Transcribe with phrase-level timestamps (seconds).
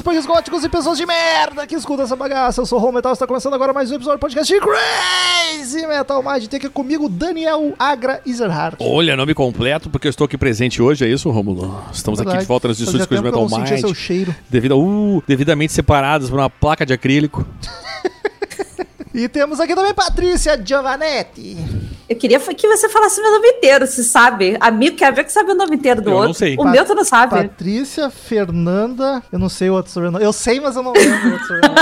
[0.00, 2.60] grunges, punks góticos e pessoas de merda que escutam essa bagaça.
[2.60, 5.86] Eu sou o Home Metal, está começando agora mais um episódio do podcast de Crazy
[5.86, 6.46] Metal Mind.
[6.46, 8.76] Tem aqui comigo Daniel Agra Ezerhardt.
[8.80, 11.82] Olha, nome completo, porque eu estou aqui presente hoje, é isso, Rômulo?
[11.92, 13.80] Estamos aqui de volta nos estúdios Crazy Metal sentia Mind.
[13.80, 14.34] seu cheiro.
[14.48, 17.46] Devido a, uh, devidamente separados por uma placa de acrílico.
[19.12, 21.56] E temos aqui também Patrícia Giovanetti.
[22.10, 24.56] Eu queria que você falasse meu nome inteiro, se sabe.
[24.58, 26.34] Amigo quer ver que sabe o nome inteiro do Eu não outro.
[26.34, 26.56] sei.
[26.58, 27.36] O meu tu não sabe.
[27.36, 29.22] Patrícia Fernanda.
[29.30, 30.24] Eu não sei o outro sobrenome.
[30.24, 31.80] Eu sei, mas eu não lembro o outro sobrenome.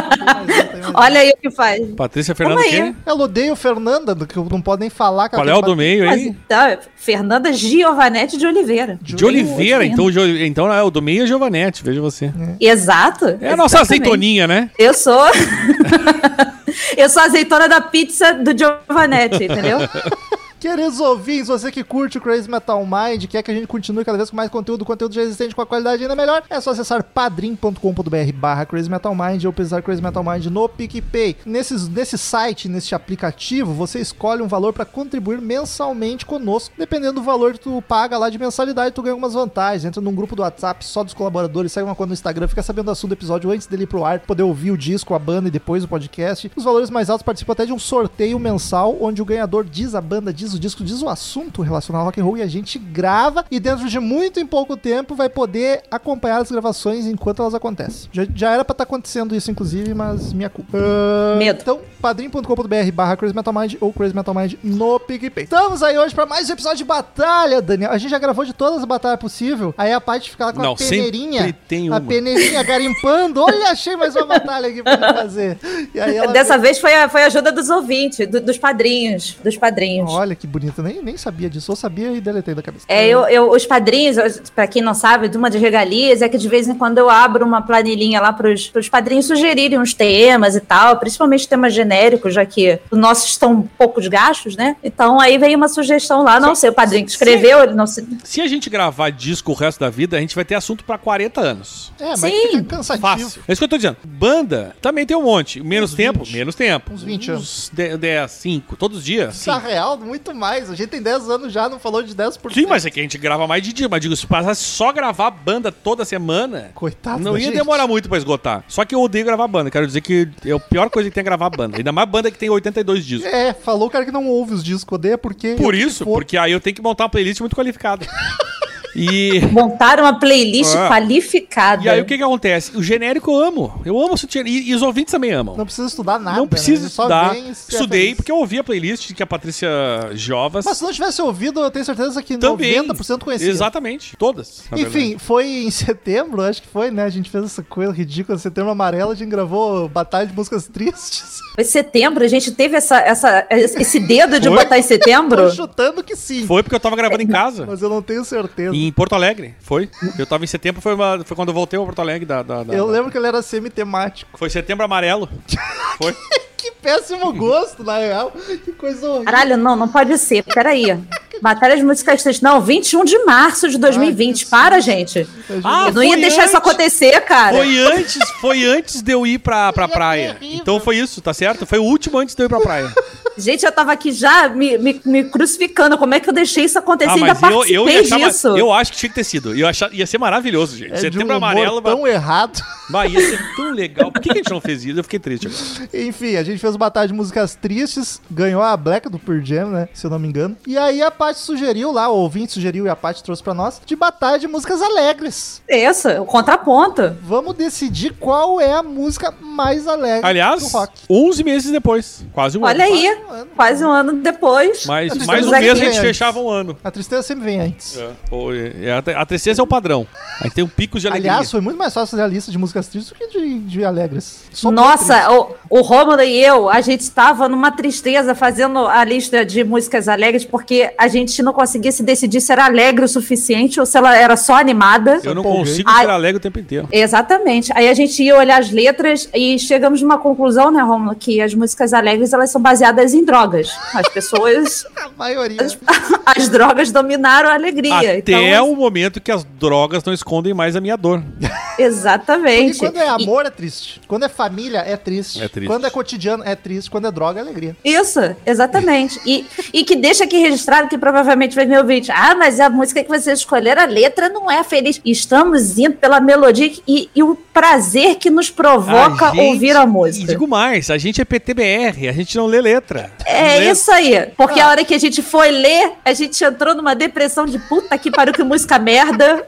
[0.92, 1.80] Olha aí o que faz.
[1.96, 2.94] Patrícia Fernanda quê?
[3.06, 5.30] Ela odeia o Fernanda, do que eu não pode nem falar.
[5.30, 6.28] Qual é o do meio Mas, aí?
[6.28, 8.98] então, Fernanda Giovanetti de Oliveira.
[9.00, 9.92] De Oliveira, Sim.
[9.92, 10.10] então,
[10.44, 12.30] então é o do meio é Giovanetti, veja você.
[12.60, 13.38] Exato.
[13.40, 14.70] É a nossa azeitoninha, né?
[14.78, 15.24] Eu sou.
[16.96, 19.78] eu sou azeitona da pizza do Giovanetti, entendeu?
[20.60, 24.18] Queridos ouvintes, você que curte o Crazy Metal Mind, quer que a gente continue cada
[24.18, 27.04] vez com mais conteúdo, conteúdo já existente com a qualidade ainda melhor, é só acessar
[27.04, 31.36] padrim.com.br barra Crazy Metal Mind ou pesquisar Crazy Metal Mind no PicPay.
[31.46, 36.74] Nesses, nesse site, nesse aplicativo, você escolhe um valor para contribuir mensalmente conosco.
[36.76, 39.84] Dependendo do valor que tu paga lá de mensalidade, tu ganha algumas vantagens.
[39.84, 42.86] Entra num grupo do WhatsApp só dos colaboradores, segue uma conta no Instagram, fica sabendo
[42.86, 45.46] do assunto do episódio antes dele ir pro ar, poder ouvir o disco, a banda
[45.46, 46.50] e depois o podcast.
[46.56, 50.00] Os valores mais altos participam até de um sorteio mensal, onde o ganhador diz a
[50.00, 52.78] banda, diz o disco, diz o assunto relacionado ao rock and roll e a gente
[52.78, 57.54] grava e dentro de muito em pouco tempo vai poder acompanhar as gravações enquanto elas
[57.54, 58.08] acontecem.
[58.12, 60.76] Já, já era pra estar acontecendo isso, inclusive, mas minha culpa.
[60.78, 61.60] Ah, Medo.
[61.60, 65.44] Então, padrim.com.br barra Crazy Metal Mind ou Crazy Metal Mind no PicPay.
[65.44, 67.90] Estamos aí hoje pra mais um episódio de batalha, Daniel.
[67.90, 69.72] A gente já gravou de todas as batalhas possíveis.
[69.78, 71.54] Aí a parte fica lá com Não, a peneirinha.
[71.66, 72.00] tem A uma.
[72.00, 73.40] peneirinha garimpando.
[73.42, 75.58] Olha, achei mais uma batalha aqui pra gente fazer.
[75.94, 79.36] E aí ela Dessa vez foi a, foi a ajuda dos ouvintes, do- dos padrinhos.
[79.42, 80.10] Dos padrinhos.
[80.10, 81.72] Olha que bonito, nem, nem sabia disso.
[81.72, 82.86] Eu sabia e deletei da cabeça.
[82.88, 84.16] É, eu, eu, os padrinhos,
[84.54, 87.10] para quem não sabe, de uma de regalias, é que de vez em quando eu
[87.10, 92.34] abro uma planilhinha lá para os padrinhos sugerirem uns temas e tal, principalmente temas genéricos,
[92.34, 94.76] já que os nossos estão pouco de gastos, né?
[94.82, 96.62] Então aí veio uma sugestão lá, não Sim.
[96.62, 98.06] sei, o padrinho que escreveu, ele não se.
[98.24, 100.98] Se a gente gravar disco o resto da vida, a gente vai ter assunto pra
[100.98, 101.92] 40 anos.
[101.98, 102.48] É, mas Sim.
[102.48, 103.06] fica cansativo.
[103.06, 103.42] Fácil.
[103.46, 103.96] É isso que eu tô dizendo.
[104.04, 105.62] Banda também tem um monte.
[105.62, 106.24] Menos Uns tempo?
[106.24, 106.32] 20.
[106.32, 106.92] Menos tempo.
[106.92, 108.76] Uns 20 Uns 10, 5.
[108.76, 109.36] Todos os dias?
[109.36, 109.50] Sim.
[109.50, 110.70] Na real, muito mais.
[110.70, 112.52] A gente tem 10 anos já, não falou de 10%.
[112.52, 113.88] Sim, mas é que a gente grava mais de dia.
[113.88, 117.56] Mas digo, se passasse só gravar banda toda semana, Coitado não ia gente.
[117.56, 118.64] demorar muito pra esgotar.
[118.68, 119.70] Só que eu odeio gravar banda.
[119.70, 121.76] Quero dizer que é a pior coisa que tem é gravar banda.
[121.76, 123.32] Ainda mais banda que tem 82 discos.
[123.32, 125.54] É, falou o cara que não ouve os discos, odeia porque...
[125.54, 128.06] Por isso, porque aí eu tenho que montar uma playlist muito qualificada.
[128.94, 129.40] E.
[129.52, 130.88] Montar uma playlist Ah.
[130.88, 131.82] qualificada.
[131.84, 132.76] E aí o que que acontece?
[132.76, 133.80] O genérico eu amo.
[133.84, 134.14] Eu amo.
[134.46, 135.56] E, e os ouvintes também amam.
[135.56, 136.48] Não precisa estudar nada, Não né?
[136.50, 137.36] precisa só estudar.
[137.36, 138.16] é Estudei feliz.
[138.16, 139.68] porque eu ouvi a playlist que a Patrícia
[140.14, 142.82] Jovas Mas se não tivesse ouvido, eu tenho certeza que também.
[142.82, 143.48] 90% conhecia.
[143.50, 144.16] Exatamente.
[144.16, 144.64] Todas.
[144.76, 147.04] Enfim, foi em setembro, acho que foi, né?
[147.04, 151.38] A gente fez essa coisa ridícula, setembro amarelo, a gente gravou Batalha de Músicas Tristes.
[151.58, 154.58] Foi setembro, a gente teve essa, essa, esse dedo de Foi?
[154.58, 155.48] botar em setembro.
[155.48, 157.66] Tô chutando que sim, Foi porque eu tava gravando em casa.
[157.66, 158.76] mas eu não tenho certeza.
[158.86, 159.88] Em Porto Alegre, foi.
[160.18, 162.42] Eu tava em setembro, foi, uma- foi quando eu voltei a Porto Alegre da.
[162.42, 164.38] da- da- Eu da- lembro que ele era semi-temático.
[164.38, 165.28] Foi setembro amarelo.
[165.98, 166.14] Foi.
[166.56, 168.32] Que péssimo gosto, na real.
[168.64, 169.24] Que coisa horrível.
[169.24, 170.42] Caralho, não, não pode ser.
[170.42, 170.98] Peraí.
[171.40, 172.42] Batalha de Músicas Tristes.
[172.42, 174.44] Não, 21 de março de 2020.
[174.44, 175.24] que Para, gente.
[175.64, 176.68] Ah, Eu não ia deixar isso antes.
[176.68, 177.56] acontecer, cara.
[177.56, 180.36] Foi antes, foi antes de eu ir pra, pra praia.
[180.40, 181.64] Então foi isso, tá certo?
[181.64, 182.92] Foi o último antes de eu ir pra praia.
[183.38, 185.96] Gente, eu tava aqui já me, me, me crucificando.
[185.96, 187.10] Como é que eu deixei isso acontecer?
[187.10, 188.48] Ah, Ainda mas eu, eu achar, disso.
[188.56, 189.54] Eu acho que tinha que ter sido.
[189.54, 190.92] Eu achar, ia ser maravilhoso, gente.
[190.92, 192.60] É um setembro humor amarelo, tão errado.
[192.90, 194.10] vai, ia ser tão legal.
[194.10, 194.98] Por que, que a gente não fez isso?
[194.98, 195.88] Eu fiquei triste agora.
[196.06, 199.88] Enfim, a gente fez Batalha de Músicas Tristes, ganhou a Black do Pearl Jam, né?
[199.94, 200.56] Se eu não me engano.
[200.66, 203.80] E aí a Paty sugeriu lá, o ouvinte sugeriu e a Paty trouxe pra nós,
[203.84, 205.62] de Batalha de Músicas Alegres.
[205.68, 207.16] Isso, o contraponto.
[207.22, 210.92] Vamos decidir qual é a música mais alegre do Aliás, rock.
[211.08, 212.24] 11 meses depois.
[212.32, 212.94] Quase um Olha ano.
[212.94, 213.50] aí, um ano.
[213.54, 214.86] quase um ano depois.
[214.86, 216.76] Mais, Estamos mais um mês a gente fechava um ano.
[216.82, 217.98] A tristeza sempre vem antes.
[217.98, 220.06] É, pô, é, a, a tristeza é o padrão.
[220.40, 221.32] Aí tem um pico de alegria.
[221.32, 223.84] Aliás, foi muito mais fácil fazer a lista de músicas tristes do que de, de
[223.84, 224.44] alegres.
[224.52, 224.70] Só.
[224.70, 229.64] Nossa, o, o Rômulo e eu, a gente estava numa tristeza fazendo a lista de
[229.64, 233.86] músicas alegres, porque a gente não conseguia se decidir se era alegre o suficiente ou
[233.86, 235.20] se ela era só animada.
[235.24, 236.88] eu não consigo ser alegre o tempo inteiro.
[236.90, 237.72] Exatamente.
[237.74, 241.54] Aí a gente ia olhar as letras e chegamos numa conclusão, né, Rômulo, que as
[241.54, 243.70] músicas alegres elas são baseadas em drogas.
[243.94, 245.62] As pessoas, A maioria.
[245.62, 245.78] as,
[246.26, 248.18] as drogas dominaram a alegria.
[248.18, 251.22] Até então, o momento que as drogas não escondem mais a minha dor.
[251.78, 252.70] exatamente.
[252.70, 252.78] Exatamente.
[252.78, 254.00] quando é E- amor, é triste.
[254.06, 255.42] Quando é família, é triste.
[255.42, 255.66] É triste.
[255.68, 256.90] Quando é cotidiano, é triste.
[256.90, 257.76] Quando é droga, é alegria.
[257.84, 259.20] Isso, exatamente.
[259.24, 262.04] E, e que deixa aqui registrado que provavelmente vai me ouvir.
[262.10, 265.00] Ah, mas a música que vocês escolheram, a letra não é feliz.
[265.04, 269.84] Estamos indo pela melodia e, e o prazer que nos provoca A gente- ouvir a
[269.84, 270.26] E música.
[270.28, 273.07] digo mais, a gente é PTBR, a gente não lê letra.
[273.24, 274.26] É Lê- isso aí.
[274.36, 274.66] Porque Ah.
[274.66, 278.10] a hora que a gente foi ler, a gente entrou numa depressão de puta que
[278.10, 279.46] pariu que música merda.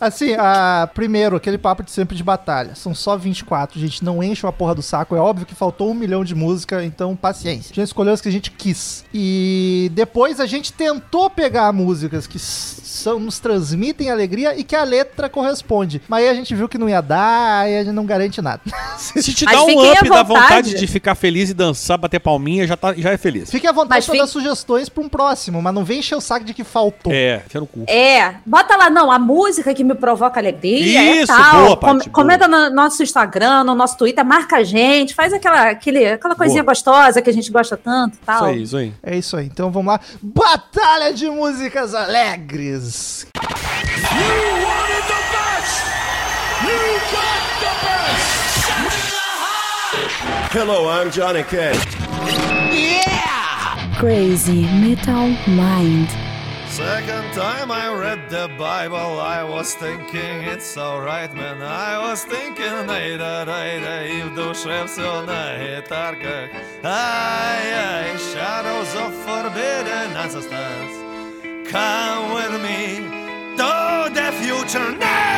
[0.00, 2.74] Assim, a, primeiro, aquele papo de sempre de batalha.
[2.74, 4.04] São só 24, gente.
[4.04, 5.14] Não enche a porra do saco.
[5.14, 7.70] É óbvio que faltou um milhão de música, então paciência.
[7.72, 9.04] A gente escolheu as que a gente quis.
[9.14, 14.82] E depois a gente tentou pegar músicas que são, nos transmitem alegria e que a
[14.84, 16.02] letra corresponde.
[16.08, 18.60] Mas aí a gente viu que não ia dar, aí a gente não garante nada.
[18.98, 20.26] Se te Mas dá um up da vontade.
[20.48, 23.50] vontade de ficar feliz e dançar, bater palminha, já, tá, já é feliz.
[23.50, 26.16] Fique à vontade Mas pra fique- dar sugestões pra um próximo, mas não vem encher
[26.16, 27.12] o saco de que faltou.
[27.12, 27.84] É, no cu.
[27.86, 31.22] É, bota lá, não, a música que me provoca alegria.
[31.22, 31.64] Isso, é tal.
[31.64, 36.06] boa, Paty, comenta no nosso Instagram, no nosso Twitter, marca a gente, faz aquela, aquele,
[36.06, 36.72] aquela coisinha Boa.
[36.72, 38.44] gostosa que a gente gosta tanto e Isso tal.
[38.44, 38.92] aí, isso aí.
[39.02, 39.46] É isso aí.
[39.46, 40.00] Então vamos lá.
[40.20, 43.26] Batalha de músicas alegres.
[50.54, 52.61] Hello, I'm Johnny Cash.
[54.01, 56.09] Crazy Metal Mind.
[56.69, 61.61] Second time I read the Bible, I was thinking it's alright, man.
[61.61, 66.49] I was thinking, ай да дай да и в душе все на гитарках.
[66.83, 70.93] Ай, ай, shadows of forbidden ancestors.
[71.71, 72.81] Come with me
[73.57, 75.30] to the future now!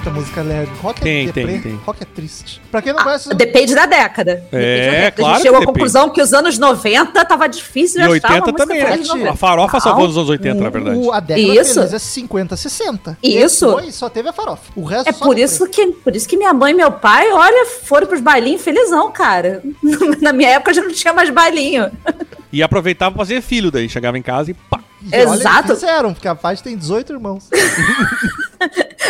[0.00, 0.72] Muita música alegre.
[0.82, 1.80] Rock Tem, é deprê, tem, tem.
[1.84, 2.60] Rock é triste.
[2.70, 3.28] Pra quem não conhece...
[3.34, 4.36] Depende da década.
[4.50, 5.06] Depende da década.
[5.08, 8.08] a claro gente que chegou à conclusão que os anos 90 tava difícil de achar
[8.08, 9.02] uma 80 música também.
[9.02, 9.36] de A 90.
[9.36, 9.80] farofa Não.
[9.80, 10.96] salvou nos anos 80, na o- verdade.
[10.98, 11.74] o- a década Isso.
[11.74, 13.18] feliz é 50, 60.
[13.22, 13.66] Isso.
[13.66, 14.72] Depois só teve a farofa.
[14.74, 17.30] O resto É só por isso, que, por isso que minha mãe e meu pai,
[17.32, 19.62] olha, foram pros bailinhos felizão, cara.
[20.22, 21.90] Na minha época já não tinha mais bailinho.
[22.52, 24.79] E aproveitava pra fazer filho, daí chegava em casa e pá.
[25.12, 25.74] Exato.
[25.74, 27.48] fizeram, porque a Paty tem 18 irmãos.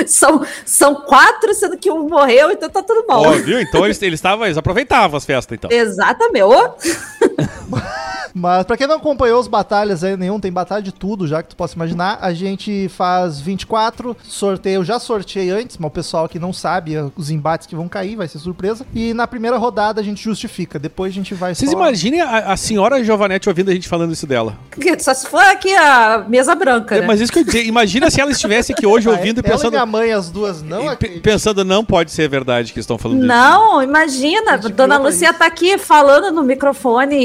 [0.07, 3.27] São, são quatro, sendo que um morreu, então tá tudo bom.
[3.27, 3.61] Ó, viu?
[3.61, 5.71] Então eles, eles, tavam, eles aproveitavam as festas, então.
[5.71, 6.41] Exatamente.
[8.35, 11.51] Mas pra quem não acompanhou as batalhas aí, nenhum, tem batalha de tudo já que
[11.51, 12.19] tu possa imaginar.
[12.21, 16.95] A gente faz 24, sorteio, eu já sorteei antes, mas o pessoal que não sabe
[17.17, 18.87] os embates que vão cair, vai ser surpresa.
[18.95, 21.77] E na primeira rodada a gente justifica, depois a gente vai Vocês só...
[21.77, 24.57] imaginem a, a senhora Giovanetti ouvindo a gente falando isso dela.
[25.01, 27.07] Só se for aqui a mesa branca, É, né?
[27.07, 29.41] mas isso que eu ia dizer, imagina se ela estivesse aqui hoje Ah, ouvindo e
[29.45, 29.69] ela pensando.
[29.69, 31.09] e minha mãe, as duas, não aqui.
[31.09, 33.29] pe- pensando, não pode ser verdade que estão falando disso.
[33.29, 35.39] Não, imagina, A gente Dona Lucia isso.
[35.39, 37.17] tá aqui falando no microfone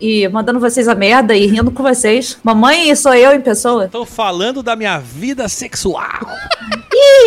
[0.00, 2.38] e, e mandando vocês a merda e rindo com vocês.
[2.42, 3.86] Mamãe sou eu em pessoa.
[3.86, 6.04] Estão falando da minha vida sexual.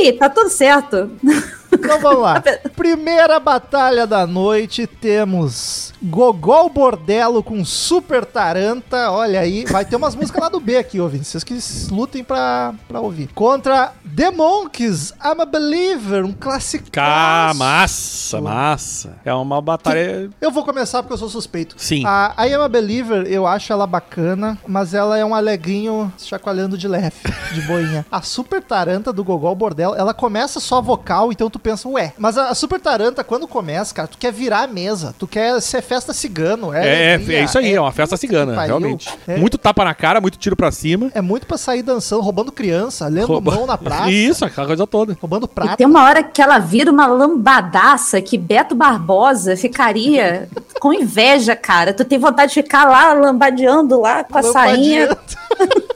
[0.01, 1.09] Ih, tá tudo certo.
[1.71, 2.43] Então vamos lá.
[2.75, 9.11] Primeira batalha da noite, temos Gogol Bordello com Super Taranta.
[9.11, 11.27] Olha aí, vai ter umas músicas lá do B aqui, ouvintes.
[11.27, 11.57] Vocês que
[11.93, 13.29] lutem pra, pra ouvir.
[13.33, 16.89] Contra The Monkeys, I'm a Believer, um clássico.
[16.91, 19.17] Cá, massa, massa.
[19.23, 20.29] É uma batalha.
[20.39, 21.75] Eu vou começar porque eu sou suspeito.
[21.77, 22.03] Sim.
[22.05, 26.77] A I Am a Believer, eu acho ela bacana, mas ela é um alegrinho chacoalhando
[26.77, 27.15] de leve,
[27.53, 28.05] de boinha.
[28.11, 32.13] A Super Taranta do Gogol Bordello, ela começa só vocal, então tu pensa, ué.
[32.17, 35.61] Mas a, a Super Taranta, quando começa, cara, tu quer virar a mesa, tu quer
[35.61, 36.73] ser festa cigano.
[36.73, 38.77] É, É, é, alegria, é isso aí, é uma festa cigana, pariu.
[38.79, 39.09] realmente.
[39.27, 41.09] É, Muito tapa na cara, muito tiro pra cima.
[41.13, 44.85] é muito pra sair dançando, roubando criança, lendo Rouba- mão na praça, Isso, aquela coisa
[44.87, 45.17] toda.
[45.19, 45.77] roubando E prato.
[45.77, 50.49] tem uma hora que ela vira uma lambadaça que Beto Barbosa ficaria
[50.79, 51.93] com inveja, cara.
[51.93, 55.17] Tu tem vontade de ficar lá lambadeando lá com a sainha.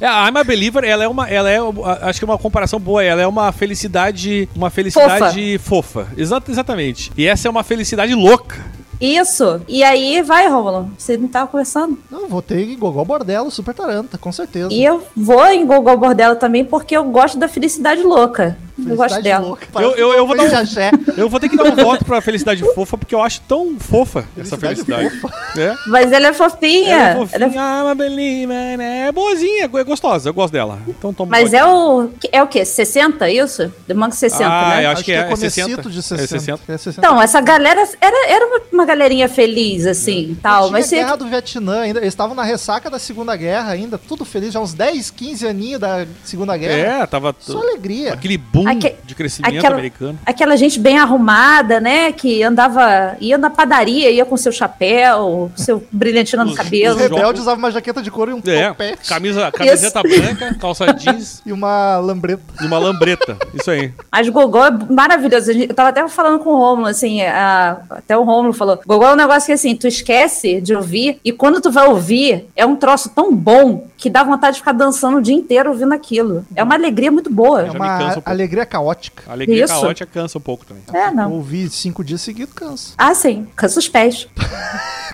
[0.00, 1.58] É, a I'm a Believer, ela é uma, ela é,
[2.02, 6.08] acho que é uma comparação boa, ela é uma felicidade, uma felicidade fofa.
[6.16, 7.10] Exato, exatamente.
[7.16, 8.56] E essa é uma felicidade louca.
[9.00, 9.60] Isso.
[9.68, 10.90] E aí, vai, Rômulo.
[10.98, 11.98] Você não tava conversando.
[12.10, 14.72] Não, votei em Gogol Bordello, Super Taranta, com certeza.
[14.72, 18.56] E eu vou em Gogol Bordello também porque eu gosto da felicidade louca.
[18.86, 19.56] Eu gosto dela.
[19.74, 21.14] Eu- eu- eu vou dar um-.
[21.16, 24.24] Eu vou ter que dar um voto pra Felicidade Fofa, porque eu acho tão fofa
[24.36, 25.58] essa Felicidade felicidade.
[25.58, 25.74] É.
[25.86, 26.94] Mas ela é fofinha.
[26.94, 29.06] Ela é Ela é- fofinha, ah, uma belina, né?
[29.08, 30.78] É boazinha, é gostosa, eu gosto dela.
[30.86, 32.10] Então toma Mas é o.
[32.30, 32.64] É o quê?
[32.64, 33.72] 60 isso?
[33.86, 34.86] The Monk 60, Ah, né?
[34.86, 35.90] eu acho que é, é comecito 60.
[35.90, 36.26] de É 60.
[36.28, 36.72] 60.
[36.72, 37.06] É 60.
[37.06, 40.62] Então, essa galera era, era uma, uma galerinha feliz, assim, tal.
[40.62, 41.98] Tinha Mas a se, guerra do Vietnã ainda.
[42.00, 45.80] Eles estavam na ressaca da Segunda Guerra ainda, tudo feliz, já uns 10, 15 aninhos
[45.80, 47.02] da Segunda Guerra.
[47.02, 48.12] É, tava Só alegria.
[48.12, 50.18] aquele boom Aque- de crescimento aquela- americano.
[50.24, 52.12] aquela gente bem arrumada, né?
[52.12, 56.94] Que andava, ia na padaria, ia com seu chapéu, seu brilhantina no cabelo.
[56.96, 59.08] os rebeldes usavam uma jaqueta de couro e um É, topete.
[59.08, 62.42] camisa, camiseta branca, calça jeans E uma lambreta.
[62.62, 63.36] e uma lambreta.
[63.54, 63.92] Isso aí.
[64.10, 65.50] Mas Gogol é maravilhoso.
[65.52, 69.12] Eu tava até falando com o Romulo, assim, a- até o Romulo falou: Gogol é
[69.12, 72.76] um negócio que assim, tu esquece de ouvir, e quando tu vai ouvir, é um
[72.76, 76.44] troço tão bom que dá vontade de ficar dançando o dia inteiro ouvindo aquilo.
[76.54, 77.62] É uma alegria muito boa.
[77.62, 78.30] É uma um pouco.
[78.58, 79.22] Alegria caótica.
[79.26, 79.74] A alegria Isso.
[79.74, 80.82] caótica cansa um pouco também.
[80.92, 81.32] É, não.
[81.32, 82.94] Ouvir cinco dias seguidos cansa.
[82.98, 84.28] Ah, sim, cansa os pés.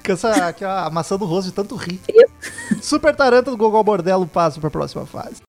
[0.03, 1.99] Cansa aqui a maçã do rosto de tanto rir.
[2.07, 2.83] Isso.
[2.83, 5.41] Super Taranta do Gogol Bordello passa pra próxima fase.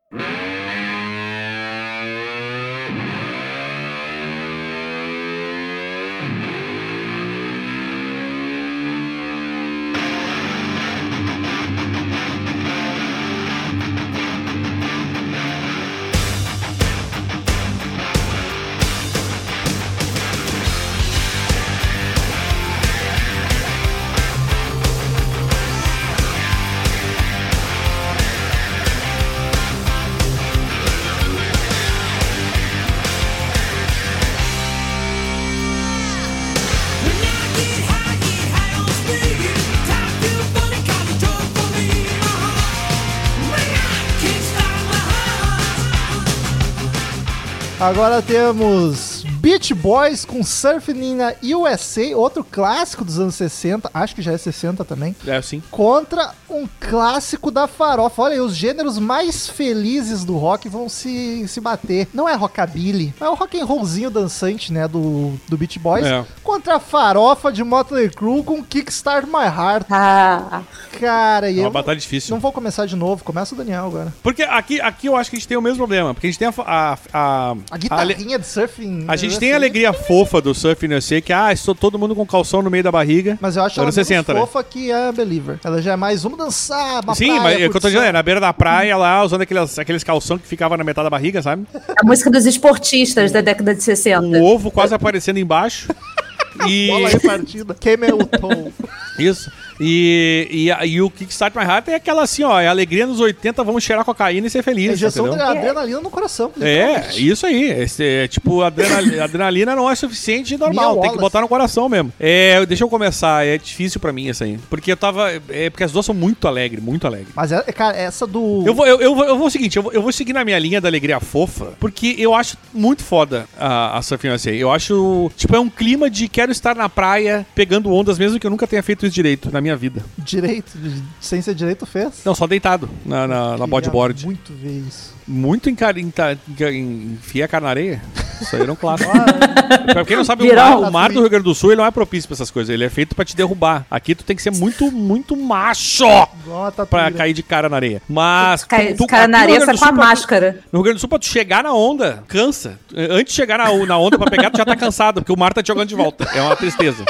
[47.86, 49.15] Agora temos
[49.46, 54.38] Beach Boys com Surfing na USA, outro clássico dos anos 60, acho que já é
[54.40, 55.16] 60 também.
[55.28, 55.62] É assim.
[55.70, 58.24] Contra um clássico da farofa.
[58.24, 62.08] Olha aí, os gêneros mais felizes do rock vão se, se bater.
[62.12, 66.08] Não é rockabilly, é o rock and rollzinho dançante, né, do, do Beach Boys.
[66.08, 66.26] É.
[66.42, 69.86] Contra a farofa de Motley Crue com Kickstart My Heart.
[69.92, 70.64] Ah,
[71.00, 72.34] Cara, e É uma eu batalha difícil.
[72.34, 74.12] não vou começar de novo, começa o Daniel agora.
[74.24, 76.16] Porque aqui, aqui eu acho que a gente tem o mesmo problema.
[76.16, 76.54] Porque a gente tem a.
[76.66, 79.06] A, a, A guitarrinha de surfing.
[79.08, 79.56] a gente eu tem a sei.
[79.56, 82.84] alegria fofa do surf no sei que, ah, estou todo mundo com calção no meio
[82.84, 83.38] da barriga.
[83.42, 84.40] Mas eu acho ela menos 60, né?
[84.40, 85.60] fofa que a Believer.
[85.64, 87.88] Ela já é mais, vamos dançar, uma Sim, praia, mas é o que eu tô
[87.88, 91.06] dizendo, é na beira da praia lá, usando aqueles, aqueles calção que ficava na metade
[91.06, 91.66] da barriga, sabe?
[91.98, 94.26] a música dos esportistas da década de 60.
[94.26, 95.88] O ovo quase aparecendo embaixo.
[96.68, 96.88] E.
[96.88, 97.76] Bola repartida.
[97.76, 98.72] Camelton.
[99.20, 99.52] Isso.
[99.80, 103.64] E, e, e o Kickstart My Heart é aquela assim, ó, é alegria nos 80,
[103.64, 104.94] vamos cheirar cocaína e ser feliz.
[104.94, 105.48] Injeção de entendeu?
[105.48, 106.52] adrenalina no coração.
[106.62, 107.72] É, isso aí.
[107.72, 111.02] Esse, é, tipo, adrenalina, adrenalina não é suficiente e normal.
[111.02, 112.12] Tem que botar no coração mesmo.
[112.20, 113.46] É, deixa eu começar.
[113.46, 114.58] É difícil pra mim essa aí.
[114.70, 115.32] Porque eu tava.
[115.50, 117.30] É porque as duas são muito alegres, muito alegres.
[117.36, 118.64] Mas, é, cara, essa do...
[118.66, 120.58] Eu vou, eu, eu, eu vou o seguinte, eu vou, eu vou seguir na minha
[120.58, 124.52] linha da alegria fofa, porque eu acho muito foda a, a Surfing USA.
[124.52, 128.46] Eu acho, tipo, é um clima de quero estar na praia pegando ondas, mesmo que
[128.46, 130.04] eu nunca tenha feito isso direito na minha vida.
[130.18, 132.22] Direito, de- sem ser direito, fez.
[132.24, 134.26] Não, só deitado na, na, na bodyboard.
[134.26, 135.14] muito ver isso.
[135.28, 138.00] Muito encar, enca- enca- enfia a cara na areia.
[138.40, 139.12] Isso aí era um clássico.
[139.92, 141.86] pra quem não sabe, o mar, o mar do Rio Grande do Sul ele não
[141.86, 142.72] é propício pra essas coisas.
[142.72, 143.88] Ele é feito pra te derrubar.
[143.90, 146.06] Aqui tu tem que ser muito, muito macho
[146.44, 148.02] Igual a pra cair de cara na areia.
[148.08, 148.64] Mas.
[148.66, 150.10] Cai, tu- cara na no areia Rio Grande sai do com a Sul, pra tu-
[150.10, 150.60] máscara.
[150.72, 152.78] No Rio Grande do Sul, pra tu chegar na onda, cansa.
[152.96, 155.54] Antes de chegar na, na onda pra pegar, tu já tá cansado, porque o mar
[155.54, 156.26] tá te jogando de volta.
[156.36, 157.04] É uma tristeza.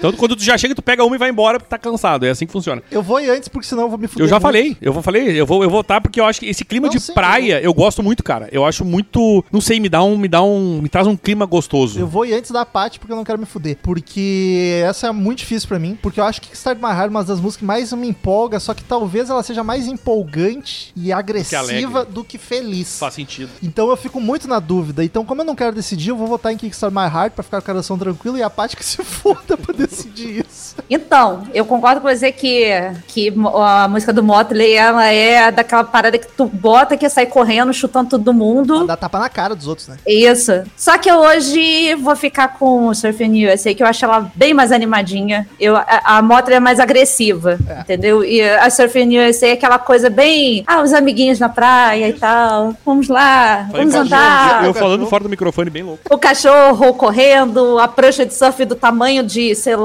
[0.00, 2.24] Então, quando tu já chega, tu pega uma e vai embora porque tá cansado.
[2.24, 2.82] É assim que funciona.
[2.90, 4.42] Eu vou ir antes, porque senão eu vou me fuder Eu já muito.
[4.42, 6.86] falei, eu vou falei, eu vou eu vou tá porque eu acho que esse clima
[6.86, 8.48] Não, de sim, praia eu gosto muito, cara.
[8.50, 11.44] Eu acho muito, não sei, me dá um, me dá um, me traz um clima
[11.44, 12.00] gostoso.
[12.00, 13.76] Eu vou ir antes da Paty porque eu não quero me fuder.
[13.82, 15.98] Porque essa é muito difícil pra mim.
[16.00, 18.58] Porque eu acho que Start My Heart é uma das músicas que mais me empolga.
[18.58, 21.60] Só que talvez ela seja mais empolgante e agressiva
[21.98, 22.14] alegre.
[22.14, 22.98] do que feliz.
[22.98, 23.50] Faz sentido.
[23.62, 25.04] Então eu fico muito na dúvida.
[25.04, 27.58] Então, como eu não quero decidir, eu vou votar em Kickstart My Heart pra ficar
[27.60, 30.76] com o coração tranquilo e a Paty que se foda pra decidir isso.
[30.88, 32.68] Então, eu concordo com você que,
[33.06, 37.72] que a música do Motley, ela é daquela parada que tu bota que sai correndo,
[37.72, 38.86] chutando todo mundo.
[38.86, 39.96] Dá tapa na cara dos outros, né?
[40.06, 40.52] Isso.
[40.76, 44.54] Só que eu hoje vou ficar com o Surfing USA, que eu acho ela bem
[44.54, 45.46] mais animadinha.
[45.58, 48.24] Eu, a, a Motley é mais agressiva, entendeu?
[48.24, 50.64] E a Surfing USA é aquela coisa bem...
[50.66, 52.74] Ah, os amiguinhos na praia e tal.
[52.84, 54.62] Vamos lá, vamos andar.
[54.62, 56.02] Eu, eu falando fora do microfone bem louco.
[56.10, 59.79] O cachorro correndo, a prancha de surf do tamanho de, sei lá.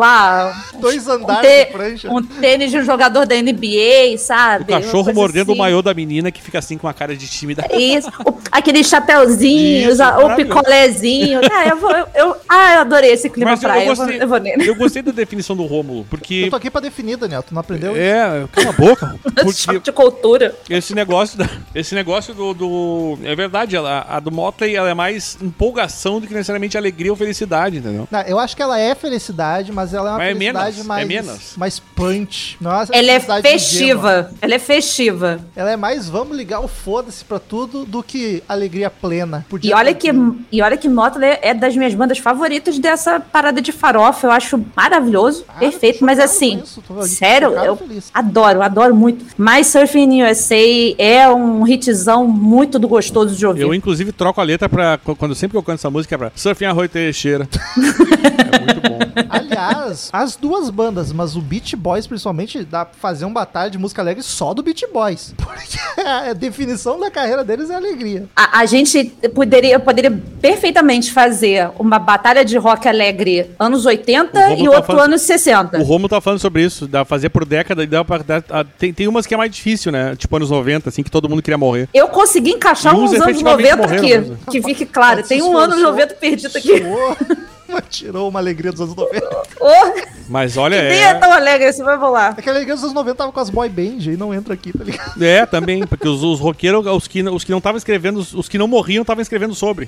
[0.79, 2.11] Dois um, andares tê- de prancha.
[2.11, 4.63] um tênis de um jogador da NBA, sabe?
[4.63, 5.59] O cachorro Uma mordendo o assim.
[5.59, 7.65] maiô da menina que fica assim com a cara de tímida.
[7.73, 10.35] Isso, o- aqueles chapeuzinhos, Isso, o maravilhoso.
[10.59, 11.39] picolézinho.
[11.51, 13.85] Ah, eu, vou, eu, eu- ah, eu adorei esse clima Mas eu, praia.
[13.85, 14.69] eu Eu, vou, gostei, eu vou nele.
[14.69, 16.43] eu gostei da definição do Rômulo, porque.
[16.45, 17.41] Eu tô aqui pra definir, Daniel.
[17.43, 17.95] Tu não aprendeu?
[17.95, 19.15] É, cala a boca.
[19.45, 20.55] Porque de cultura.
[20.69, 24.93] esse negócio, da- esse negócio do, do- É verdade, ela, a do Motley ela é
[24.93, 28.07] mais empolgação do que necessariamente alegria ou felicidade, entendeu?
[28.09, 30.87] Não, eu acho que ela é felicidade, mas ela é uma Mas é felicidade menos,
[30.87, 31.53] mais, é menos.
[31.57, 32.57] mais punch.
[32.61, 34.31] Não é Ela é festiva.
[34.41, 35.39] Ela é festiva.
[35.55, 39.45] Ela é mais vamos ligar o foda-se pra tudo do que alegria plena.
[39.49, 40.37] Podia E olha que, tudo.
[40.51, 44.27] e olha que Motley é das minhas bandas favoritas dessa parada de farofa.
[44.27, 46.03] Eu acho maravilhoso, Ah, perfeito.
[46.03, 48.09] Mas assim, isso, sério, eu feliz.
[48.13, 49.25] adoro, adoro muito.
[49.37, 50.55] Mas Surfing USA
[50.97, 53.61] é um hitzão muito do gostoso de ouvir.
[53.61, 54.97] Eu, inclusive, troco a letra pra.
[55.17, 57.47] Quando sempre que eu canto essa música é pra Surfing Arroio Teixeira.
[57.77, 58.99] é muito bom.
[59.29, 59.75] Aliás,
[60.13, 64.01] as duas bandas, mas o Beach Boys principalmente, dá pra fazer um batalha de música
[64.01, 65.34] alegre só do Beach Boys.
[65.38, 68.25] Porque a definição da carreira deles é alegria.
[68.36, 74.39] A, a gente poderia, poderia perfeitamente fazer uma batalha de rock alegre anos O 80
[74.39, 75.77] Romulo e tá outro falando- anos 60.
[75.79, 78.17] O Romulo tá falando sobre isso, dá pra fazer por década e dá pra.
[78.20, 80.15] dá- a- tem, tem umas que é mais difícil, né?
[80.15, 81.88] Tipo anos 90, assim, que todo mundo queria morrer.
[81.94, 84.17] Eu consegui encaixar E uns anos efetivamente 90 morreram aqui.
[84.17, 84.38] mesmo.
[84.51, 86.84] Que fique claro, tem um ano 90 perdido aqui.
[87.67, 89.45] mas tirou uma alegria dos anos 90.
[89.60, 91.13] Oh, Mas olha, nem é é.
[91.13, 92.34] tão alegre assim, vai rolar.
[92.38, 94.53] É que a alegria dos anos 90 tava com as boy band e não entra
[94.55, 95.24] aqui, tá ligado?
[95.24, 98.50] É, também, porque os, os roqueiros, os que, os que não estavam escrevendo, os, os
[98.50, 99.88] que não morriam, estavam escrevendo sobre.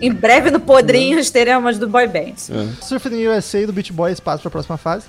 [0.00, 2.36] Em breve no Podrinhos teremos do Boy Band.
[2.82, 5.06] Surfing USA do Beach Boys passa pra próxima fase.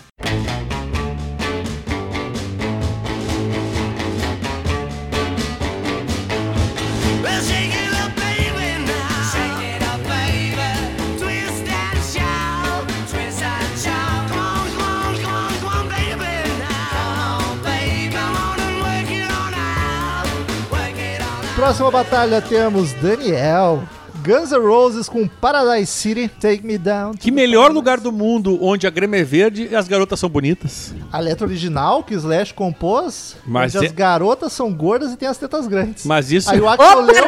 [21.70, 23.84] Próxima batalha temos Daniel.
[24.26, 27.14] Guns N' Roses com Paradise City, Take Me Down.
[27.14, 30.96] Que melhor lugar do mundo onde a grama é verde e as garotas são bonitas.
[31.12, 35.16] A letra original que o Slash compôs, Mas onde é- as garotas são gordas e
[35.16, 36.06] têm as tetas grandes.
[36.06, 36.50] Mas isso.
[36.50, 37.24] Aí o Axel Opa, leu,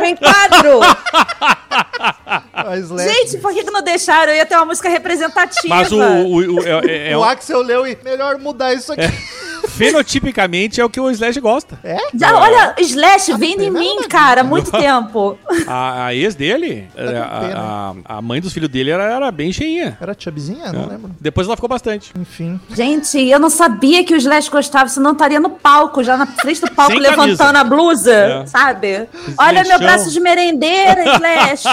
[2.51, 4.31] a Slash, Gente, por que, que não deixaram?
[4.31, 5.67] Eu ia ter uma música representativa.
[5.73, 5.99] Mas o.
[6.01, 9.03] o- o- é- é- é o Axel leu e melhor mudar isso aqui.
[9.71, 11.79] fenotipicamente é o que o Slash gosta.
[11.83, 11.97] É?
[12.13, 15.37] Já, olha, Slash, vem tem em mim, cara, há muito tempo.
[15.67, 17.05] A, a ex dele, com a,
[17.39, 17.55] pena.
[18.07, 19.97] a- a mãe dos filhos dele era, era bem cheinha.
[20.01, 20.71] Era chubzinha?
[20.71, 21.11] Não lembro.
[21.19, 22.11] Depois ela ficou bastante.
[22.19, 22.59] Enfim.
[22.73, 26.61] Gente, eu não sabia que o Slash gostava, senão estaria no palco, já na frente
[26.61, 27.59] do palco, Sem levantando camisa.
[27.59, 28.45] a blusa, É.
[28.47, 29.07] sabe?
[29.37, 31.63] Olha meu braço de merendeira, Slash.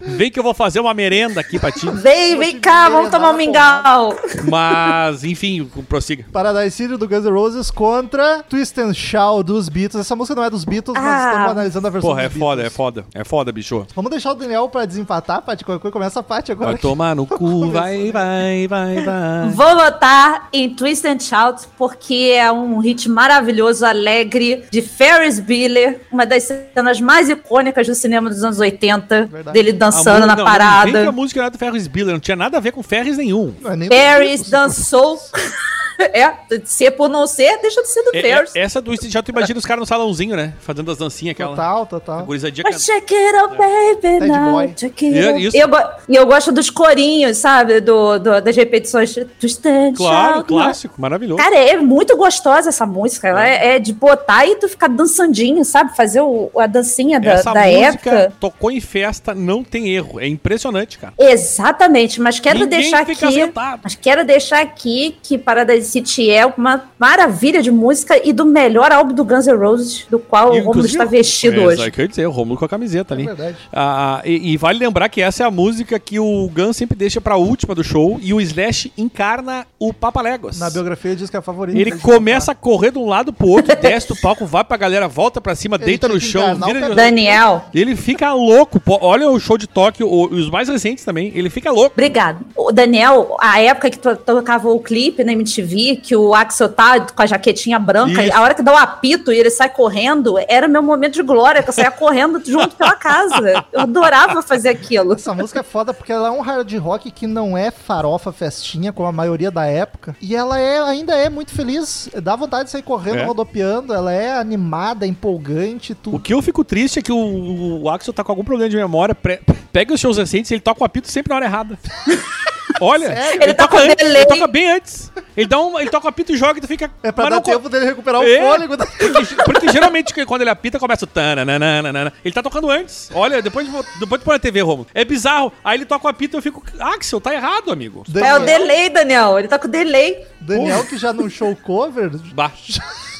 [0.00, 1.88] Vem que eu vou fazer uma merenda aqui pra ti.
[1.90, 4.16] Vem, vem cá, vamos tomar um mingau.
[4.48, 6.24] Mas, enfim, prossiga.
[6.32, 10.00] Paradise City do Guns N' Roses contra Twist and Shout dos Beatles.
[10.00, 11.26] Essa música não é dos Beatles, mas Ah.
[11.28, 12.76] estamos analisando a versão Porra, é dos foda, é Beatles.
[12.76, 13.04] foda.
[13.14, 13.86] É foda, bicho.
[13.94, 15.64] Vamos deixar o Daniel pra desempatar, Paty.
[15.64, 16.70] Começa a Paty agora.
[16.72, 19.48] Vai tomar no cu, vai, vai, vai, vai.
[19.50, 26.00] Vou votar em Twist and Shout porque é um hit maravilhoso, alegre, de Ferris Bueller,
[26.10, 29.52] uma das cenas mais icônicas do cinema dos anos 80, Verdade.
[29.54, 31.08] dele dançando mu- na não, Não, que parada.
[31.08, 33.54] a música era do Ferris Bueller, não tinha nada a ver com Ferris nenhum.
[33.60, 34.50] Não é Ferris Beatles.
[34.50, 35.18] dançou.
[36.12, 36.32] é,
[36.64, 39.58] ser por não ser, deixa de ser do É- é- essa do já tu imagina
[39.58, 40.54] os caras no salãozinho, né?
[40.60, 41.50] Fazendo as dancinhas aquela.
[41.50, 42.24] Total, A total.
[42.24, 44.68] gurizadinha can- check it out, baby, Bad now.
[44.74, 45.44] Check it É out.
[45.46, 45.56] isso.
[45.56, 45.68] E eu,
[46.08, 47.80] e eu gosto dos corinhos, sabe?
[47.80, 49.14] Do, do- das repetições.
[49.40, 51.36] Twist and Claro, shout, clássico, maravilhoso.
[51.42, 53.28] Cara, é muito gostosa essa música.
[53.28, 55.96] Ela é, é de botar e tu ficar dançandinho, sabe?
[55.96, 58.32] Fazer o- a dancinha da, Essa da música época.
[58.40, 60.20] tocou em festa, não tem erro.
[60.20, 61.12] É impressionante, cara.
[61.18, 63.34] Exatamente, mas quero Ninguém deixar fica aqui.
[63.34, 63.80] sentado.
[63.84, 65.36] Mas quero deixar aqui que
[65.82, 70.06] Paradise City é uma maravilha de música e do melhor álbum do Guns N' Roses,
[70.08, 71.82] do qual o Romulo está vestido é, hoje.
[71.82, 73.24] Aí que eu ia dizer, o Romulo com a camiseta ali.
[73.24, 73.56] É verdade.
[73.72, 77.20] Ah, e, e vale lembrar que essa é a música que o Guns sempre deixa
[77.20, 80.58] pra última do show e o Slash encarna o Papaléguas.
[80.58, 81.78] Na biografia diz que é a favorita.
[81.78, 85.08] Ele começa a correr de um lado pro outro, desce do palco, vai pra galera,
[85.08, 86.94] volta pra cima, Ele deita no chão, vira de...
[86.94, 88.78] Daniel, Ele fica louco.
[88.78, 91.32] Pô, olha o show de Tóquio, os mais recentes também.
[91.34, 91.92] Ele fica louco.
[91.92, 92.44] Obrigado.
[92.56, 97.00] O Daniel, a época que tu tocava o clipe na MTV, que o Axel tá
[97.00, 98.36] com a jaquetinha branca, Isso.
[98.36, 101.62] a hora que dá o apito e ele sai correndo, era meu momento de glória,
[101.62, 103.64] que eu saía correndo junto pela casa.
[103.72, 105.14] Eu adorava fazer aquilo.
[105.14, 108.92] Essa música é foda porque ela é um hard rock que não é farofa festinha,
[108.92, 110.16] como a maioria da época.
[110.20, 112.08] E ela é, ainda é muito feliz.
[112.22, 113.24] Dá vontade de sair correndo, É.
[113.24, 113.92] rodopiando.
[113.94, 116.20] Ela é animada, empolgante, O tudo.
[116.20, 119.14] que eu fico triste é que o, o Axel tá com algum problema de memória.
[119.14, 119.40] Pre-
[119.72, 121.78] pega os shows recentes e ele toca o apito sempre na hora errada.
[122.80, 123.42] Olha, Sério?
[123.42, 125.12] Ele toca antes, ele toca bem antes.
[125.36, 126.90] Ele dá um, ele toca o apito e joga e tu fica.
[127.02, 128.38] É pra dar não tempo dele recuperar o É.
[128.40, 128.76] fôlego.
[128.76, 132.12] da- Porque, porque geralmente que quando ele apita começa o tananana.
[132.24, 133.10] Ele tá tocando antes.
[133.14, 134.86] Olha, depois de, depois de pôr na TV, Romulo.
[134.94, 135.52] É bizarro.
[135.64, 136.62] Aí ele toca o apito e eu fico.
[136.78, 138.04] Axel, tá errado, amigo.
[138.14, 139.38] É o delay, Daniel.
[139.38, 140.24] Ele tá com delay.
[140.40, 142.50] Daniel, que já num show cover, Bah.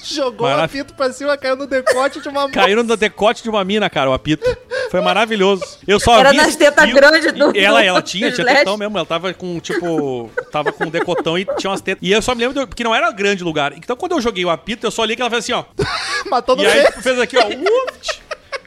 [0.03, 0.83] Jogou o Maravilha.
[0.83, 4.11] apito pra cima, caiu no decote de uma Caíram no decote de uma mina, cara,
[4.11, 4.45] o apito.
[4.91, 5.63] Foi maravilhoso.
[5.87, 6.37] Eu só Era vi.
[6.37, 8.97] nas tetas o- grandes do- Ela, ela tinha, tinha tetão mesmo.
[8.99, 10.31] Ela tava com, tipo.
[10.51, 12.03] Tava com um decotão e tinha umas tetas.
[12.07, 13.73] E eu só me lembro, do- porque não era grande lugar.
[13.73, 15.65] Então quando eu joguei o apito, eu só olhei que ela fez assim, ó.
[16.31, 17.47] Matou no E aí fez aqui, ó.
[17.47, 18.23] Uft.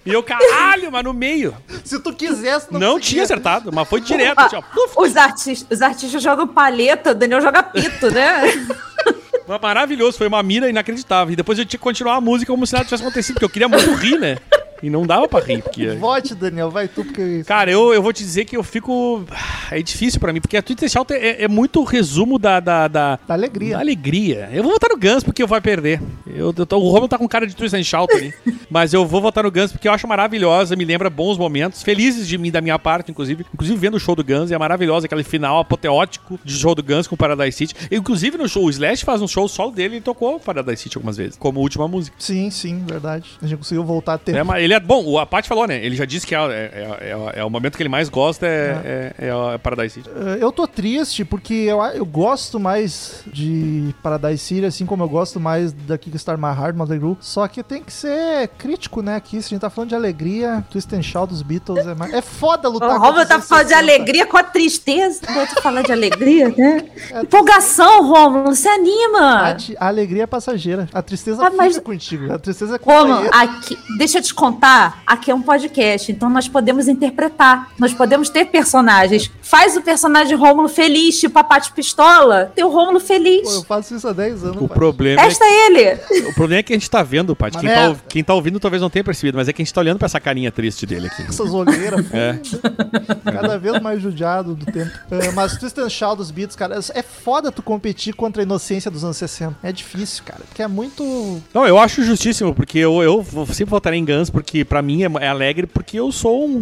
[0.06, 1.56] E eu, caralho, mas no meio.
[1.84, 5.02] Se tu quisesse, não, Não tinha acertado, mas foi direto, Ah, assim, ó.
[5.02, 8.43] Os, artistas, os artistas jogam palheta, o Daniel joga pito, né?
[9.47, 11.34] Maravilhoso, foi uma mira inacreditável.
[11.34, 13.49] E depois eu tinha que continuar a música como se nada tivesse acontecido, porque eu
[13.49, 14.38] queria muito rir, né?
[14.86, 15.88] E não dava pra rir, porque...
[15.98, 17.43] Vote, Daniel, vai tu, porque...
[17.45, 19.24] Cara, eu, eu vou te dizer que eu fico...
[19.71, 22.60] É difícil pra mim, porque a Twitter Shout é, é muito resumo da...
[22.60, 23.76] Da, da, Da alegria.
[23.76, 24.50] da alegria.
[24.54, 26.00] Eu vou votar no Guns porque eu vou perder.
[26.28, 28.32] Eu, eu tô- o Romulo tá com cara de Twitter Shout ali.
[28.69, 31.82] mas eu vou votar no Guns porque eu acho maravilhosa, me lembra bons momentos.
[31.82, 33.43] Felizes de mim, da minha parte, inclusive.
[33.54, 35.08] Inclusive vendo o show do Guns, é maravilhosa.
[35.08, 37.74] Aquele final apoteótico de show do Guns com o Paradise City.
[37.91, 40.98] Inclusive no show, o Slash faz um show solo dele e tocou o Paradise City
[40.98, 42.15] algumas vezes, como última música.
[42.19, 43.30] Sim, sim, verdade.
[43.41, 44.38] A gente conseguiu voltar a tempo.
[44.38, 45.84] É, mas ele é bom, o- a Paty falou, né?
[45.84, 46.98] Ele já disse que é, é-
[47.36, 50.10] é- é o momento que ele mais gosta é, é, é, Paradise City.
[50.10, 55.10] Eh, Eu tô triste porque eu, eu gosto mais de Paradise City, assim como eu
[55.10, 57.18] gosto mais da Kickstar My Heart, Motley Crue.
[57.20, 59.16] Só que tem que ser crítico, né?
[59.16, 62.14] Aqui, se a gente tá falando de alegria, Twist and Shout dos Beatles é mais...
[62.14, 63.78] É foda lutar O contra Romulo tá falando de 60.
[63.94, 65.22] alegria com a tristeza.
[65.26, 66.86] Quando tu falar de alegria, né?
[67.22, 69.40] Empolgação, Romulo, se anima.
[69.44, 70.88] Paty, A alegria é passageira.
[70.94, 72.32] A tristeza Ah, mas- fica contigo.
[72.32, 73.38] A tristeza é Romulo, companheira.
[73.58, 74.55] aqui, deixa eu te contar,
[75.06, 79.32] aqui é um podcast, então nós podemos interpretar, nós podemos ter personagens.
[79.41, 83.63] Faz o personagem Rômulo feliz, tipo a Pistola, tem o Rômulo Pô, eu feliz.
[83.68, 86.00] faço isso há 10 anos, O problema, é, Testa ele.
[86.30, 87.58] o problema é que a gente tá vendo, Paty.
[87.58, 89.74] Uma Quem tá, quem tá ouvindo talvez não tenha percebido, mas é que a gente
[89.74, 91.24] tá olhando pra essa carinha triste dele aqui.
[91.24, 92.39] Essas olheiras, pô, É.
[93.32, 94.91] cada vez mais judiado do tempo.
[95.12, 98.89] É, mas Twist and Shout dos Beatles, cara, é foda tu competir contra a inocência
[98.91, 99.56] dos anos 60.
[99.63, 101.41] É difícil, cara, porque é muito...
[101.54, 105.03] Não, eu acho justíssimo, porque eu, eu vou- sempre votarei em Guns, porque pra mim
[105.03, 106.58] é, é alegre, porque eu sou um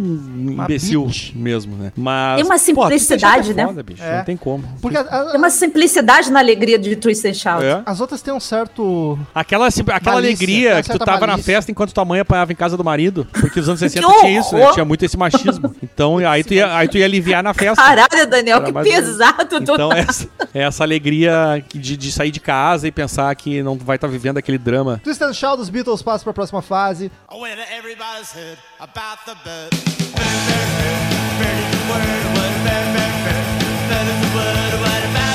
[0.62, 1.92] imbecil mesmo, né?
[1.96, 2.36] Mas.
[2.36, 3.66] Tem uma pô, simplicidade, é né?
[3.66, 4.18] Foda, bicho, É.
[4.18, 4.64] Não tem como.
[4.80, 7.64] Porque a- a- Tem uma simplicidade na alegria de Twist and Shout.
[7.64, 7.82] É.
[7.86, 9.18] as outras têm um certo...
[9.34, 11.54] Aquela, sim- aquela Malícia, alegria que tu tava na malícia.
[11.54, 13.26] festa enquanto tua mãe apanhava em casa do marido.
[13.32, 14.72] Porque nos anos 60 Que tinha isso, né?
[14.72, 15.74] Tinha muito esse machismo.
[15.82, 17.82] Então, aí tu ia, aí tu ia aliviar na festa.
[17.82, 19.98] Caralho, Daniel, Era que pesado tu Então, tá.
[19.98, 24.38] essa, essa alegria de, de sair de casa e pensar que não vai estar vivendo
[24.38, 25.00] aquele drama.
[25.02, 27.10] Twist and Shout dos Beatles passa pra próxima fase.
[27.32, 29.70] When everybody's heard about the bird.
[30.14, 31.00] Bird, bird, bird,
[31.42, 33.46] bird is the word, what a bird, bird, bird.
[33.90, 35.34] Bird is the word, what bird,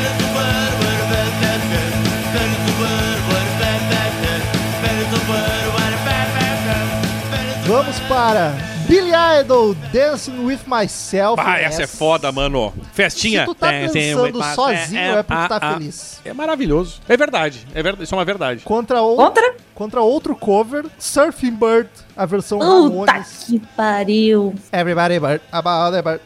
[0.00, 1.92] is the word, what a bird, bird, bird.
[2.32, 4.42] Bird is the word, what a bird, bird, bird.
[4.80, 6.88] Bird is the word, what a bird, bird, bird.
[7.68, 8.46] Vamos para
[8.90, 11.40] Billy Idol, Dancing With Myself.
[11.40, 12.74] Ah, essa é foda, mano.
[12.92, 13.42] Festinha.
[13.42, 16.20] Se tu tá dançando mas- sozinho, é porque tá ah, feliz.
[16.24, 17.00] É maravilhoso.
[17.08, 17.64] É verdade.
[17.72, 18.02] É verdade.
[18.02, 18.64] Isso é uma verdade.
[18.64, 19.14] Contra, o...
[19.14, 19.54] Contra?
[19.80, 23.44] contra outro cover, Surfing Bird, a versão Puta Ramones.
[23.46, 24.54] que pariu.
[24.70, 26.20] Everybody Bird, about the bird.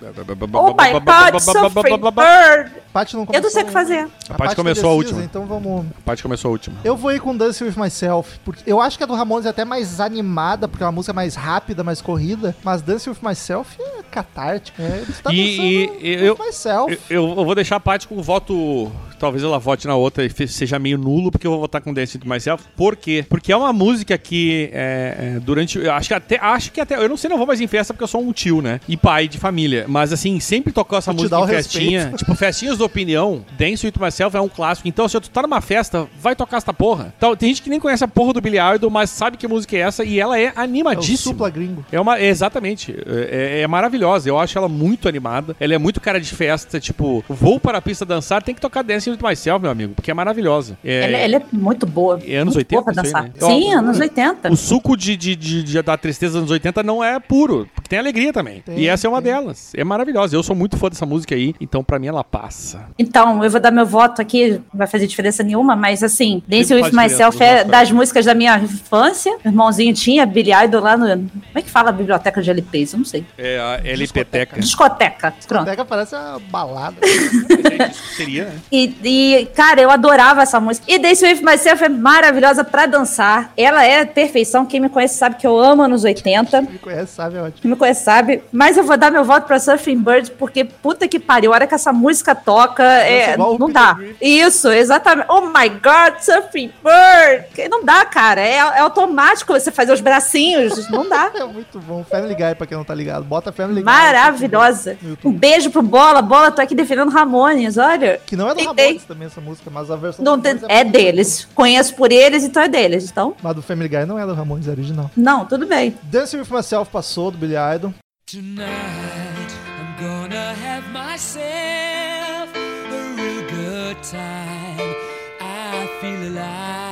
[0.53, 2.85] Oh my god, Suffering Bird.
[2.93, 4.09] Paty não Eu começou não sei o que fazer.
[4.29, 5.23] A Paty tá começou a última.
[5.23, 5.87] Então vamos...
[5.99, 6.77] A parte começou a última.
[6.85, 9.51] Eu vou ir com Dancing With Myself, porque eu acho que a do Ramones é
[9.51, 13.77] até mais animada, porque é uma música mais rápida, mais corrida, mas Dancing With Myself
[13.81, 14.83] é catártica.
[14.83, 16.99] É, tá E- dançando e- eu- myself.
[17.11, 18.91] Eu, eu vou deixar a parte com o voto.
[19.19, 22.19] Talvez ela vote na outra e seja meio nulo, porque eu vou votar com Dance
[22.19, 22.65] to Myself.
[22.77, 23.25] Por quê?
[23.29, 25.79] Porque é uma música que é, é, durante.
[25.79, 26.39] Eu acho que até.
[26.41, 26.97] Acho que até.
[26.97, 28.81] Eu não sei, não vou mais em festa porque eu sou um tio, né?
[28.89, 29.85] E pai de família.
[29.89, 31.99] Mas assim, sempre tocou essa música em festinha.
[32.01, 32.19] respeito.
[32.25, 33.45] Tipo, festinhas da opinião.
[33.59, 34.89] Dance to Myself é um clássico.
[34.89, 37.13] Então, se tu tá numa festa, vai tocar essa porra.
[37.17, 39.77] Então, tem gente que nem conhece a porra do Billy Idol, mas sabe que música
[39.77, 41.17] é essa e ela é É o animadíssima.
[41.19, 41.85] supla gringo.
[41.93, 42.93] É uma, é, exatamente.
[43.07, 44.29] É, é- é maravilhosa.
[44.29, 45.55] Eu acho ela muito animada.
[45.61, 46.81] Ela é muito cara de festa.
[46.81, 50.11] Tipo, vou para a pista dançar, tem que tocar Dancing with Myself, meu amigo, porque
[50.11, 50.79] é maravilhosa.
[50.85, 52.19] É, Ela, ela é muito boa.
[52.27, 53.23] É anos muito 80 boa pra aí, dançar.
[53.25, 53.31] né?
[53.39, 54.53] Sim, Ó, anos 80.
[54.53, 57.89] O suco de, de, de- de- da tristeza dos anos 80 não é puro, porque
[57.89, 58.61] tem alegria também.
[58.63, 59.33] Tem, e essa é uma tem.
[59.33, 59.73] delas.
[59.77, 60.35] É maravilhosa.
[60.37, 62.87] Eu sou muito fã dessa música aí, então pra mim ela passa.
[62.99, 66.73] Então, eu vou dar meu voto aqui, não vai fazer diferença nenhuma, mas assim, Dance
[66.75, 69.33] With Myself é das músicas da minha infância.
[69.45, 71.07] Meu irmãozinho tinha Billy Idol lá no.
[71.07, 72.93] Como é que fala a biblioteca de LPs?
[72.93, 73.25] Eu não sei.
[73.37, 74.59] É a LPteca.
[74.61, 75.35] Discoteca.
[75.47, 75.65] Pronto.
[75.67, 76.97] Pega, parece uma balada.
[77.75, 78.53] É seria, né?
[78.71, 80.87] E E, cara, eu adorava essa música.
[80.89, 83.53] E Dance With Myself é maravilhosa pra dançar.
[83.57, 84.67] Ela é perfeição.
[84.67, 86.63] Quem me conhece sabe que eu amo anos 80.
[86.63, 87.37] Me conhece, sabe?
[87.37, 87.63] É ótimo.
[87.63, 88.43] Quem me conhece sabe.
[88.53, 91.53] Mas eu vou dar meu voto pra Surfing Bird, porque puta que pariu.
[91.53, 93.99] A hora que essa música toca, é, não Peter dá.
[94.21, 95.27] Isso, exatamente.
[95.29, 97.69] Oh my God, Surfing Bird.
[97.71, 98.41] Não dá, cara.
[98.41, 100.89] É, é automático você fazer os bracinhos.
[100.91, 101.25] Não dá.
[101.35, 102.05] É muito bom.
[102.05, 103.25] Family Guy, pra quem não tá ligado.
[103.25, 103.85] Bota Family Guy.
[103.85, 104.97] Maravilhosa.
[105.25, 106.23] Um beijo pro Bola.
[106.23, 108.21] Bola, tô aqui defendendo Ramones, olha.
[108.25, 108.84] Que não é do Tentei.
[108.87, 111.47] Ramones também essa música, mas a versão Não do tem- é muito deles.
[111.55, 113.11] Conheço por eles, então é deles.
[113.11, 115.11] Então, Mas do Family Guy não é do Ramones, é original.
[115.17, 115.97] não, tudo bem.
[116.05, 117.93] Dancing With Myself passou, do Billy Idol.
[118.27, 124.95] Tonight I'm gonna have myself a real good time.
[125.41, 126.84] I feel alive.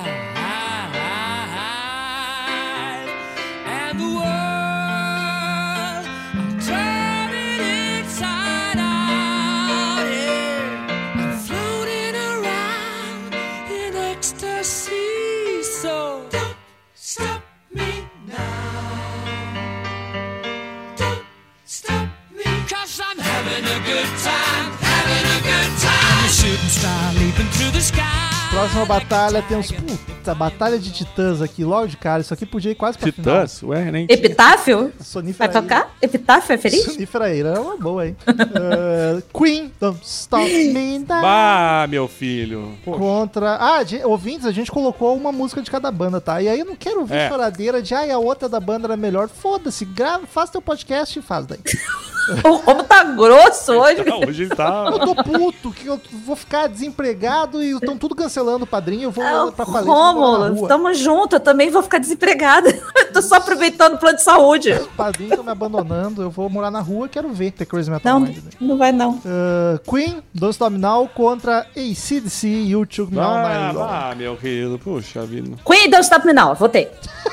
[28.51, 29.71] Próxima batalha tem uns.
[29.71, 32.23] Puta, batalha de titãs aqui, logo de cara.
[32.23, 33.63] Isso aqui podia ir quase pra Titãs?
[33.63, 34.07] Ué, nem.
[34.09, 34.93] Epitáfio?
[35.03, 35.33] final.
[35.39, 35.95] Vai tocar?
[36.01, 36.85] Epitáfio é feliz?
[36.85, 38.17] Sonífera Ira é uma boa, hein?
[38.27, 41.07] Uh, Queen, Don't Stop Me Now.
[41.23, 42.77] Bah, meu filho.
[42.85, 43.57] Pô, Contra.
[43.61, 46.41] Ah, de- ouvintes, a gente colocou uma música de cada banda, tá?
[46.41, 47.29] E aí eu não quero ouvir É.
[47.29, 49.29] choradeira de ai, a outra da banda era melhor.
[49.29, 51.61] Foda-se, grava, faz teu podcast e faz daí.
[52.65, 54.05] Como tá grosso hoje?
[54.05, 54.89] não, hoje ele tá.
[54.93, 59.11] Eu tô puto, que eu vou ficar desempregado e estão tudo cancelando o padrinho, eu
[59.11, 60.69] vou Ah, pra Rômulo, rua.
[60.69, 62.73] tamo junto, eu também vou ficar desempregada.
[63.13, 64.73] tô só aproveitando o plano de saúde.
[64.73, 68.21] Os padrinhos estão me abandonando, eu vou morar na rua, quero ver The Crazy Metal
[68.21, 68.37] Não, Mind.
[68.37, 68.51] né?
[68.61, 69.13] não vai não.
[69.17, 70.23] Uh, Queen,
[70.71, 72.85] Me Now contra ACDC e o
[73.21, 73.83] All Ah, Long.
[73.83, 74.79] ah, meu querido.
[74.79, 75.57] Puxa vida.
[75.65, 75.89] Queen,
[76.25, 76.55] me now.
[76.55, 76.89] Votei.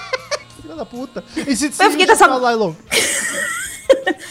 [0.61, 1.23] Filha da puta.
[1.37, 2.39] ACDC Eu fiquei e com essa- Chuck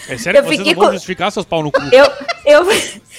[0.08, 1.80] É sério Eu que vocês fiquei não vão com- justificar seus pau no cu?
[1.92, 2.06] Eu,
[2.46, 2.66] eu,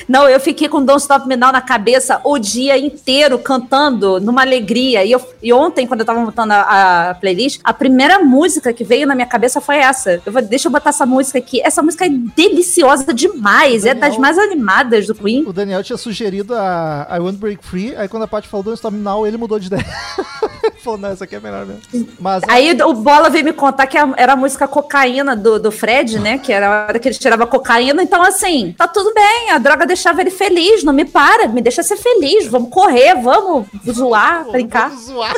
[0.07, 4.41] não, eu fiquei com Don't Stop Me Now na cabeça o dia inteiro cantando numa
[4.41, 5.03] alegria.
[5.05, 8.83] E, eu, e ontem, quando eu tava montando a, a playlist, a primeira música que
[8.83, 10.21] veio na minha cabeça foi essa.
[10.25, 11.61] Eu vou, deixa eu botar essa música aqui.
[11.61, 13.85] Essa música é deliciosa demais.
[13.85, 15.43] É das Daniel- mais animadas do Queen.
[15.45, 18.77] O Daniel tinha sugerido a I Want Break Free, aí quando a Paty falou Don't
[18.77, 19.85] Stop Me Now, ele mudou de ideia.
[20.83, 22.09] falou, não, essa aqui é melhor mesmo.
[22.19, 26.19] Mas Aí o Bola veio me contar que era a música cocaína do, do Fred,
[26.19, 26.37] né?
[26.37, 28.01] Que era a hora que ele tirava cocaína.
[28.01, 29.51] Então, assim, tá tudo bem.
[29.51, 30.83] A droga deixava ele feliz.
[30.83, 32.47] Não me para, me deixa ser feliz.
[32.47, 34.89] Vamos correr, vamos zoar, Pô, brincar.
[34.99, 35.35] Vamos zoar.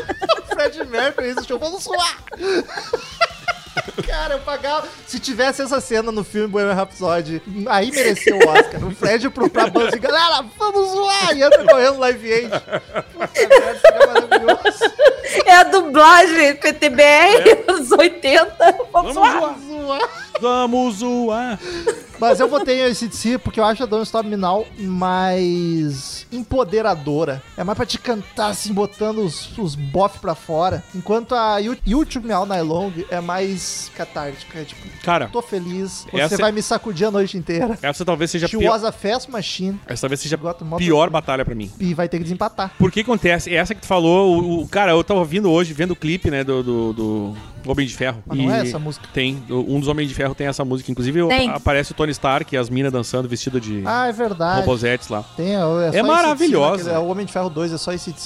[0.49, 2.17] Fred Mercury, show, vamos zoar.
[4.05, 4.87] Cara, eu pagava.
[5.07, 8.85] Se tivesse essa cena no filme Bohemian Rhapsody, aí mereceu o Oscar.
[8.85, 11.35] O Fred pro, pra banda assim, galera, vamos zoar!
[11.35, 12.49] E entra correndo live aid.
[12.49, 14.93] Puta merda, seria maravilhoso.
[15.45, 18.55] É a dublagem PTBR dos 80.
[18.91, 19.63] Vamos, Vamos.
[19.67, 20.30] Zoar.
[20.41, 21.59] Vamos zoar.
[22.19, 27.41] Mas eu votei em ACDC porque eu acho a Don't Stop Me Now mais empoderadora.
[27.57, 30.83] É mais pra te cantar, assim, botando os, os bof pra fora.
[30.93, 34.59] Enquanto a You, you Took Me All Night Long é mais catártica.
[34.59, 37.77] É tipo, Cara, tô feliz, você é- vai me sacudir a noite inteira.
[37.81, 38.71] essa talvez seja a She pior.
[38.73, 39.79] was a fast machine.
[39.87, 41.71] Essa talvez seja a pior batalha pra mim.
[41.79, 42.71] E vai ter que desempatar.
[42.77, 43.53] Por que acontece?
[43.53, 46.43] Essa que tu falou, o, o- cara, eu tava ouvindo hoje, vendo o clipe, né,
[46.43, 48.23] do, do, do Homem de Ferro.
[48.25, 49.07] Mas não é essa música?
[49.13, 49.43] Tem.
[49.49, 50.91] Um dos Homens de Ferro tem essa música.
[50.91, 51.49] Inclusive, Tem.
[51.49, 54.61] aparece o Tony Stark e as minas dançando vestida de Ah, é verdade.
[54.61, 55.23] robosetes lá.
[55.35, 56.91] Tem, é, só AC/DC maravilhosa.
[56.91, 58.19] É o Homem de Ferro 2, é só esse de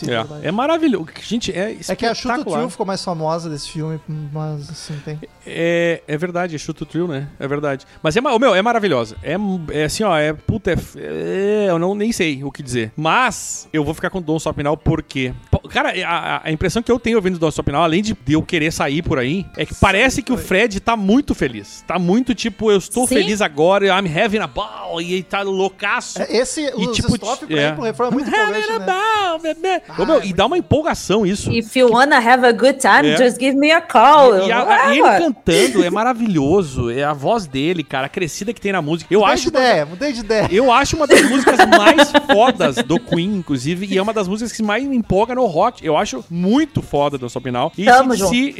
[0.43, 1.07] É, é maravilhoso.
[1.21, 2.57] Gente, é É que a espetacular.
[2.59, 3.99] Thrill ficou mais famosa desse filme,
[4.31, 5.19] mas assim, tem.
[5.45, 7.27] É, é verdade, é to Thrill, né?
[7.39, 7.85] É verdade.
[8.01, 9.15] Mas é, meu, é maravilhosa.
[9.23, 9.35] É,
[9.71, 12.91] é assim, ó, é puta, é, é- eu não nem sei o que dizer.
[12.95, 16.91] Mas eu vou ficar com Don Stop Now porque, pô, cara, a, a impressão que
[16.91, 19.73] eu tenho ouvindo Don Stop Now, além de eu querer sair por aí, é que
[19.75, 21.83] parece que o Fred tá muito feliz.
[21.87, 23.15] Tá muito tipo, eu estou Sim.
[23.15, 26.21] feliz agora, I'm having a ball, e ele tá loucaço.
[26.21, 27.67] É, Esse, E os tipo, stop pra é.
[27.69, 28.85] ir pro refrão é muito empolgante, Having a né?
[28.85, 29.81] ball, bebê.
[29.97, 31.51] Ô, meu, e dá uma empolgação isso.
[31.51, 33.17] If you wanna have a good time, É.
[33.17, 34.37] just give me a call.
[34.47, 35.25] E, a- e ele mano.
[35.25, 36.89] cantando é maravilhoso.
[36.89, 39.13] É a voz dele, cara, a crescida que tem na música.
[39.13, 40.47] Eu Mudei acho, de uma, ideia, mudei de ideia.
[40.51, 44.51] eu acho uma das músicas mais fodas do Queen, inclusive, e é uma das músicas
[44.51, 45.85] que mais me empolga no rock.
[45.85, 47.71] Eu acho muito foda Me Now.
[47.77, 48.55] E Tamo se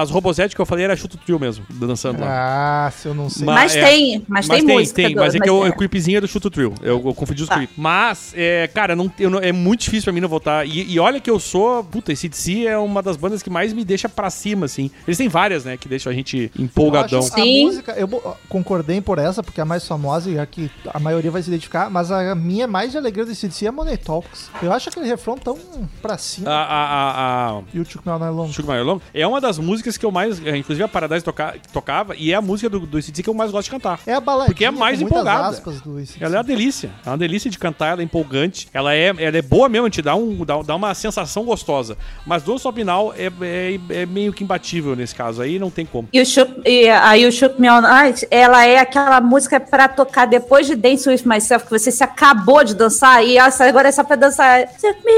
[0.00, 2.86] as Robosete que eu falei era Chuto Trio mesmo, dançando lá.
[2.86, 3.44] Ah, se eu não sei.
[3.44, 3.84] Mas- Mas é.
[3.86, 4.94] tem, mas, tem, música.
[5.02, 5.70] tem, do- mas é que o, é.
[5.70, 6.74] o clipezinho é do Chuto Trio.
[6.82, 7.56] Eu, eu confundi os Tá.
[7.56, 7.74] clipes.
[7.78, 10.66] Mas, é, cara, não, eu é muito difícil pra mim não votar.
[10.66, 11.82] E, e olha que eu sou.
[11.84, 14.90] Puta, esse DC é uma das bandas que mais me deixa pra cima, assim.
[15.06, 17.18] Eles têm várias, né, que deixam a gente empolgadão.
[17.20, 17.62] Eu Sim.
[17.62, 20.98] A música, eu concordei por essa, porque é a mais famosa e a que a
[21.00, 24.50] maioria vai se identificar, mas a minha mais de alegria desse DC é Money Talks.
[24.62, 25.58] Eu acho aquele refrão tão
[26.02, 26.33] pra cima.
[26.44, 28.48] A, a, a, a E o Chuck Mel Long.
[28.52, 30.44] Sugar My Long é uma das músicas que eu mais.
[30.44, 33.34] é, Inclusive a Paradise toca, tocava, e é a música do, do ACDC que eu
[33.34, 34.00] mais gosto de cantar.
[34.06, 35.56] É a baladinha Porque é mais empolgada.
[35.60, 36.02] do.
[36.20, 36.90] Ela é uma delícia.
[37.04, 38.68] É uma delícia de cantar, ela é empolgante.
[38.72, 41.96] Ela é, ela é boa mesmo, te dá, um, dá, dá uma sensação gostosa.
[42.26, 45.42] Mas Don't Stop Now é, é, é meio que imbatível nesse caso.
[45.42, 46.08] Aí não tem como.
[46.12, 49.88] E, o Shook, e aí o Shook Me All Night, ela é aquela música pra
[49.88, 53.88] tocar depois de Dance With Myself, que você se acabou de dançar, e essa, agora
[53.88, 55.12] é só pra dançar Shook Me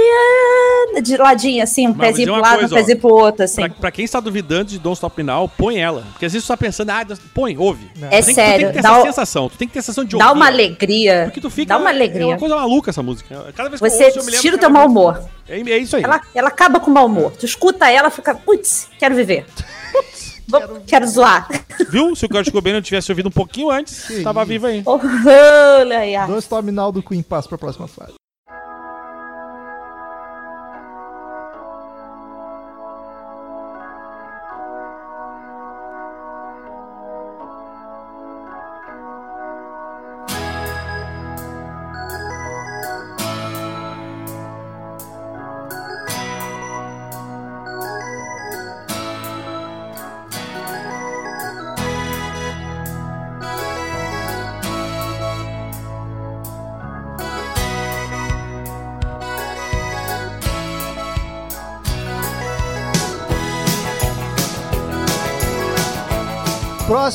[1.07, 3.61] de ladinho, assim, um Mas pezinho pro uma lado, coisa, um pezinho pro outro, assim.
[3.62, 6.05] Pra, pra quem está duvidando de Don't Stop Now, põe ela.
[6.12, 7.90] Porque às vezes tu tá pensando, ah, põe, ouve.
[7.99, 8.09] Não.
[8.09, 9.49] É Tu tem que- tu tem sério, que ter dá, essa o- sensação.
[9.49, 10.55] Tu tem que ter a sensação de dá ouvir uma ela.
[10.55, 11.23] alegria.
[11.27, 11.69] Porque tu fica.
[11.75, 12.27] Dá uma É alegria.
[12.27, 13.53] uma coisa maluca essa música.
[13.57, 15.23] Cada vez que Você eu ouço, eu me lembro tira o teu mau humor.
[15.49, 16.03] É, é isso aí.
[16.03, 17.33] Ela, ela acaba com o mau humor.
[17.38, 19.47] Tu escuta ela, fica, putz, quero viver.
[20.49, 21.49] Vou- quero zoar.
[21.90, 22.14] Viu?
[22.14, 24.49] Se o Kurt Cobain não tivesse ouvido um pouquinho antes, Que tava isso.
[24.49, 24.83] vivo aí.
[24.87, 26.14] Olha aí.
[26.62, 28.12] Me Now do Queen passa pra próxima fase.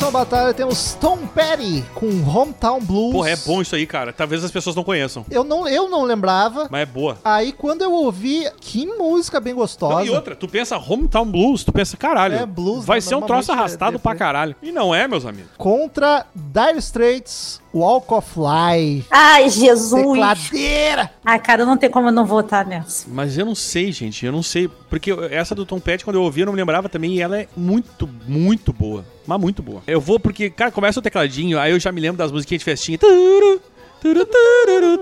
[0.02, 3.12] Próxima batalha temos Tom Petty com Hometown Blues.
[3.14, 4.12] Porra, é bom isso aí, cara.
[4.12, 5.24] Talvez as pessoas não conheçam.
[5.30, 6.68] Eu não, eu não lembrava.
[6.72, 7.20] Mas é boa.
[7.24, 9.94] Aí quando eu ouvi, que música bem gostosa.
[9.94, 13.02] Não, e outra, tu pensa Hometown Blues, tu pensa, caralho, É, blues, vai né?
[13.02, 14.02] ser um troço é arrastado deprê.
[14.02, 14.56] pra caralho.
[14.60, 15.52] E não é, meus amigos.
[15.56, 19.08] Contra Dire Straits, Walk of Life.
[19.10, 19.94] Ai, Jesus.
[19.94, 21.12] Tecladeira!
[21.24, 23.08] Ai, cara, não tem como eu não votar nessa.
[23.10, 24.70] Mas eu não sei, gente, eu não sei.
[24.90, 27.40] Porque essa do Tom Petty, quando eu ouvi, eu não me lembrava também, e ela
[27.40, 29.06] é muito, muito boa.
[29.26, 29.82] Mas muito boa.
[29.88, 32.66] Eu vou porque, cara, começa o tecladinho, aí eu já me lembro das musiquinhas de
[32.66, 32.98] festinha.
[32.98, 33.62] Turu,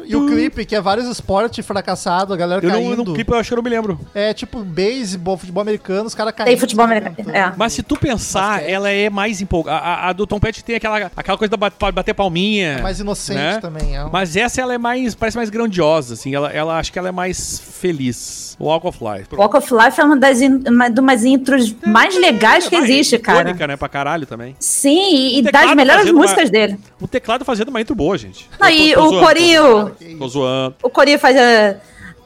[0.06, 3.06] E o clipe, que é vários esportes fracassados, a galera Eu não, caindo.
[3.06, 4.00] no clipe eu acho que eu não me lembro.
[4.14, 6.48] É tipo beisebol, futebol americano, os caras caindo.
[6.50, 7.30] Tem futebol americano.
[7.32, 7.54] É.
[7.56, 8.72] Mas se tu pensar, Basquete.
[8.72, 9.78] ela é mais empolgada.
[9.80, 12.78] A, a- do Tom Petty tem aquela, aquela coisa da bat- bater palminha.
[12.80, 13.60] É mais inocente né?
[13.60, 13.96] também.
[13.96, 16.34] É um- Mas essa ela é mais, parece mais grandiosa, assim.
[16.36, 18.50] Ela, ela acho que ela é mais feliz.
[18.60, 19.34] Walk of Life.
[19.34, 22.80] Walk of Life é uma das, in, uma, de umas intros mais legais que É,
[22.82, 23.40] vai, existe, cara.
[23.42, 24.54] icônica, né, pra caralho também.
[24.60, 26.78] Sim, e, e das melhores músicas uma- dele.
[27.00, 28.50] O teclado fazendo uma intro boa, gente.
[28.60, 30.76] Não, tô- e o zoando, corinho, Tô, tô zoando.
[30.84, 31.76] o corinho faz a...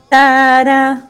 [0.10, 1.04] Tará,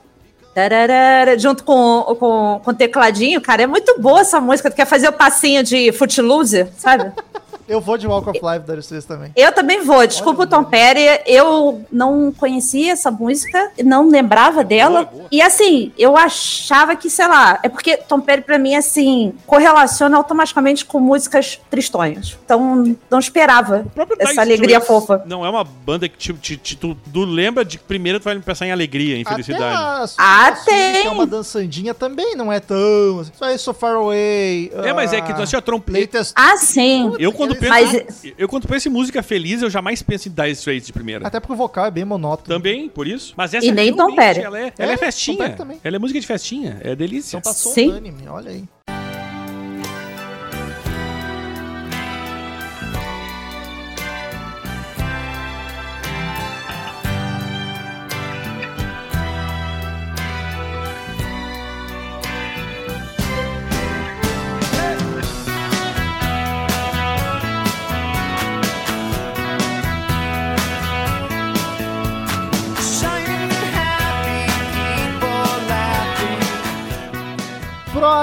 [0.53, 4.69] tararara, junto com, com, com o tecladinho, cara, é muito boa essa música.
[4.69, 7.11] Tu quer fazer o passinho de Footloose, sabe?
[7.67, 9.32] Eu vou de Walk of Life da Straits também.
[9.36, 10.06] Eu também vou.
[10.06, 11.21] Desculpa o Tom Petty.
[11.26, 15.04] Eu não conhecia essa música, não lembrava dela.
[15.06, 15.28] Boa, boa.
[15.32, 20.17] E assim, eu achava que, sei lá, é porque Tom Petty pra mim, assim, correlaciona
[20.17, 22.38] automaticamente com músicas tristonhas.
[22.43, 23.86] Então, não esperava
[24.19, 25.23] essa Dire alegria Straits fofa.
[25.26, 28.23] Não é uma banda que te, te- te- tu, tu lembra de que primeiro tu
[28.23, 29.63] vai pensar em alegria, em felicidade.
[29.63, 31.08] Até a Ah, Suzy, Que é tem.
[31.10, 33.19] uma dançandinha também, não é tão.
[33.21, 33.32] assim.
[33.38, 34.71] Só isso, So Far Away.
[34.84, 35.99] É, mas é que tu assistiu a trompeta.
[35.99, 36.34] Latest.
[36.36, 37.13] Ah, sim.
[37.19, 40.51] Eu quando penso, Mas- eu quando penso em música feliz, eu jamais penso em Dire
[40.51, 41.27] Straits de primeira.
[41.27, 42.47] Até porque o vocal é bem monótono.
[42.57, 43.33] Também, por isso.
[43.37, 44.41] Mas essa E nem Tom Petty.
[44.41, 45.55] Ela é, ela é É, festinha.
[45.83, 46.77] Ela é música de festinha.
[46.81, 47.37] É delícia.
[47.37, 47.89] Então passou Sim.
[47.89, 48.63] unânime, olha aí.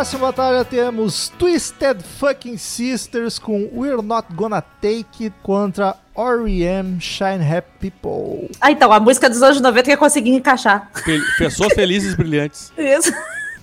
[0.00, 6.98] Próxima batalha temos Twisted Fucking Sisters com We're Not Gonna Take It contra R.E.M.
[6.98, 8.48] Shine Happy People.
[8.62, 10.88] Ah, então, a música dos anos 90 que eu consegui encaixar.
[11.04, 12.72] Fel- Pessoas felizes e brilhantes.
[12.78, 13.12] Isso.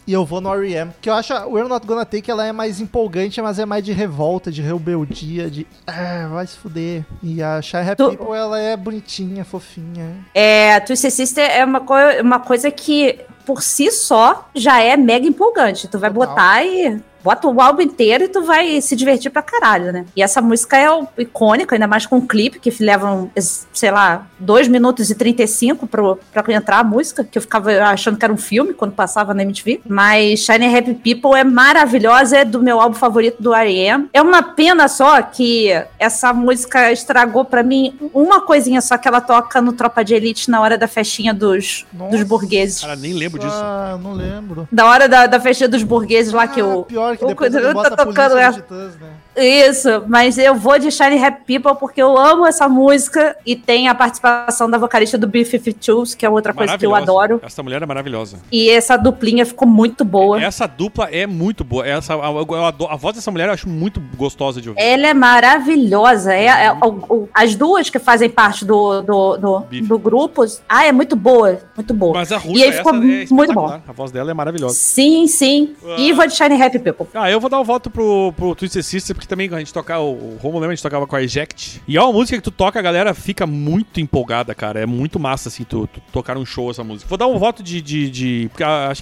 [0.05, 0.91] E eu vou no R.E.M.
[1.01, 3.83] Que eu acho a We're Not Gonna Take ela é mais empolgante, mas é mais
[3.83, 7.03] de revolta, de rebeldia, de ah, vai se fuder.
[7.23, 10.23] E a Shine Happy Tu- People ela é bonitinha, fofinha.
[10.35, 15.25] É, Twisted Sister é uma, coi- uma coisa que por si só já é mega
[15.25, 15.87] empolgante.
[15.87, 16.27] Tu vai Total.
[16.27, 20.05] botar e bota o álbum inteiro e tu vai se divertir pra caralho, né?
[20.15, 23.29] E essa música é o- icônica, ainda mais com um clipe que levam,
[23.73, 28.17] sei lá, 2 minutos e 35 pro, pra entrar a música, que eu ficava achando
[28.17, 29.81] que era um filme quando passava na MTV.
[29.85, 34.07] Mas Shiny Happy People é maravilhosa, é do meu álbum favorito do R.E.M.
[34.13, 35.69] É uma pena só que
[35.99, 40.49] essa música estragou pra mim uma coisinha só que ela toca no Tropa de Elite
[40.49, 42.11] na hora da festinha dos, Nossa.
[42.15, 42.79] dos burgueses.
[42.79, 43.61] Cara, nem lembro disso.
[43.61, 44.67] Ah, eu não lembro.
[44.71, 46.83] Da hora da, da festinha dos burgueses lá que Ah, o.
[46.83, 48.61] pior que o depois ele Kuduro bota tá a polícia tocando, nos é.
[48.61, 49.09] Titãs, né?
[49.38, 53.88] Isso, mas eu vou de Shiny Happy People porque eu amo essa música e tem
[53.88, 57.39] a participação da vocalista do B-52s, que é outra coisa que eu adoro.
[57.43, 58.39] Essa mulher é maravilhosa.
[58.51, 60.41] E essa duplinha ficou muito boa.
[60.41, 61.88] Essa dupla é muito boa.
[61.88, 64.81] Essa, a, a- a voz dessa mulher eu acho muito gostosa de ouvir.
[64.81, 66.33] Ela é maravilhosa.
[66.33, 70.43] É, é- o- o- as duas que fazem parte do, do, do, do grupo.
[70.67, 71.59] Ah, é muito boa.
[71.75, 72.13] Muito boa.
[72.13, 73.41] Mas a e russa aí ficou é muito bom.
[73.43, 73.81] espetacular.
[73.88, 74.73] A voz dela é maravilhosa.
[74.75, 75.75] Sim, sim.
[75.97, 77.07] E vou de Shiny Happy People.
[77.13, 79.73] Ah, eu vou dar o voto pro, pro Twisted Sister, porque também quando a gente
[79.73, 81.82] tocava, o, o Romulo lembra, a gente tocava com a Eject.
[81.88, 84.80] E é uma música que tu toca, a galera fica muito empolgada, cara.
[84.80, 87.07] É muito massa, assim, tu, tu tocar um show essa música.
[87.09, 87.82] Vou dar um voto de.
[87.82, 88.51] de, de,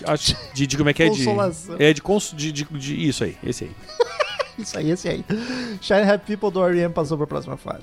[0.08, 1.10] acho- de, de como é que é?
[1.10, 1.26] De,
[1.80, 3.72] é, de, cons, de, de, de- Isso aí, esse aí.
[4.58, 5.26] Isso aí, esse aí.
[5.82, 6.94] Shiny Happy People do R.E.M.
[6.94, 7.82] passou pra próxima fase.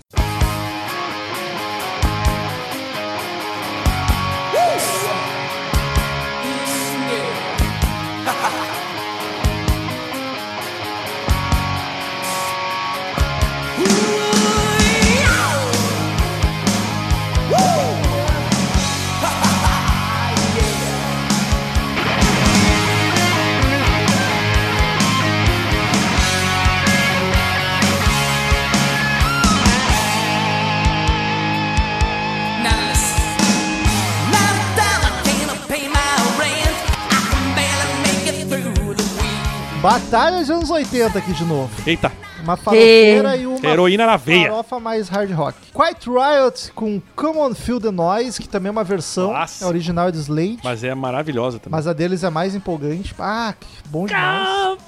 [39.82, 41.68] Batalha de anos 80 aqui de novo.
[41.84, 42.12] Eita,
[42.42, 44.48] Uma farofeira e uma heroína na veia.
[44.50, 45.56] farofa mais hard rock.
[45.72, 49.32] Quiet Riot com Come On Feel the Noise, que também é uma versão.
[49.32, 49.64] Nossa.
[49.64, 50.58] A original é do Slade.
[50.62, 50.72] Mas...
[50.72, 51.78] Mas é maravilhosa também.
[51.78, 53.14] a deles é mais empolgante.
[53.18, 54.78] Ah, que bom demais.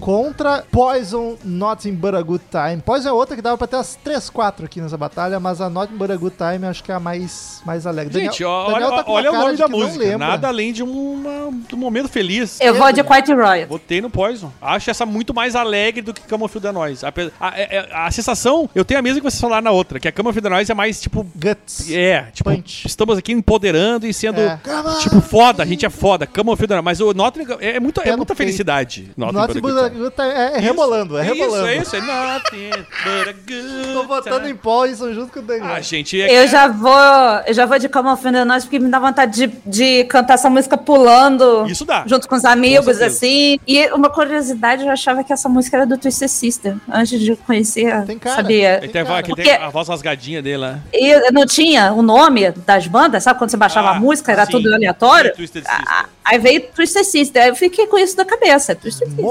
[0.00, 2.82] Contra Poison, Nothing But a Good Time.
[2.82, 5.70] Poison é outra que dava pra ter as 3, 4 aqui nessa batalha, mas a
[5.70, 8.12] Nothing But a Good Time acho que é a mais, mais alegre.
[8.12, 9.98] Gente, Daniel- ó, Daniel olha, tá olha o cara nome da que não música.
[10.04, 10.18] lembra.
[10.28, 12.60] Nada além de uma, de um momento feliz.
[12.60, 13.66] Eu vou de Quiet Riot.
[13.68, 14.52] Botei no Poison.
[14.60, 17.04] Acho essa muito mais alegre do que Come of the Noise.
[17.06, 20.08] A, a, a- a sensação, eu tenho a mesma que vocês falaram na outra, que
[20.08, 21.26] a Come of the Noise é mais tipo.
[21.34, 21.90] Guts.
[21.90, 22.86] É, tipo, Punch.
[22.86, 24.58] estamos aqui empoderando e sendo, É.
[25.00, 26.26] tipo, foda, a gente é foda.
[26.26, 26.84] Come of the Noise.
[26.84, 29.10] Mas o Nottingham é, é, muito, é no muita felicidade.
[29.16, 30.00] Nothing But a Good Time.
[30.02, 30.28] Good Time.
[30.28, 31.68] É, é rebolando, é rebolando.
[31.68, 31.96] Isso, é isso.
[31.96, 34.50] É nothing but a good Tô votando time.
[34.52, 35.66] em Poison junto com o Daniel.
[35.74, 36.92] Ah, gente, é Eu já vou,
[37.46, 40.34] eu já vou de On Feel the Noise porque me dá vontade de, de cantar
[40.34, 41.66] essa música pulando.
[41.66, 42.04] Isso dá.
[42.06, 43.58] Junto com os amigos, Com assim.
[43.66, 46.76] E uma curiosidade, eu achava que essa música era do Twisted Sister.
[46.88, 48.36] Antes de conhecer, Tem cara.
[48.36, 48.78] sabia?
[48.82, 49.18] Ele tem, cara.
[49.18, 50.78] aquele- tem Porque- a voz rasgadinha dele lá.
[50.92, 53.38] E não tinha o nome das bandas, sabe?
[53.38, 54.52] Quando você baixava Ah, a música, era sim.
[54.52, 55.34] tudo aleatório.
[55.34, 56.06] Twisted Ah, Sister.
[56.24, 57.42] Aí veio Twisted Sister.
[57.42, 58.74] Aí eu fiquei com isso na cabeça.
[58.74, 59.24] Twisted Sister.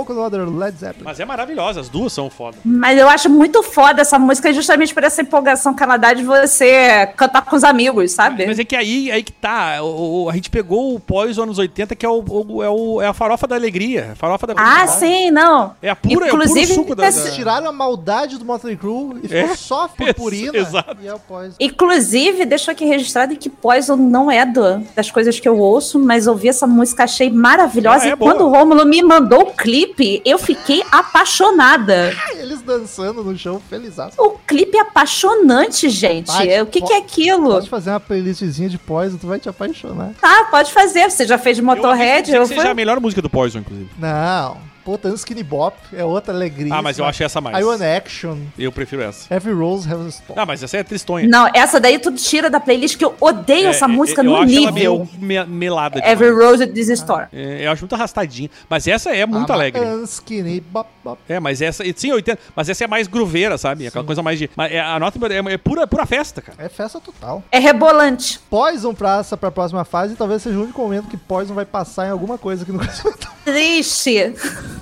[0.57, 1.03] Led Zeppelin.
[1.03, 2.57] Mas é maravilhosa, as duas são foda.
[2.63, 6.23] Mas eu acho muito foda essa música, justamente por essa empolgação que ela dá de
[6.23, 8.45] você cantar com os amigos, sabe?
[8.45, 9.81] Mas é que aí, aí que tá.
[9.81, 13.01] O, o- a gente pegou o Poison anos 80, que é, o, o- é, o-
[13.01, 14.13] é a farofa da alegria.
[14.15, 15.75] Farofa da Ah, sim, não.
[15.81, 17.03] É a pura, Inclusive, é puro suco da.
[17.09, 19.55] da- Eles tiraram a maldade do Motley Crue e ficou É.
[19.55, 20.57] só Ex- purpurina.
[20.57, 20.97] exato.
[21.01, 21.55] E é o Poison.
[21.59, 26.27] Inclusive, deixou aqui registrado que Poison não é do, das coisas que eu ouço, mas
[26.27, 28.05] ouvi essa música, achei maravilhosa.
[28.05, 28.31] Ah, é e boa.
[28.33, 32.13] quando o Rômulo me mandou o clipe, eu fiquei apaixonada.
[32.37, 34.15] Eles dançando no chão, felizaço.
[34.21, 36.27] O clipe é apaixonante, gente.
[36.27, 37.49] Vai, o que, que é aquilo?
[37.51, 40.11] Pode fazer uma playlistzinha de Poison, tu vai te apaixonar.
[40.21, 41.09] Ah, pode fazer.
[41.09, 42.31] Você já fez de Eu Motorhead?
[42.31, 42.69] Eu que seja fui...
[42.69, 43.89] a melhor música do Poison, inclusive.
[43.99, 44.57] Não.
[44.85, 46.71] Puta, Skinny Bop é outra alegria.
[46.73, 47.57] Ah, mas eu achei essa mais.
[47.57, 48.37] I Want Action.
[48.57, 49.33] Eu prefiro essa.
[49.33, 50.39] Every Rose Has a Stone.
[50.39, 51.27] Ah, mas essa é tristonha.
[51.27, 54.25] Não, essa daí tu tira da playlist que eu odeio É, essa é, música eu
[54.25, 54.73] no acho ela nível.
[54.73, 55.95] meio me- melada.
[55.99, 56.13] demais.
[56.21, 57.25] Every Rose is Store.
[57.33, 58.49] É, eu acho muito arrastadinha.
[58.69, 59.81] Mas essa é muito Ah, alegre.
[60.03, 61.19] Skinny Bop Bop.
[61.27, 61.83] É, mas essa.
[61.95, 62.39] Sim, 80.
[62.55, 63.87] Mas essa é mais grooveira, sabe?
[63.87, 64.49] Aquela coisa mais de.
[64.55, 66.63] Mas é, a nota é, é pura, pura festa, cara.
[66.63, 67.43] É festa total.
[67.51, 68.39] É rebolante.
[68.51, 72.05] Poison praça pra próxima fase e talvez seja o único momento que Poison vai passar
[72.07, 73.33] em alguma coisa aqui no Crescimento.
[73.43, 74.33] Triste.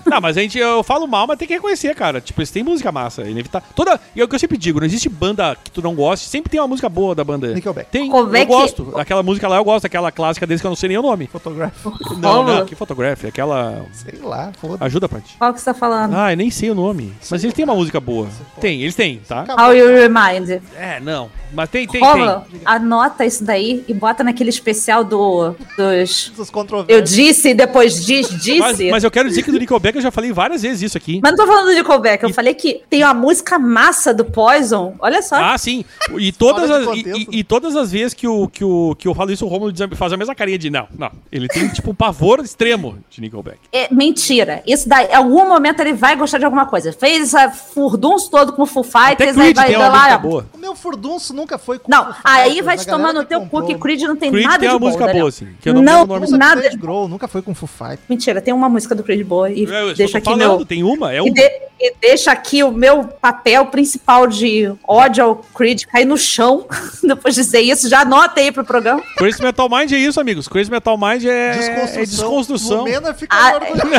[0.06, 2.20] Não, mas a gente, eu falo mal, mas tem que reconhecer, cara.
[2.22, 3.24] Tipo, eles têm música massa.
[3.24, 3.68] Inevitável.
[3.76, 4.00] Toda.
[4.16, 6.50] E é o que eu sempre digo, não existe banda que tu não goste, sempre
[6.50, 7.54] tem uma música boa da banda.
[7.54, 7.90] Nickelback.
[7.90, 8.04] Tem.
[8.04, 8.52] Nickelback.
[8.52, 8.94] Eu gosto.
[8.96, 11.28] Aquela música lá eu gosto, aquela clássica deles que eu não sei nem o nome.
[11.28, 11.94] Fotográfico.
[12.18, 13.86] Não, não, que fotografia, aquela.
[13.94, 15.36] Sei lá, foda Ajuda, Paty.
[15.38, 16.16] Qual que você tá falando?
[16.16, 17.14] Ah, eu nem sei o nome.
[17.30, 18.28] Mas eles têm uma música boa.
[18.60, 19.46] Tem, eles têm, tá?
[19.50, 20.62] How You Remind.
[20.78, 21.30] É, não.
[21.54, 22.62] Mas tem, tem, Rômulo, tem.
[22.66, 26.32] anota isso daí e bota naquele especial do dos.
[26.36, 27.16] Dos Eu controversos.
[27.16, 28.60] disse e depois diz, disse.
[28.60, 31.20] Mas, mas eu quero dizer que do Nickelback eu já falei várias vezes isso aqui.
[31.22, 34.96] Mas não tô falando do Nickelback, eu falei que tem uma música massa do Poison.
[35.00, 35.36] Olha só.
[35.36, 35.84] Ah, sim.
[36.18, 39.08] E todas, de as, e, e- e todas as vezes que o, que o, que
[39.08, 41.12] eu falo isso, o Romulo faz a mesma carinha de não, não.
[41.32, 43.60] Ele tem, tipo, um pavor extremo de Nickelback.
[43.72, 44.64] É mentira.
[44.66, 46.94] Isso daí, em algum momento ele vai gostar de alguma coisa.
[46.94, 50.12] Fez a furdunço todo com Full Até Fighters, aí Creed vai tem dar uma música
[50.12, 50.18] lá.
[50.18, 50.46] boa.
[50.54, 53.66] O meu furdunço nunca foi com Não, Foo aí vai te no que teu cu
[53.66, 55.24] que Creed não tem Creed nada tem de uma bom, música Daniel.
[55.24, 56.20] boa, assim, que eu não não, o.
[56.22, 56.70] Música nada.
[56.78, 58.00] Grohl, nunca foi com Foo Fighters.
[58.10, 60.66] Mentira, tem uma música do Creed boa e Eu, eu deixa aqui falando, meu.
[60.66, 61.34] tem uma, é E, um.
[61.34, 66.66] de- e deixa aqui o meu papel principal de ódio ao Creed cair no chão
[67.04, 67.90] depois de dizer isso.
[67.90, 69.02] Já anota aí pro programa.
[69.18, 70.48] Crazy Metal Mind é isso, amigos.
[70.48, 72.02] Crazy Metal Mind é Desconstrução.
[72.02, 72.78] é desconstrução.
[72.80, 73.92] Lumena fica Ah, orgulhoso.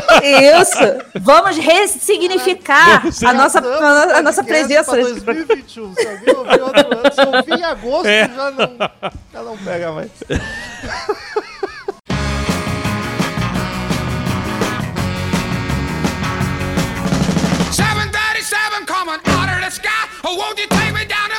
[0.63, 1.05] isso.
[1.21, 5.47] Vamos ressignificar Vamos a nossa, a, a nossa presença pra nesse programa.
[5.47, 5.95] 2021.
[5.95, 8.31] Se alguém ouvir outro ano, se ouvir em agosto, É.
[8.35, 8.91] já, não,
[9.33, 10.11] já não pega mais.
[20.27, 21.34] Oh, won't you take me down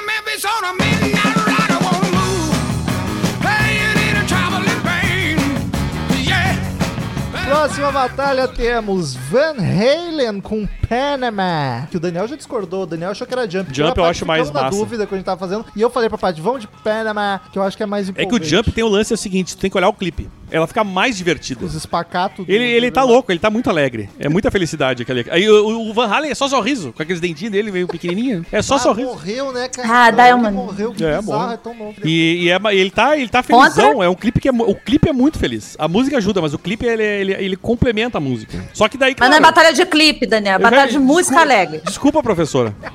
[7.65, 11.87] Próxima batalha temos Van Halen com Panama.
[11.89, 12.83] Que o Daniel já discordou.
[12.83, 13.75] O Daniel achou que era Jump.
[13.75, 14.69] Jump eu acho mais massa.
[14.69, 15.65] dúvida quando a gente tava fazendo.
[15.75, 18.11] E eu falei pra Paty, vamos de Panama, que eu acho que é mais É
[18.11, 18.39] empolgante.
[18.39, 20.29] que o Jump tem o lance é o seguinte, tu tem que olhar o clipe.
[20.51, 21.65] Ela fica mais divertida.
[21.65, 22.45] Os espacatos.
[22.47, 24.11] Ele, ele tá louco, ele tá muito alegre.
[24.19, 25.25] É muita felicidade aquele.
[25.31, 28.45] Aí o, o Van Halen é só sorriso, com aqueles dentinhos dele meio pequenininho.
[28.51, 29.09] É só Ah, sorriso.
[29.09, 29.87] morreu, né, cara?
[29.91, 30.53] Ah, Ele Diamond.
[30.55, 31.53] Morreu, que É, bizarro, morreu.
[31.53, 31.95] é tão novo.
[32.05, 34.03] E, e é, ele tá, ele tá felizão.
[34.03, 35.75] É um clipe que é, o clipe é muito feliz.
[35.79, 38.63] A música ajuda, mas o clipe ele, ele, ele complementa a música.
[38.73, 40.55] Só que daí Mas não é claro, batalha de clipe, Daniel.
[40.55, 41.81] É batalha de música desculpa- alegre.
[41.85, 42.75] Desculpa, professora.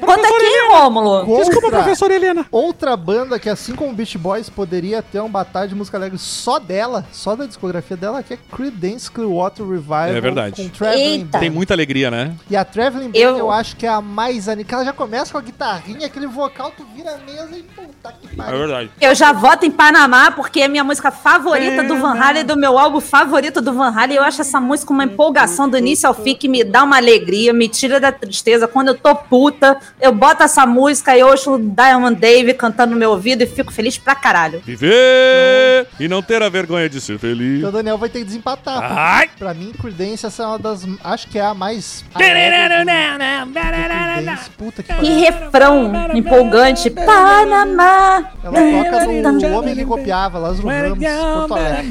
[0.00, 1.26] Conta aqui, Rômulo.
[1.26, 2.46] Contra Desculpa, professora Helena.
[2.50, 6.58] Outra banda que, assim como Beach Boys, poderia ter uma batalha de música alegre só
[6.58, 10.06] dela, só da discografia dela, que é Creedence Clearwater Revival.
[10.08, 10.62] É verdade.
[10.62, 11.24] Com Traveling Eita.
[11.32, 11.40] Band.
[11.40, 12.34] Tem muita alegria, né?
[12.48, 13.36] E a Traveling Band eu...
[13.38, 14.74] Eu- acho que é a mais animada.
[14.76, 18.28] Ela já começa com a guitarrinha, aquele vocal, tu vira a mesa e puta que
[18.32, 18.58] É pariu.
[18.58, 18.90] verdade.
[19.00, 22.78] Eu já voto em Panamá porque é minha música favorita do Van Halen, do meu
[22.78, 24.16] álbum favorito do Van Halen.
[24.16, 27.52] Eu acho essa música uma empolgação do início ao fim que me dá uma alegria,
[27.52, 28.68] me tira da tristeza.
[28.68, 32.98] Quando eu tô puta, eu boto essa música e ouço o Diamond Dave cantando no
[32.98, 34.62] meu ouvido e fico feliz pra caralho.
[34.64, 37.58] Viver e não ter a vergonha de ser feliz.
[37.58, 38.78] Então o Daniel vai ter que desempatar.
[38.82, 39.30] Ai!
[39.38, 40.86] Pra mim, Creedence essa é uma das.
[41.02, 42.04] Acho que é a mais.
[44.56, 46.90] Puta que Que refrão empolgante.
[46.90, 48.30] Panamá.
[48.42, 48.52] Ela
[48.84, 51.88] toca no Homem que Copiava, Lázaro Ramos, Porto Alegre.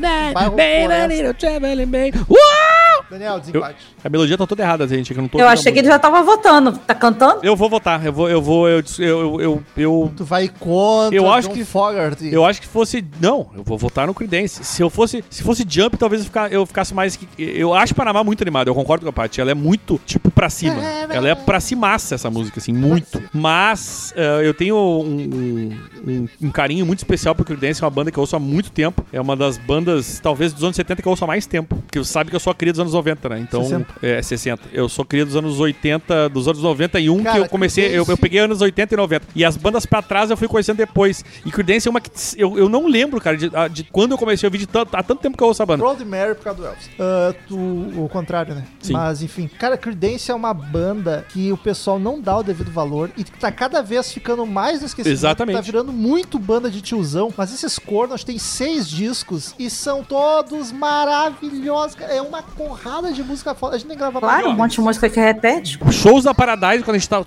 [0.00, 0.56] tonight.
[0.56, 2.12] Baby, I need a traveling man.
[2.28, 2.89] Whoa!
[3.10, 3.76] Daniel, Eu- desempate.
[4.04, 5.12] a melodia tá toda errada, gente.
[5.12, 6.72] que Eu, não tô Eu achei que ele já tava votando.
[6.78, 7.40] Tá cantando?
[7.42, 8.04] Eu vou votar.
[8.06, 11.64] Eu vou, eu vou, eu, eu, eu, eu, Tu vai contra Eu acho John que-
[11.64, 12.32] Fogerty.
[12.32, 13.04] eu acho que fosse.
[13.20, 14.62] Não, eu vou votar no Creedence.
[14.64, 17.16] Se eu fosse, se fosse Jump, talvez eu, fica- eu ficasse mais.
[17.16, 18.68] que- Eu acho Panamá muito animado.
[18.68, 19.40] Eu concordo com a Paty.
[19.40, 20.80] Ela é muito, tipo, pra cima.
[21.10, 23.20] Ela é pra cimaça essa música, assim, muito.
[23.32, 25.70] Mas eh, eu tenho um,
[26.06, 27.82] um- um carinho muito especial pro Creedence.
[27.82, 29.04] É uma banda que eu ouço há muito tempo.
[29.12, 31.76] É uma das bandas, talvez, dos anos 70 que eu ouço há mais tempo.
[31.76, 33.40] Porque você sabe que eu sou a cria dos anos 90, né?
[33.40, 33.62] Então.
[33.62, 33.94] 60.
[34.02, 34.62] É, 60.
[34.72, 37.86] Eu sou cria dos anos 80, dos anos 91, Cara, que eu comecei.
[37.86, 39.26] Eu, eu peguei anos 80 e 90.
[39.34, 41.24] E as bandas pra trás eu fui conhecendo depois.
[41.44, 42.10] E Creedence é uma que.
[42.36, 45.02] Eu, eu não lembro, cara, de, de quando eu comecei a ouvir de tanto, há
[45.02, 45.82] tanto tempo que eu ouço a banda.
[45.82, 46.90] Road Mary por causa do Elvis.
[46.98, 48.64] Ah, tu, o contrário, né?
[48.80, 48.92] Sim.
[48.92, 49.48] Mas, enfim.
[49.58, 53.32] Cara, Creedence é uma banda que o pessoal não dá o devido valor e que
[53.32, 55.16] tá cada vez ficando mais no esquecimento.
[55.16, 55.56] Exatamente.
[55.56, 57.32] Tá virando muito banda de tiozão.
[57.36, 61.94] Mas esses cornos têm seis discos e são todos maravilhosos.
[61.94, 62.12] cara.
[62.12, 63.76] É uma porrada de música foda.
[63.76, 65.78] A gente nem grava Claro, um monte de música que repete.
[65.90, 67.24] Shows da Paradise, quando a gente tava.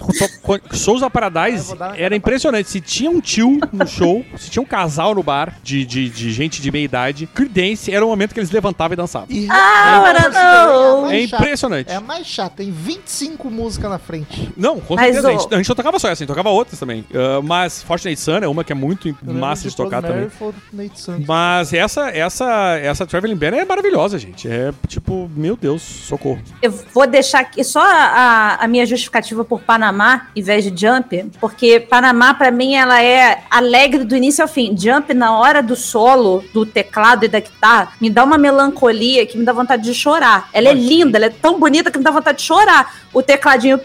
[0.74, 2.70] Shows da Paradise era impressionante.
[2.70, 6.32] Se tinha um tio no show, se tinha um casal no bar de, de, de
[6.32, 9.28] gente de meia idade, Creedence era o momento que eles levantavam e dançavam.
[9.30, 11.12] E Ah, é, não.
[11.12, 11.44] É chata.
[11.44, 11.92] impressionante.
[11.92, 12.58] É a mais chata.
[12.58, 14.52] Tem 25 músicas na frente.
[14.58, 15.32] Não, com Mas certeza.
[15.32, 17.06] Gente, a gente não tocava só essa, a gente tocava outras também.
[17.14, 20.30] Ah, mas Fortunate Sun é uma que é muito massa de tocar Road também.
[20.30, 21.26] Fortnite.
[21.28, 24.48] Mas essa, essa, essa Traveling Band é maravilhosa, gente.
[24.48, 26.42] É tipo, meu Deus, socorro.
[26.62, 31.32] Eu vou deixar aqui só a, a minha justificativa por Panamá, em vez de Jump,
[31.40, 34.76] porque Panamá, pra mim, ela é alegre do início ao fim.
[34.78, 39.38] Jump, na hora do solo, do teclado e da guitarra, me dá uma melancolia que
[39.38, 40.50] me dá vontade de chorar.
[40.54, 43.03] Ela é linda, ela é tão bonita que me dá vontade de chorar.
[43.14, 43.80] O tecladinho.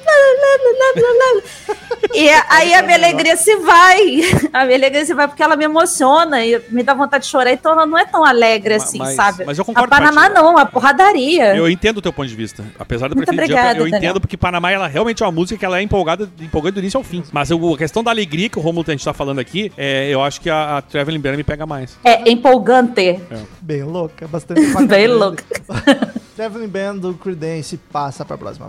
[2.15, 4.21] E aí a minha alegria se vai.
[4.53, 7.53] A minha alegria se vai porque ela me emociona e me dá vontade de chorar.
[7.53, 9.45] Então ela não é tão alegre assim, mas- sabe?
[9.45, 11.55] mas eu concordo A Panamá não, a porradaria.
[11.55, 12.65] Eu entendo o teu ponto de vista.
[12.79, 13.99] Apesar do Muito obrigada, Jump, eu Daniel.
[13.99, 16.99] entendo porque Panamá ela realmente é uma música que ela é empolgada, empolgante do início
[16.99, 17.23] ao fim.
[17.33, 20.09] Mas eu- a questão da alegria que o Romulo a gente tá falando aqui, é,
[20.09, 21.99] eu acho que a, a Traveling Band me pega mais.
[22.05, 23.21] É empolgante.
[23.61, 25.45] Bem louca, bastante Bem louca.
[26.37, 28.69] Traveling Band do Creedence passa pra próxima.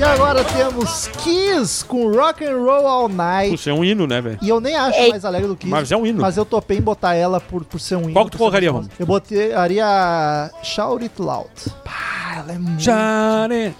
[0.00, 3.50] E agora temos Kiss com Rock and Roll All Night.
[3.50, 4.38] Puxa, é um hino, né, velho?
[4.40, 5.10] E eu nem acho Ei.
[5.10, 6.22] mais alegre do que Mas é um hino.
[6.22, 8.14] Mas eu topei em botar ela por, por ser um hino.
[8.14, 8.90] Qual que tu por ser colocaria, gostosa.
[8.98, 11.50] Eu botaria Shout It Loud.
[11.84, 12.82] Pá, ela é muito...
[12.82, 13.74] Share,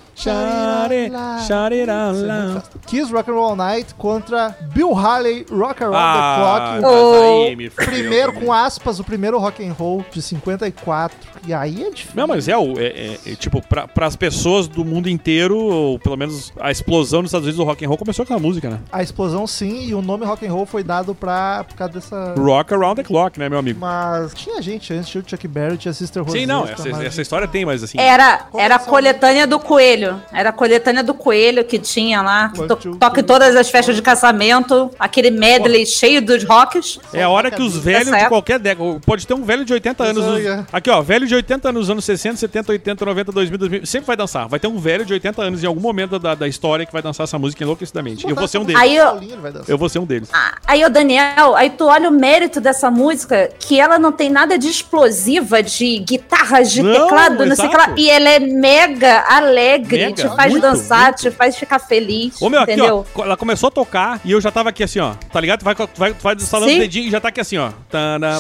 [1.46, 2.62] share, la.
[2.86, 7.48] Kiss Rock and Roll Night contra Bill Haley Rock Around Ah, the Clock.
[7.48, 11.16] aí me O fudeu primeiro, com aspas, o primeiro rock and roll de 54.
[11.46, 12.12] E aí é difícil.
[12.14, 15.98] Não, mas é, o, é, é- é, tipo, pra, pras pessoas do mundo inteiro, ou
[15.98, 18.68] pelo menos a explosão nos Estados Unidos do rock and roll começou com a música,
[18.68, 18.78] né?
[18.92, 22.34] A explosão sim, e o nome rock and roll foi dado pra, por causa dessa...
[22.36, 23.80] Rock Around the Clock, né, meu amigo?
[23.80, 26.40] Mas tinha gente antes, tinha o Chuck Berry, tinha Sister Rosetta.
[26.40, 27.98] Sim, não, essa, essa história tem, mas assim...
[27.98, 30.20] Era, era a coletânea do coelho.
[30.32, 32.51] Era a coletânea do coelho que tinha lá.
[32.51, 34.91] Que One, to- toca em todas as festas de casamento.
[34.99, 36.99] Aquele medley cheio dos rocks.
[37.12, 39.01] É a hora que os velhos de qualquer década.
[39.05, 40.24] Pode ter um velho de 80 anos.
[40.24, 40.64] Nos- é.
[40.72, 41.01] Aqui, ó.
[41.03, 43.86] Velho de 80 anos nos anos 60, 70, 80, 90, 2000, 2000.
[43.86, 44.49] Sempre vai dançar.
[44.49, 47.03] Vai ter um velho de 80 anos em algum momento da, da história que vai
[47.03, 48.28] dançar essa música enlouquecidamente.
[48.28, 48.80] Eu vou ser um deles.
[48.80, 49.20] Aí eu-.
[49.66, 50.28] Eu vou ser um deles.
[50.32, 54.30] Ah, Aí, o Daniel, aí tu olha o mérito dessa música, que ela não tem
[54.30, 57.93] nada de explosiva, de guitarras, de Não, teclado, não sei o que lá.
[57.97, 61.20] E ela é mega alegre, Mega, te faz muito, dançar, muito.
[61.20, 62.41] te faz ficar feliz.
[62.41, 63.07] Ô, meu, aqui, entendeu?
[63.14, 63.22] ó.
[63.24, 65.14] Ela começou a tocar e eu já tava aqui assim, ó.
[65.33, 65.61] Tá ligado?
[65.61, 66.76] Tu vai, vai, vai instalando Sim.
[66.76, 67.70] o dedinho e já tá aqui assim, ó.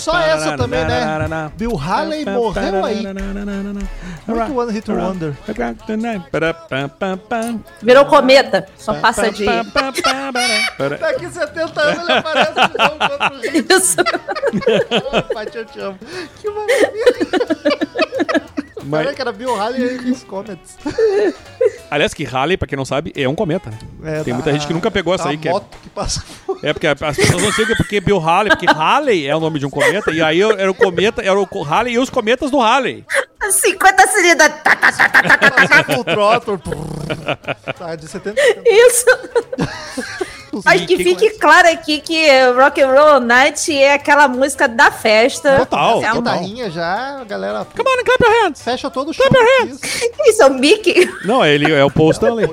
[0.00, 1.50] Só essa também, né?
[1.56, 3.02] Bill Haley morreu aí.
[4.26, 5.34] Muito One Hit Wonder.
[7.82, 9.44] Virou cometa, só passa de.
[9.44, 13.80] Daqui 70 anos ele aparece de novo.
[13.80, 13.96] Isso.
[15.34, 15.98] Paty, eu te amo.
[16.40, 18.39] Que maravilha.
[18.84, 20.76] Mas- Caraca, era Bill Haley e os Comets.
[21.90, 23.78] Aliás, que Halley, pra quem não sabe, é um cometa, né?
[24.04, 25.88] É, Tem da- muita gente que nunca pegou essa da aí, que é- moto que
[25.90, 26.22] passa
[26.62, 29.40] É porque as pessoas não sei que é porque Bill Halley, porque Halley é o
[29.40, 32.50] nome de um cometa, e aí era o cometa, era o Halley e os cometas
[32.50, 33.04] do Halley.
[33.50, 34.48] 50 cilindros.
[34.62, 35.84] Tá, tá, tá, tá, tá, tá, tá.
[35.94, 36.60] full throttle.
[37.78, 39.06] Tá, de 70 Isso.
[40.64, 45.58] Mas que fique claro aqui que Rock and Roll Night é aquela música da festa.
[45.60, 46.14] Total, É total.
[46.16, 48.62] Guitarrinha já, a galera Come on, clap your hands!
[48.62, 49.24] fecha todo o show.
[49.66, 49.80] Isso.
[50.26, 51.08] Isso é o Mickey.
[51.24, 52.48] Não, ele é o Paul Stanley,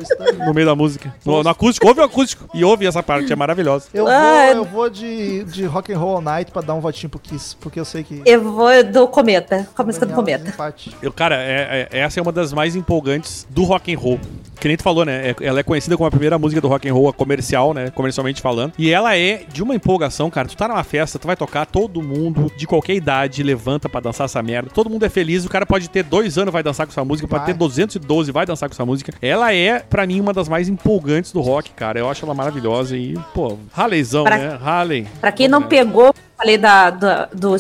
[0.46, 1.14] no meio da música.
[1.26, 2.50] No, no acústico, ouve o acústico.
[2.54, 3.88] E ouve essa parte, é maravilhosa.
[3.94, 6.80] Eu vou, Ah, eu vou de, de Rock and Roll All Night pra dar um
[6.80, 8.22] votinho pro Kiss, porque eu sei que...
[8.26, 10.54] Eu vou do Cometa, com a música do Cometa.
[11.02, 14.20] Eu, cara, é- é- essa é uma das mais empolgantes do rock and roll.
[14.60, 15.30] Que nem tu falou, né?
[15.30, 17.87] É- ela é conhecida como a primeira música do rock and roll a comercial, né?
[17.92, 18.74] Comercialmente falando.
[18.78, 20.48] E ela é de uma empolgação, cara.
[20.48, 24.26] Tu tá numa festa, tu vai tocar, todo mundo de qualquer idade levanta pra dançar
[24.26, 24.70] essa merda.
[24.74, 25.46] Todo mundo é feliz.
[25.46, 27.54] O cara pode ter dois anos vai dançar com essa música, pode Vai.
[27.54, 29.14] ter 212 vai dançar com essa música.
[29.22, 32.00] Ela é, pra mim, uma das mais empolgantes do rock, cara.
[32.00, 34.60] Eu acho ela maravilhosa e, pô, Halleyzão, Pra- né?
[34.62, 35.08] Halley.
[35.20, 37.56] Pra quem não pegou, falei da, da- do,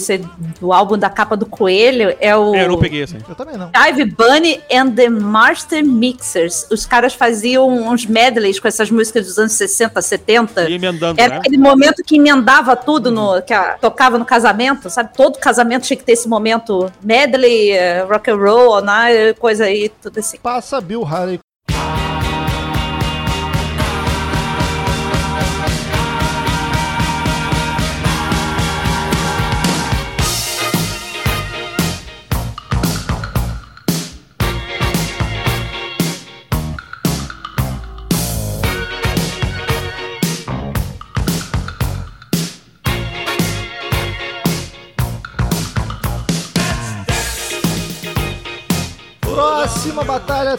[0.59, 3.23] do álbum da capa do Coelho, é o É, eu não peguei essa aí.
[3.27, 3.71] Eu também não.
[3.71, 6.67] Dive Bunny and the Master Mixers.
[6.71, 10.69] Os caras faziam uns medleys com essas músicas dos anos 60, 70.
[10.69, 11.39] E emendando, Era né?
[11.39, 15.09] aquele momento que emendava tudo no que a- tocava no casamento, sabe?
[15.15, 19.89] Todo casamento tinha que ter esse momento medley, eh, rock and roll, night, coisa aí,
[20.01, 20.37] tudo assim.
[20.37, 21.39] Passa Bill Haley.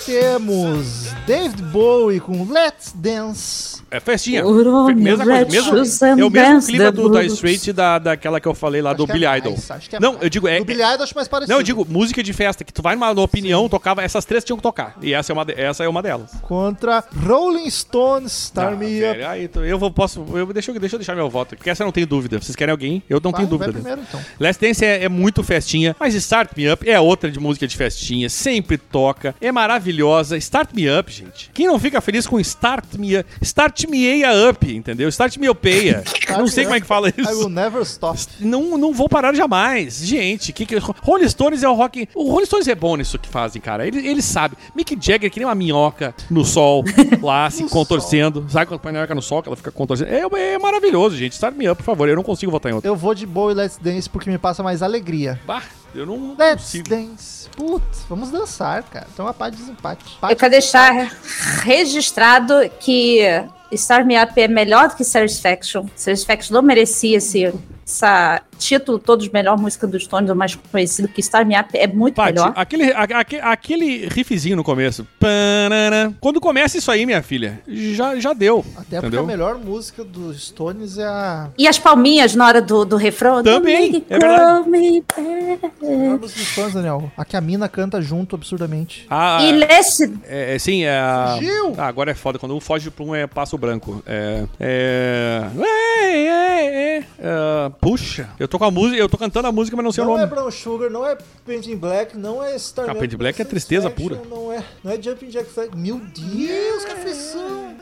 [0.07, 4.43] Temos David Bowie com Let's Dance É festinha.
[4.43, 5.77] Fe- Mesma coisa, mesmo,
[6.21, 7.25] é o mesmo clima the do da.
[7.25, 9.55] Street da, daquela que eu falei lá Acho do é Billy mais, Idol.
[9.71, 10.23] acho que é não, mais.
[10.25, 11.53] eu digo, é, Do Billy Idol acho mais parecido.
[11.53, 14.57] não, eu digo música de festa, que tu vai numa, opinião, tocava, essas três tinham
[14.57, 14.97] que tocar.
[15.03, 16.31] E essa é uma, essa é uma delas.
[16.43, 19.23] Contra Rolling Stones, Star Ah, Me Up.
[19.25, 21.87] aí eu vou, posso, eu, deixa, eu, deixa eu deixar meu voto, porque essa eu
[21.87, 22.39] não tenho dúvida.
[22.41, 23.03] Vocês querem alguém?
[23.09, 23.73] Eu não Vai, tenho vai dúvida.
[23.81, 24.21] primeiro, então.
[24.39, 27.77] Last Dance é, é muito festinha, mas Start Me Up é outra de música de
[27.77, 29.51] festinha, sempre toca, é
[29.89, 30.37] maravilhosa.
[30.37, 31.51] Start Me Up, gente.
[31.53, 33.29] Quem não fica feliz com Start Me Up?
[33.41, 35.09] Start Me Eia Up, entendeu?
[35.09, 36.05] Start Me Upeia.
[36.37, 37.49] não sei como é que fala I will isso.
[37.49, 38.19] never stop.
[38.41, 39.99] Não, não vou parar jamais.
[40.05, 42.09] Gente, que, que Rolling Stones é o rock.
[42.15, 43.87] O Rolling Stones é bom nisso que fazem, cara.
[43.87, 44.57] Ele, ele sabe.
[44.75, 46.85] Mick Jagger que nem uma minhoca no sol,
[47.23, 48.47] lá se contorcendo.
[48.49, 50.11] Sabe quando põe a minhoca no sol que ela fica contorcendo?
[50.11, 51.33] É, é maravilhoso, gente.
[51.33, 52.09] Start Me Up, por favor.
[52.09, 52.89] Eu não consigo votar em outro.
[52.89, 55.41] Eu vou de boa e Let's Dance porque me passa mais alegria.
[55.47, 55.63] Bah,
[55.99, 56.89] eu não Let's consigo.
[56.89, 57.49] Dance.
[57.51, 59.07] Putz, vamos dançar, cara.
[59.13, 60.05] Então a paz de desempate.
[60.07, 60.37] Eu Empate.
[60.37, 60.93] quero deixar
[61.63, 63.21] registrado que
[63.77, 65.87] Star Me Up é melhor do que Satisfaction.
[65.95, 67.53] Satisfaction não merecia esse
[67.87, 71.71] essa título todo de melhor música dos Stones, o mais conhecido, que Star Me Up
[71.79, 72.53] é muito Paty, melhor.
[72.55, 75.07] aquele, a- aquele riffzinho no começo.
[75.19, 76.15] Panana.
[76.21, 78.59] Quando começa isso aí, minha filha, já, já deu.
[78.77, 79.21] Até porque entendeu?
[79.23, 81.49] a melhor música dos Stones é a.
[81.57, 83.43] E as palminhas na hora do, do refrão.
[83.43, 84.43] Também, é verdade.
[84.43, 87.11] call me a melhor música dos Stones, Daniel.
[87.17, 89.07] A que a mina canta junto absurdamente.
[89.09, 91.01] Ah, E Last é, é, sim, é.
[91.37, 91.75] Fugiu!
[91.79, 92.39] Ah, agora é foda.
[92.39, 93.27] Quando um foge pra um é
[93.59, 94.03] branco.
[94.07, 94.45] É.
[94.59, 95.43] É.
[95.59, 99.77] é, é, é, é, puxa, eu tô com a música, eu tô cantando a música,
[99.77, 100.31] mas não sei Não o é nome.
[100.31, 103.91] Brown Sugar, não é Painting Black, não é Star Ah, Painting Black não é tristeza
[103.91, 104.21] pura.
[104.29, 105.71] Não é, não é Jumping Jack Flash.
[105.75, 107.75] Meu Deus, que aflição.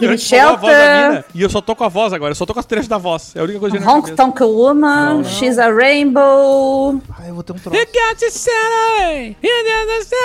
[0.00, 2.88] Mina, e eu só tô com a voz agora, eu só tô com as trechos
[2.88, 3.34] da voz.
[3.36, 7.00] É a única coisa que eu Honk Tonk Woman, She's a Rainbow.
[7.18, 7.76] Ai, eu vou ter um troço.
[7.78, 10.18] You got to set away, you got to set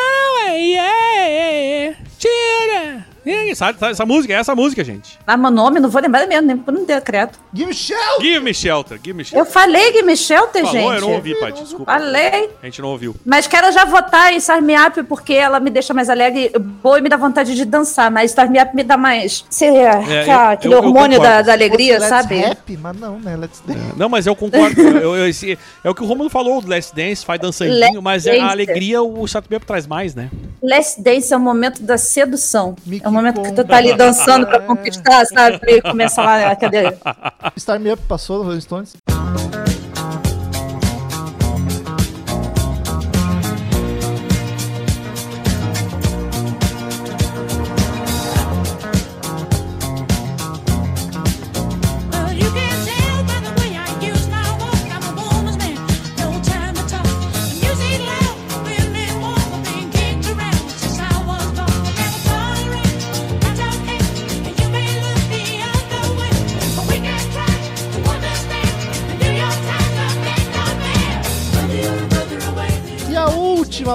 [0.47, 3.14] away, yeah, yeah,
[3.55, 4.33] Sabe, sabe essa música?
[4.33, 5.17] É essa música, gente.
[5.25, 7.31] Ah, meu nome, não vou lembrar mesmo, nem por não ter credo.
[7.53, 8.21] Give me shout!
[8.21, 9.51] Give me shelter, give me Eu shelter.
[9.51, 10.93] falei que me shelter, Falou, gente.
[10.95, 11.91] eu não ouvi, pai, desculpa.
[11.91, 12.49] Falei.
[12.61, 13.15] A gente não ouviu.
[13.25, 16.51] Mas quero já votar em Star Me Up porque ela me deixa mais alegre,
[16.81, 18.11] boa e me dá vontade de dançar.
[18.11, 19.43] Mas Star Me Up me dá mais.
[19.49, 22.35] Sei, aquela- eu- aquele eu- eu hormônio da, da alegria, Let's sabe?
[22.35, 23.35] Rap, mas não, né?
[23.35, 23.79] Let's Dance.
[23.97, 24.79] Não, mas eu concordo.
[24.81, 28.25] eu- eu- esse- é o que o Romulo falou, Last Dance faz dançandinho, Last mas
[28.27, 28.51] é a Dance.
[28.51, 30.29] alegria o Chato Bebo traz mais, né?
[30.61, 32.75] Last Dance é o momento da sedução.
[32.85, 35.59] Me é o momento que tu tá ali dançando pra conquistar, sabe?
[35.67, 36.93] E começa lá, cadê?
[37.57, 38.95] Star Me Up passou do Rolling Stones.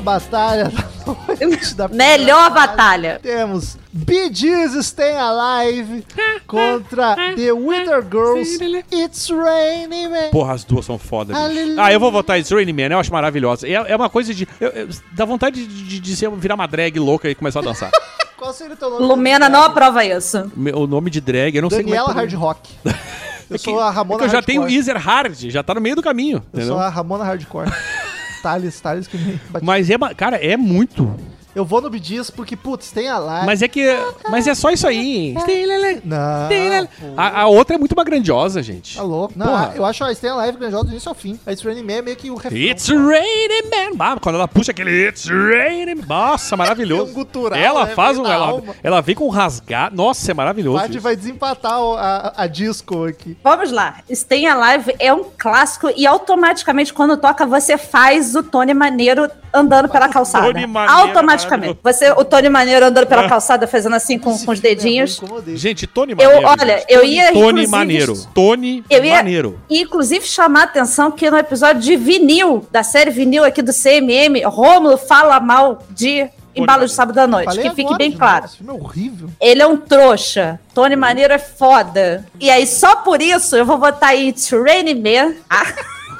[0.00, 0.64] Última batalha
[1.38, 3.20] da noite da Melhor batalha.
[3.22, 6.04] Temos Bee Gees Stay Alive
[6.46, 8.58] contra The Wither Girls
[8.92, 10.30] It's Raining Man.
[10.30, 11.34] Porra, as duas são foda.
[11.34, 11.76] bicho.
[11.80, 13.66] Ah, eu vou votar It's Raining Man, eu acho maravilhosa.
[13.68, 14.48] É, é uma coisa de.
[14.60, 17.62] eu- eu- dá vontade de, de, de ser, virar uma drag louca e começar a
[17.62, 17.90] dançar.
[18.36, 19.04] Qual seria o teu nome?
[19.06, 20.50] Lumena não aprova isso.
[20.74, 22.70] O nome de drag, eu não sei Daniela como é Hard Rock.
[23.50, 24.46] Eu É que- sou a é Ramona que eu já Hardcore.
[24.46, 26.68] tenho Easer Hard, já tá no meio do caminho, Eu entendeu?
[26.68, 27.68] sou a Ramona Hardcore.
[28.42, 29.40] Thales, Thales que me.
[29.62, 31.14] Mas é, cara, é muito.
[31.54, 33.46] Eu vou no Gees porque, putz, tem a live.
[33.46, 33.84] Mas é que.
[34.30, 35.34] Mas é só isso aí.
[36.04, 36.48] Não.
[37.16, 38.96] A, a outra é muito mais grandiosa, gente.
[38.96, 39.34] Tá louco.
[39.36, 39.72] Não, Porra.
[39.74, 41.38] eu acho a Stay Alive grandiosa do início ao fim.
[41.46, 42.56] A It's Raining Man é meio que o refrão.
[42.58, 43.96] It's raining man.
[43.98, 46.02] Ah, quando ela puxa aquele It's raining.
[46.08, 47.04] Nossa, maravilhoso.
[47.06, 47.94] Tem um gutural, ela né?
[47.94, 48.30] faz Vem um.
[48.30, 49.92] Ela, ela vem com rasgar.
[49.92, 50.78] Nossa, é maravilhoso.
[50.78, 51.02] Pad isso.
[51.02, 53.36] vai desempatar o- a, a disco aqui.
[53.42, 53.96] Vamos lá.
[54.12, 59.88] Stay Alive é um clássico e automaticamente quando toca você faz o Tony Maneiro andando
[59.88, 60.46] pela calçada.
[60.46, 61.49] Tony Maneiro, automaticamente.
[61.82, 65.20] Você, o Tony Maneiro andando pela calçada fazendo assim com, com os dedinhos.
[65.20, 65.56] É, incomodei.
[65.56, 66.46] Gente, Tony Eu, Maneiro.
[66.48, 66.86] olha, gente.
[66.88, 68.14] eu ia Tony Maneiro.
[68.34, 69.60] Tony Eu ia, Maneiro.
[69.68, 74.42] inclusive, chamar a atenção que no episódio de vinil, da série vinil aqui do CMM,
[74.44, 77.46] Rômulo fala mal de Embalo de Sábado à Noite.
[77.46, 78.44] Falei que fique agora bem claro.
[78.46, 79.28] Esse filme é horrível.
[79.40, 80.58] Ele é um trouxa.
[80.74, 82.26] Tony Maneiro é foda.
[82.40, 85.34] E aí, só por isso, eu vou botar aí It's Raining Man.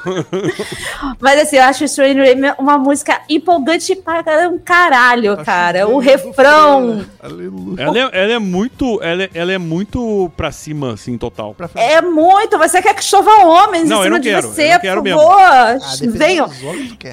[1.19, 5.87] Mas assim, eu acho Strange Rain uma música empolgante para um caralho, cara.
[5.87, 7.05] O refrão.
[7.21, 7.81] Aleluia.
[7.83, 9.01] Ela é, ela é muito.
[9.01, 11.55] Ela é, ela é muito pra cima, assim, total.
[11.75, 12.57] É muito.
[12.57, 14.79] Você quer que chovam homens Não, em eu cima não de quero, você, eu não
[14.79, 15.19] quero por mesmo.
[15.21, 15.39] favor.
[15.41, 15.77] Ah,
[16.11, 16.49] Venham.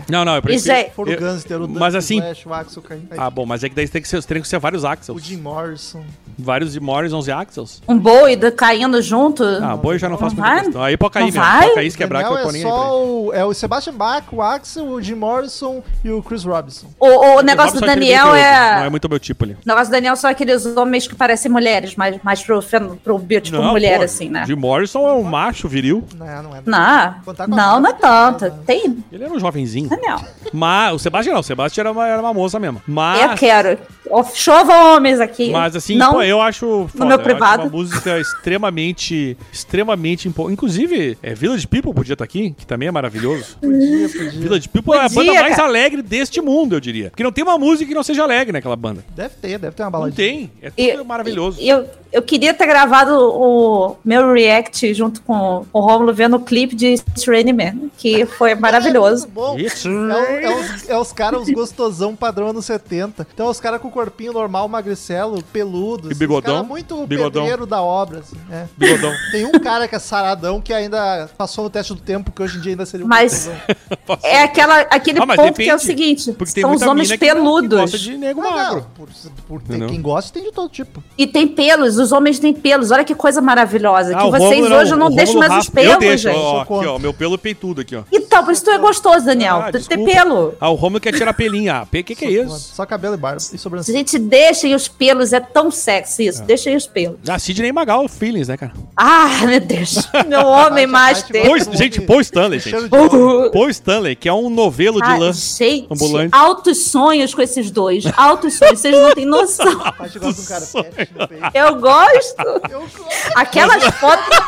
[0.09, 0.91] Não, não, eu prefiro.
[0.95, 2.83] For o o mas assim- o o Axel,
[3.17, 5.23] Ah, bom, mas é que daí tem que ser, tem que ser vários o Axels.
[5.23, 6.03] Jim Morrison.
[6.39, 7.83] Vários de Morrisons e Axels.
[7.89, 9.43] Um boi caindo junto.
[9.45, 10.83] Ah, boi já não faço Não muita questão.
[10.83, 11.43] Aí pode cair Não mesmo.
[11.43, 11.63] vai?
[11.63, 13.55] Pode cair, se quebrar, que eu tô é nem aí pra só o, é o
[13.55, 16.89] Sebastian Bach, o Axel, o Jim Morrison e o Chris Robinson.
[16.99, 18.43] O, o O negócio Robson do bem Daniel feioso.
[18.43, 18.87] Não é.
[18.87, 19.55] é muito meu tipo ali.
[19.55, 22.63] O negócio do Daniel são aqueles homens que parecem mulheres, mais, mais pro,
[23.03, 24.45] pro biotipo mulher, pô, assim, né?
[24.47, 26.05] Jim Morrison é um macho viril.
[26.17, 26.63] Não, não é.
[26.65, 28.45] Não, tá não, não é tanto.
[28.45, 28.53] né?
[28.67, 29.05] Tem.
[29.13, 29.89] Ele era um jovenzinho.
[29.89, 30.21] Daniel.
[30.53, 31.41] Mas o Sebastião não.
[31.41, 32.83] O Sebastião era uma, era uma moça mesmo.
[32.87, 33.23] Mas.
[33.23, 33.79] Eu quero.
[34.35, 35.51] Chova homens aqui.
[35.51, 37.05] Mas assim, não, pô, eu acho foda.
[37.05, 37.63] meu eu acho privado.
[37.65, 40.51] uma música extremamente, extremamente impo...
[40.51, 43.57] Inclusive, é, Village People podia estar aqui, que também é maravilhoso.
[43.61, 44.31] Podia, podia.
[44.31, 45.69] Village People é a Podia, banda mais cara.
[45.69, 47.11] alegre deste mundo, eu diria.
[47.11, 49.05] Porque não tem uma música que não seja alegre naquela banda.
[49.15, 50.17] Deve ter, deve ter uma Não baladinha.
[50.17, 50.51] tem.
[50.63, 51.61] É tudo E- maravilhoso.
[51.61, 56.75] Eu, eu queria ter gravado o meu react junto com, o Romulo vendo o clipe
[56.75, 56.95] de
[57.27, 59.25] Rain Man, que foi maravilhoso.
[59.27, 59.59] Muito bom.
[59.59, 63.27] It's É, é os, é os caras, os gostosão padrão anos 70.
[63.33, 66.13] Então, os caras com o corpinho normal, magricelo, peludo.
[66.13, 66.55] E bigodão.
[66.55, 67.43] Os cara muito Bigodão.
[67.43, 68.67] pedreiro da obra, assim, é.
[68.77, 69.13] Bigodão.
[69.33, 72.59] Tem um cara que é saradão que ainda passou no teste do tempo, que hoje
[72.59, 73.51] em dia ainda seria um Mas-.
[74.23, 76.81] É aquela, aquele Ah, mas ponto que é o depende, seguinte: Porque tem são os
[76.83, 77.81] homens mina que não- que peludos.
[77.81, 78.75] gosta de nego Ah, magro.
[78.77, 79.09] não, por,
[79.47, 79.89] por Entendeu?
[79.89, 81.03] quem gosta, tem de todo tipo.
[81.17, 82.91] E tem pelos, os homens têm pelos.
[82.91, 84.17] Olha que coisa maravilhosa.
[84.17, 86.37] Ah, que o vocês Rômulo hoje não o deixam mais os pelos, Eu deixo, gente.
[86.39, 88.03] ó, aqui, ó, meu pelo peitudo aqui, ó.
[88.11, 89.57] Então, por isso tu é gostoso, Daniel.
[89.57, 90.55] Ah, tem pelo.
[90.61, 91.81] Ah, o Romulo quer tirar pelinha.
[91.81, 92.59] Ah, pe- que que é isso?
[92.59, 93.88] Só cabelo e barba e sobrancelha.
[93.93, 96.43] Gente, deixem os pelos, é tão sexy isso.
[96.43, 97.19] Deixem os pelos.
[97.29, 98.73] Ah, Sidney Magal, feelings, né, cara?
[98.97, 100.09] Ah, meu Deus.
[100.27, 100.87] Meu homem.
[100.91, 102.01] Paul, Gosto gente.
[102.01, 102.83] Paul Stanley, gente.
[102.83, 102.89] De.
[102.89, 105.33] Paul Stanley, que é um novelo de Ah, lã.
[105.33, 106.31] gente, ambulante.
[106.33, 108.05] altos sonhos com esses dois.
[108.17, 109.67] Altos sonhos, vocês não têm noção.
[110.09, 110.19] De.
[111.55, 112.43] Eu gosto.
[112.71, 113.07] Eu gosto.
[113.35, 114.39] Aquelas fotos.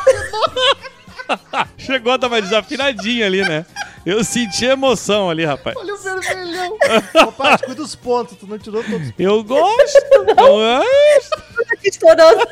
[1.78, 3.64] Chegou a dar uma desafinadinha ali, né?
[4.04, 5.76] Eu senti emoção ali, rapaz.
[5.76, 6.76] Olha o vermelhão.
[7.28, 9.98] Ô, Paty, cuida dos pontos, tu não tirou todos os Eu gosto.
[10.14, 11.40] Eu gosto.
[11.84, 12.46] estourando.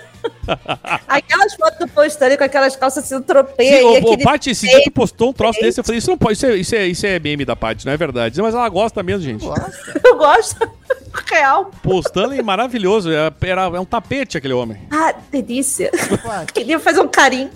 [1.09, 3.79] Aquelas fotos do postando com aquelas calças assim, tropeia.
[3.79, 5.99] Sim, e ô, ô, aquele Paty, esse dia tu postou um troço desse, eu falei,
[5.99, 8.41] isso não pode, isso é, isso é, isso é meme da Paty, não é verdade.
[8.43, 9.45] Mas ela gosta mesmo, gente.
[9.45, 10.01] Gosta.
[10.05, 10.71] Eu gosto.
[11.27, 11.71] Real.
[11.83, 12.43] Paul Stanley é
[13.13, 14.79] Era, era, é um tapete aquele homem.
[14.91, 15.91] Ah, delícia.
[16.53, 17.51] Queria fazer um carinho.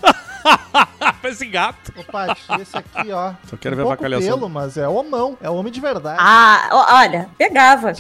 [1.25, 1.93] Esse gato.
[1.97, 3.33] ô, Paty, esse aqui, ó.
[3.49, 4.39] Só quero um ver a pouco avacalhação.
[4.39, 5.39] pelo, mas é homão.
[5.41, 6.19] É homem de verdade.
[6.21, 7.93] Ah, olha, pegava.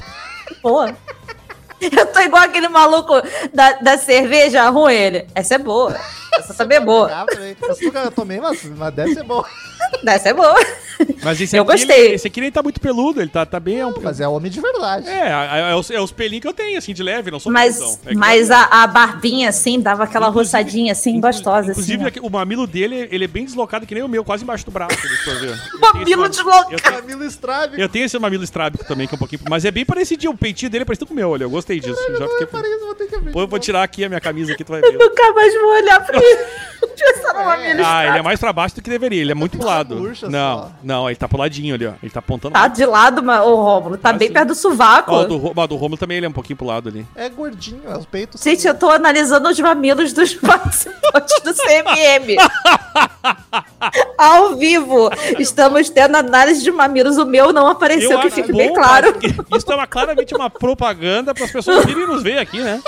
[0.62, 0.94] Boa.
[1.98, 3.14] Eu tô igual aquele maluco
[3.52, 5.26] da, da cerveja ruim, ele.
[5.34, 5.96] Essa é boa.
[6.38, 7.10] Essa também é boa.
[7.10, 9.44] Essa nunca eu tomei, mas, mas deve ser bom.
[10.06, 10.54] Essa é boa.
[11.22, 12.06] Mas esse Eu aqui, gostei.
[12.06, 13.80] ele- esse aqui nem tá muito peludo, ele tá, tá bem...
[13.80, 15.08] É, um, Mas é homem de verdade.
[15.08, 17.50] é, é, é os, é os pelinhos que eu tenho, assim, de leve, não sou
[17.50, 17.98] Mas.
[18.06, 22.20] É mas a, a barbinha, assim, dava aquela Inclusive- roçadinha, assim, gostosa, Inclusive, assim.
[22.22, 24.96] o mamilo dele, ele é bem deslocado, que nem o meu, quase embaixo do braço.
[25.26, 25.48] eu.
[25.50, 26.72] Eu Mamilo ma- deslocado.
[26.72, 27.80] Eu tenho, Camilo Strave.
[27.80, 29.40] eu tenho esse mamilo estrábico também, que é um pouquinho...
[29.50, 31.71] Mas é bem parecido, o peitinho dele é parecido com o meu, olha, eu gostei
[31.80, 32.00] disso.
[32.08, 32.46] eu já fiquei...
[32.46, 33.32] Parei, vou ter que abrir.
[33.32, 34.92] Pô, eu vou tirar aqui a minha camisa aqui, tu vai ver.
[34.92, 38.90] Nunca mais vou olhar pra no mamilo Ah, ele é mais pra baixo do que
[38.90, 39.94] deveria, ele é muito pro lado.
[40.28, 40.70] Não, só.
[40.82, 41.92] não, ele tá pro ladinho ali, ó.
[42.02, 44.34] Ele tá apontando Tá de lado, mas, ô Rômulo, tá Ah, bem sim.
[44.34, 45.10] perto do sovaco.
[45.12, 47.06] Ó, o do, ó, do Romulo também ele é um pouquinho pro lado ali.
[47.14, 48.42] É gordinho, é os peitos.
[48.42, 52.36] Gente, eu tô analisando os mamilos dos participantes do CMM.
[54.22, 55.10] Ao vivo.
[55.36, 57.18] Estamos tendo análise de mamilos.
[57.18, 59.16] O meu não apareceu, que acho fique bom, bem claro.
[59.56, 62.80] Isso é uma, claramente uma propaganda para as pessoas virem nos ver aqui, né?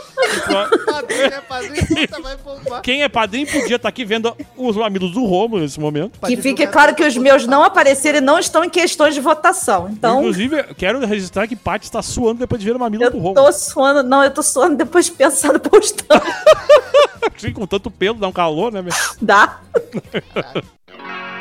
[0.86, 1.42] Padrinho?
[1.48, 2.82] Padrinho, puta, vai bombar.
[2.82, 6.20] Quem é padrinho podia estar aqui vendo os mamilos do Romulo nesse momento.
[6.24, 9.88] Que fique claro que os meus não apareceram e não estão em questões de votação.
[9.90, 13.20] Então, Inclusive, quero registrar que Paty está suando depois de ver o mamilo do eu
[13.20, 13.34] Romulo.
[13.34, 14.04] tô suando.
[14.04, 16.20] Não, eu tô suando depois de pensar no postão.
[17.36, 18.92] Sim, com tanto pelo, dá um calor, né, meu?
[19.20, 19.58] Dá.
[20.96, 21.33] Take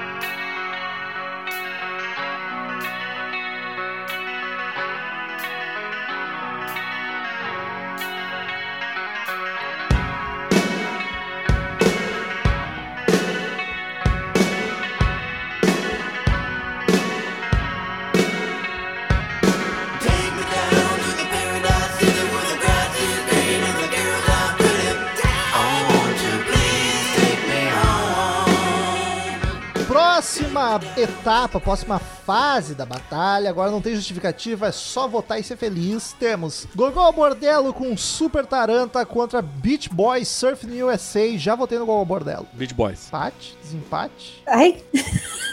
[30.54, 33.50] Próxima etapa, próxima fase da batalha.
[33.50, 36.16] Agora não tem justificativa, é só votar e ser feliz.
[36.20, 41.36] Temos Gogol Bordello com Super Taranta contra Beach Boys Surfing USA.
[41.40, 42.46] Já votei no Gogol Bordello.
[42.54, 43.08] Beach Boys.
[43.08, 44.44] Empate, desempate.
[44.46, 44.84] Ai,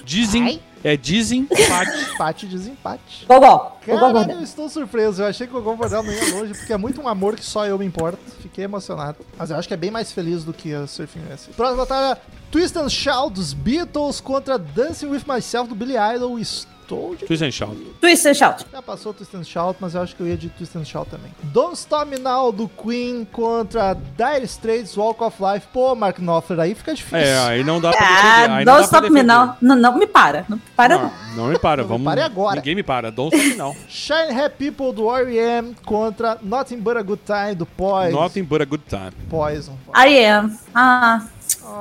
[0.04, 0.60] Dizem.
[0.84, 1.96] É desempate.
[2.12, 3.24] Empate, desempate.
[3.26, 3.78] Gogol.
[3.86, 5.22] Gogol Cara, eu estou surpreso.
[5.22, 7.44] Eu achei que o Gogol Bordel não ia longe, porque é muito um amor que
[7.44, 8.18] só eu me importo.
[8.42, 9.16] Fiquei emocionado.
[9.38, 11.50] Mas eu acho que é bem mais feliz do que a Surfing USA.
[11.52, 12.20] Próxima batalha:
[12.50, 16.38] Twist and Shout dos Beatles contra Dancing with Myself do Billy Idol.
[16.38, 17.24] Estou de.
[17.24, 17.76] Twist and shout.
[18.00, 18.66] Twist and shout.
[18.72, 21.08] Já passou Twist and Shout, mas eu acho que eu ia de Twist and Shout
[21.08, 21.30] também.
[21.44, 25.68] Don't Stop Me Now do Queen contra Dire Straits Walk of Life.
[25.72, 27.18] Pô, Mark Knopfler, aí fica difícil.
[27.18, 28.26] É, aí não dá pra defender.
[28.50, 29.32] Ah, aí não don't stop me defender.
[29.32, 29.56] now.
[29.60, 30.44] Não, não me para.
[30.48, 31.36] Não para Não, não.
[31.36, 32.04] não me para, vamos.
[32.04, 32.56] pare agora.
[32.56, 33.12] Ninguém me para.
[33.12, 33.76] Don't stop me now.
[33.88, 35.76] Shine Happy People do R.E.M.
[35.86, 38.20] contra Nothing But a Good Time do Poison.
[38.20, 39.12] Nothing but a good time.
[39.28, 39.74] Poison.
[39.94, 40.58] I am.
[40.74, 41.24] Ah,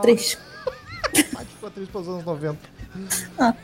[0.03, 0.37] triste.
[1.69, 2.57] Triste para os anos 90.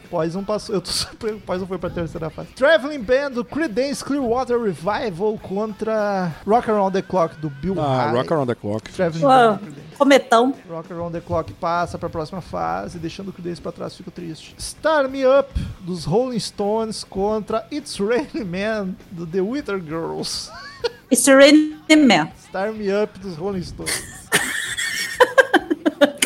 [0.10, 0.76] Poison passou.
[0.76, 1.40] Eu tô surpreso.
[1.40, 2.50] Poison foi pra terceira fase.
[2.50, 8.18] Traveling Band do Creedence Clearwater Revival contra Rock Around the Clock do Bill Ah, Haley.
[8.22, 8.92] Rock Around the Clock.
[8.92, 9.22] Traveling.
[9.26, 9.60] Band.
[9.98, 10.54] Cometão.
[10.70, 14.56] Rock Around the Clock passa pra próxima fase, deixando o Creedence pra trás, fico triste.
[14.60, 15.50] Star Me Up
[15.82, 20.52] dos Rolling Stones contra It's Raining Man do The Wither Girls.
[21.12, 21.78] It's Rain
[22.08, 22.30] Man.
[22.48, 24.25] Star Me Up dos Rolling Stones.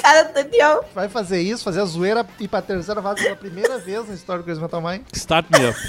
[0.09, 0.83] Cara, Daniel.
[0.95, 4.15] Vai fazer isso, fazer a zoeira e ir pra terceira fase pela primeira vez na
[4.15, 5.01] história do Crazy Metal Mind.
[5.13, 5.79] Start me up.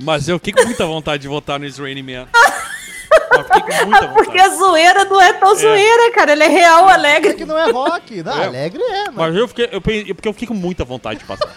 [0.00, 2.26] Mas eu fiquei com muita vontade de votar no Israeli Man.
[4.14, 6.32] Porque a zoeira não é tão zoeira, cara.
[6.32, 7.34] Ele é real, É alegre.
[7.34, 8.20] que não é rock.
[8.22, 8.46] Não, É.
[8.46, 9.14] alegre é, mas...
[9.14, 11.48] Mas eu fiquei, eu, porque eu fiquei com muita vontade de passar.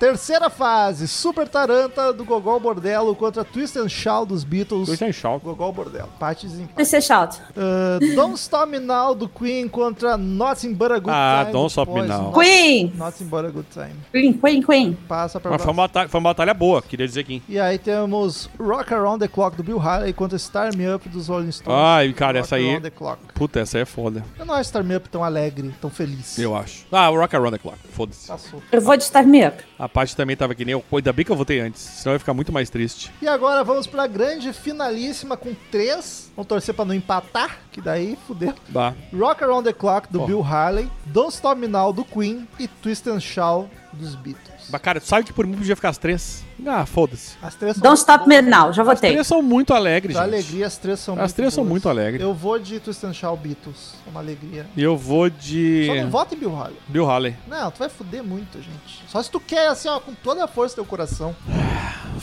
[0.00, 4.88] Terceira fase, Super Taranta do Gogol Bordello contra Twist and Shout dos Beatles.
[4.88, 5.44] Twist and Shout.
[5.44, 6.08] Gogol Bordello.
[6.18, 7.36] Partes em Twist and shout.
[7.54, 11.52] Uh, Don't Stop Me Now do Queen contra Nothing But a Good Ah, Time.
[11.52, 12.06] Don't do Stop Me.
[12.08, 12.32] Now.
[12.32, 12.90] Queen.
[12.96, 13.92] Nothing But a Good Time.
[14.10, 14.98] Queen, Queen, Queen.
[15.06, 17.42] Passa pra Mas foi uma, batalha, foi uma batalha boa, queria dizer aqui.
[17.46, 21.28] E aí temos Rock Around the Clock do Bill Haley contra Star Me Up dos
[21.28, 21.78] Rolling Stones.
[21.78, 23.18] Ai, cara, Rock essa aí- Around the Clock.
[23.34, 24.24] Puta, essa aí é foda.
[24.38, 26.38] Eu não acho Star Me Up tão alegre, tão feliz.
[26.38, 26.86] Eu acho.
[26.90, 27.76] Ah, o Rock Around the Clock.
[27.92, 28.26] Foda-se.
[28.28, 28.62] Passou.
[28.72, 29.62] Eu vou de Star Me Up.
[29.78, 30.84] A parte também tava que nem eu.
[30.92, 33.12] Ainda bem que eu votei antes, senão eu ia ficar muito mais triste.
[33.20, 36.30] E agora vamos pra grande finalíssima com três.
[36.36, 38.54] Vamos torcer pra não empatar, que daí fudeu.
[38.68, 38.94] Bah.
[39.12, 40.26] Rock Around the Clock do.
[40.26, 44.68] Bill Haley, Don't Stop Me Now do Queen e Twist and Shout dos Beatles.
[44.70, 46.44] Mas, cara, tu sabe que por mim podia ficar as três?
[46.66, 47.36] Ah, foda-se.
[47.42, 48.72] As três são Don't Stop Me Now.
[48.72, 49.12] Já As votei.
[49.12, 50.34] três são muito alegres, Da gente.
[50.34, 51.70] alegria, as três são As muito três são boas.
[51.70, 52.22] muito alegres.
[52.22, 53.94] Eu vou de Twist and Shout Beatles.
[54.06, 54.66] É uma alegria.
[54.76, 55.86] E eu vou de.
[55.86, 56.76] Só não vota em Bill Haley.
[56.88, 57.36] Bill Haley.
[57.48, 59.02] Não, tu vai fuder muito, gente.
[59.08, 61.34] Só se tu quer, assim, ó, com toda a força do teu coração.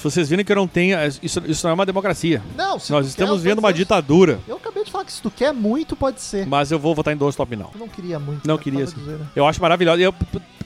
[0.02, 0.98] Vocês viram que eu não tenho.
[1.24, 2.42] Isso, isso não é uma democracia.
[2.56, 4.40] Não, se Nós tu estamos quer, eu vendo tô uma dizendo- ditadura.
[4.48, 6.46] Eu acabei de falar que se tu quer muito, pode ser.
[6.46, 7.72] Mas eu vou votar em Don't Stop Me Now.
[7.74, 8.48] Eu não queria muito.
[8.48, 8.62] Não né?
[8.64, 8.98] queria, Tava sim.
[9.00, 9.28] dizendo.
[9.36, 10.00] Eu acho maravilhoso.
[10.02, 10.14] Eu,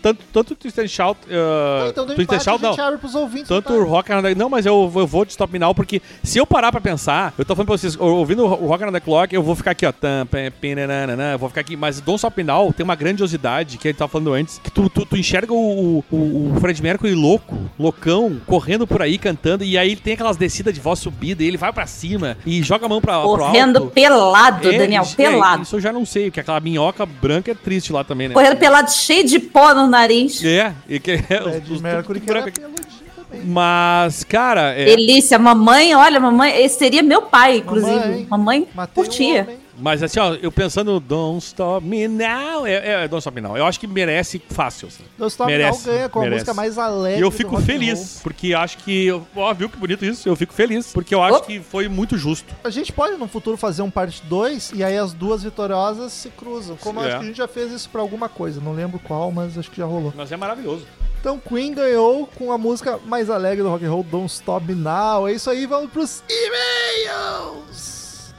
[0.02, 1.20] tanto, tanto Twist and Shout.
[1.26, 2.72] Uh, então and empate a Shout, não.
[2.72, 3.48] gente abre pros ouvintes.
[3.48, 3.92] Tanto o votarem.
[3.92, 4.36] Rock Around the...
[4.36, 7.46] Não, mas eu, eu vou de Stop Now, porque se eu parar pra pensar, eu
[7.46, 9.86] tô falando pra vocês, ou- ouvindo o Rock Around the Clock, eu vou ficar aqui,
[9.86, 9.94] ó.
[11.34, 11.76] Eu vou ficar aqui.
[11.76, 14.90] Mas Don't Stop Now tem uma grandiosidade, que a gente tava falando antes, que tu,
[14.90, 16.16] tu, tu enxerga o, o,
[16.56, 20.74] o Fred Mercury louco, loucão, correndo por aí, cantando, e aí ele tem aquelas descidas
[20.74, 23.78] de voz subida, e ele vai pra cima e joga a mão pra, pro Correndo
[23.78, 23.92] alto.
[23.92, 25.04] pelado, É, Daniel.
[25.04, 25.64] é, pelado.
[25.64, 28.34] isso eu já não sei, porque aquela minhoca branca é triste lá também, né?
[28.34, 30.44] Correndo pelado, cheio de pó no nariz.
[30.44, 32.82] É, e que é Fred os- Mercury que era peludinho
[33.16, 33.42] também.
[33.46, 35.40] Mas, cara, é, Delícia.
[35.40, 38.26] Mamãe, olha, mamãe, esse seria meu pai, inclusive.
[38.28, 39.44] Mamãe, Mamãe, um curtia.
[39.44, 39.61] homem.
[39.82, 43.42] Mas assim, ó, eu pensando no Don't Stop Me Now, é, é Don't Stop Me
[43.42, 43.58] Now.
[43.58, 45.04] Eu acho que merece fácil, assim.
[45.18, 46.36] Don't Stop Me Now Merece, ganha com a merece.
[46.40, 49.10] música mais alegre E eu fico feliz, porque acho que.
[49.36, 50.28] Ó, viu que bonito isso?
[50.30, 51.42] Eu fico feliz, porque eu acho Oh.
[51.42, 52.54] que foi muito justo.
[52.64, 56.30] A gente pode no futuro fazer um parte 2 e aí as duas vitoriosas se
[56.30, 56.78] cruzam.
[56.78, 57.08] Como eu É.
[57.08, 58.62] acho que a gente já fez isso pra alguma coisa.
[58.62, 60.14] Não lembro qual, mas acho que já rolou.
[60.16, 60.86] Mas é maravilhoso.
[61.20, 64.74] Então Queen ganhou com a música mais alegre do rock and roll, Don't Stop Me
[64.76, 65.28] Now.
[65.28, 68.01] É isso aí, vamos pros e-mails.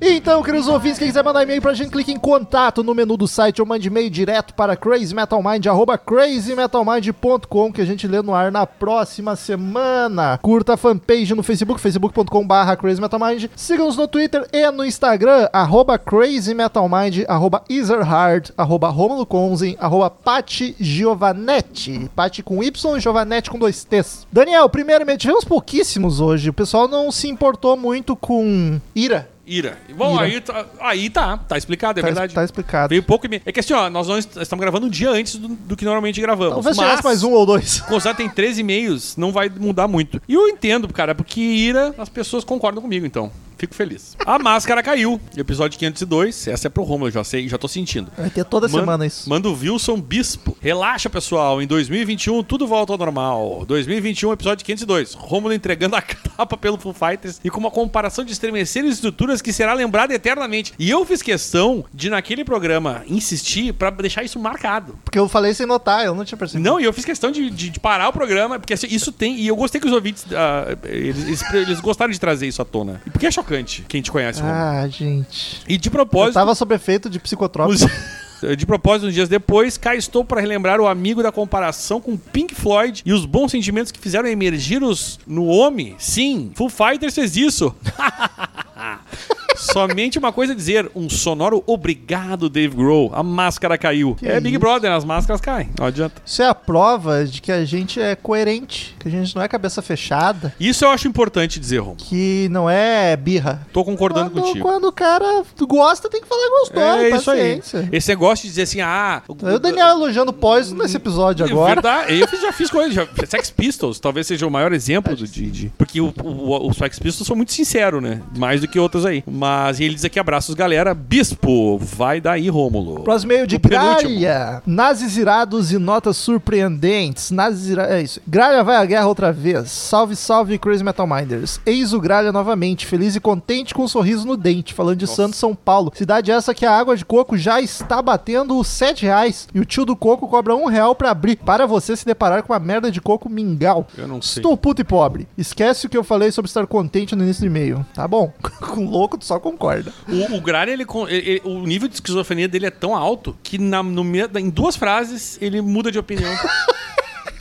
[0.00, 3.26] Então, queridos ouvintes, quem quiser mandar e-mail pra gente, clique em contato no menu do
[3.26, 8.52] site ou mande e-mail direto para crazymetalmind, arroba crazymetalmind.com, que a gente lê no ar
[8.52, 10.38] na próxima semana.
[10.42, 13.46] Curta a fanpage no Facebook, facebook.com barra crazymetalmind.
[13.56, 20.76] Siga-nos no Twitter e no Instagram, arroba crazymetalmind, arroba Ezerhard, arroba Romulo Conzen, arroba Pati
[20.78, 22.10] Giovanetti.
[22.14, 24.26] Pati com Y, Giovanetti com dois T's.
[24.30, 26.50] Daniel, primeiro e-mail, tivemos pouquíssimos hoje.
[26.50, 29.35] O pessoal não se importou muito com ira.
[29.46, 29.78] Ira.
[29.94, 30.24] Bom, Ira.
[30.24, 32.34] Aí, tá, aí tá, tá explicado, é Tá, verdade.
[32.34, 32.88] tá explicado.
[32.90, 33.42] Veio pouco e meio.
[33.46, 35.84] É que assim, ó, nós não est- estamos gravando um dia antes do, do que
[35.84, 36.54] normalmente gravamos.
[36.54, 37.80] Talvez mas, mais um ou dois.
[37.88, 40.20] Considerado tem 13 e-mails, não vai mudar muito.
[40.28, 43.30] E eu entendo, cara, porque ira, as pessoas concordam comigo, então.
[43.58, 44.16] Fico feliz.
[44.26, 45.20] A máscara caiu.
[45.36, 46.48] Episódio 502.
[46.48, 48.10] Essa é pro Romulo, já sei, já tô sentindo.
[48.16, 49.28] Vai ter toda Man- semana isso.
[49.28, 50.56] Manda o Wilson Bispo.
[50.60, 51.62] Relaxa, pessoal.
[51.62, 53.64] Em 2021, tudo volta ao normal.
[53.66, 55.14] 2021, episódio 502.
[55.14, 59.52] Rômulo entregando a capa pelo Foo Fighters e com uma comparação de estremeceres estruturas que
[59.52, 60.74] será lembrada eternamente.
[60.78, 64.98] E eu fiz questão de, naquele programa, insistir pra deixar isso marcado.
[65.04, 66.68] Porque eu falei sem notar, eu não tinha percebido.
[66.68, 69.36] Não, e eu fiz questão de, de- de parar o programa, porque assim, isso tem.
[69.40, 70.26] E eu gostei que os ouvintes.
[70.34, 73.00] ah, eles, eles- eles gostaram de trazer isso à tona.
[73.06, 74.58] E Porque é chocante quem te conhece, Rômulo.
[74.58, 75.62] Ah, gente.
[75.68, 76.34] E de Eu propósito.
[76.34, 77.84] tava sob efeito de psicotrópico.
[77.84, 78.16] Os-
[78.58, 82.54] De propósito, uns dias depois, cá estou para relembrar o amigo da comparação com Pink
[82.54, 85.94] Floyd e os bons sentimentos que fizeram emergir os no homem.
[85.98, 87.74] Sim, Full Fighters fez isso.
[89.56, 93.10] Somente uma coisa a dizer, um sonoro obrigado, Dave Grohl.
[93.14, 94.14] A máscara caiu.
[94.14, 94.60] Que é Big isso?
[94.60, 95.70] Brother, as máscaras caem.
[95.78, 96.20] Não adianta.
[96.24, 99.48] Isso é a prova de que a gente é coerente, que a gente não é
[99.48, 101.94] cabeça fechada, Isso eu acho importante dizer, Rom.
[101.96, 103.66] que não é birra.
[103.72, 104.64] Tô concordando quando, contigo.
[104.68, 107.38] quando o cara gosta, tem que falar gostou, é isso aí.
[107.60, 107.88] paciência.
[107.92, 109.22] Esse negócio de dizer assim, ah.
[109.28, 111.74] O Daniel elogiando o pós nesse episódio agora.
[111.74, 112.92] Verdade, eu já fiz coisa.
[112.92, 116.76] Já, Sex Pistols talvez seja o maior exemplo do, de, de- Porque o, o, os
[116.76, 118.20] Sex Pistols são muito sinceros, né?
[118.36, 119.22] Mais do que outros aí.
[119.26, 119.45] Mas
[119.78, 120.94] ele diz aqui: abraços, galera.
[120.94, 123.02] Bispo, vai daí, Rômulo.
[123.02, 123.58] Próximo meio de.
[123.58, 124.62] Gralha.
[124.66, 127.30] Nazis irados e notas surpreendentes.
[127.30, 127.86] Nazis ira...
[127.86, 128.20] É isso.
[128.26, 129.70] Gralha vai à guerra outra vez.
[129.70, 131.60] Salve, salve, Crazy Metal Minders.
[131.66, 135.38] Eis o Gralha novamente, feliz e contente com um sorriso no dente, falando de Santos,
[135.38, 135.92] São Paulo.
[135.94, 139.48] Cidade essa que a água de coco já está batendo os 7 reais.
[139.54, 141.36] E o tio do coco cobra um real pra abrir.
[141.36, 143.86] Para você se deparar com uma merda de coco mingau.
[143.96, 144.40] Eu não sei.
[144.40, 145.26] Estou puto e pobre.
[145.36, 147.84] Esquece o que eu falei sobre estar contente no início do e-mail.
[147.94, 148.32] Tá bom.
[148.60, 149.92] com louco, tu só concorda.
[150.08, 153.82] O, o Gralha, ele, ele- o nível de esquizofrenia dele é tão alto que na,
[153.82, 154.02] no,
[154.38, 156.32] em duas frases ele muda de opinião.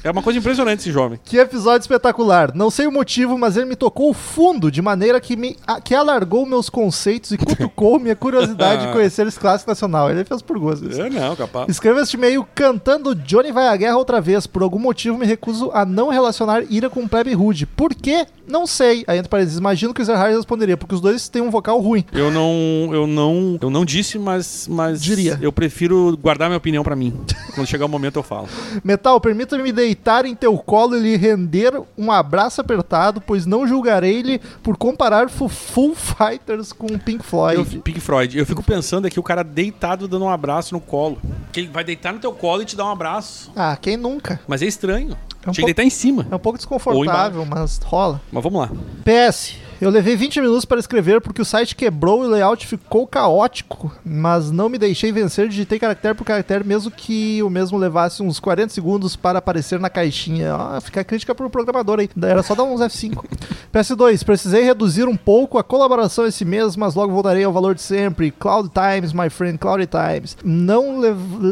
[0.05, 1.19] é uma coisa impressionante esse jovem.
[1.23, 2.53] Que episódio espetacular.
[2.55, 5.93] Não sei o motivo, mas ele me tocou fundo, de maneira que, me, a- que
[5.95, 10.09] alargou meus conceitos e cutucou minha curiosidade de conhecer esse clássico nacional.
[10.11, 10.87] Ele fez por gosto.
[10.87, 11.01] isso.
[11.01, 11.67] É, não, capaz.
[11.69, 14.45] Escreva este e-mail cantando Johnny vai à guerra outra vez.
[14.45, 17.65] Por algum motivo me recuso a não relacionar ira com Plebe Rude.
[17.65, 18.27] Por quê?
[18.47, 19.03] Não sei.
[19.07, 22.05] Aí entre parênteses, imagino que o Zerhard responderia, porque os dois têm um vocal ruim.
[22.13, 25.39] Eu não, eu não, eu não disse, mas, mas Diria.
[25.41, 27.11] eu prefiro guardar minha opinião pra mim.
[27.55, 28.47] Quando chegar o momento eu falo.
[28.83, 29.94] Metal, permita-me deitar
[30.25, 35.47] em teu colo e lhe render um abraço apertado, pois não julgarei-lhe por comparar Fu-
[35.49, 37.75] Full Fighters com Pink Floyd.
[37.75, 38.37] Eu, Pink Floyd.
[38.37, 41.17] Eu fico pensando aqui o cara deitado dando um abraço no colo.
[41.51, 43.51] Que ele vai deitar no teu colo e te dar um abraço.
[43.55, 44.39] Ah, quem nunca?
[44.47, 45.17] Mas é estranho.
[45.45, 46.25] É um Tinha que deitar em cima.
[46.31, 48.19] É um pouco desconfortável, mas rola.
[48.31, 48.69] Mas vamos lá.
[49.03, 53.05] PS, eu levei 20 minutos para escrever porque o site quebrou e o layout ficou
[53.05, 58.23] caótico, mas não me deixei vencer, digitei caractere por caractere, mesmo que o mesmo levasse
[58.23, 60.53] uns 40 segundos para aparecer na caixinha.
[60.53, 63.23] Ah, fica a crítica pro programador aí, era só dar uns F5.
[63.73, 67.81] PS2, precisei reduzir um pouco a colaboração esse mês, mas logo voltarei ao valor de
[67.81, 68.31] sempre.
[68.31, 70.37] Cloud Times, my friend, Cloud Times.
[70.43, 71.01] Não,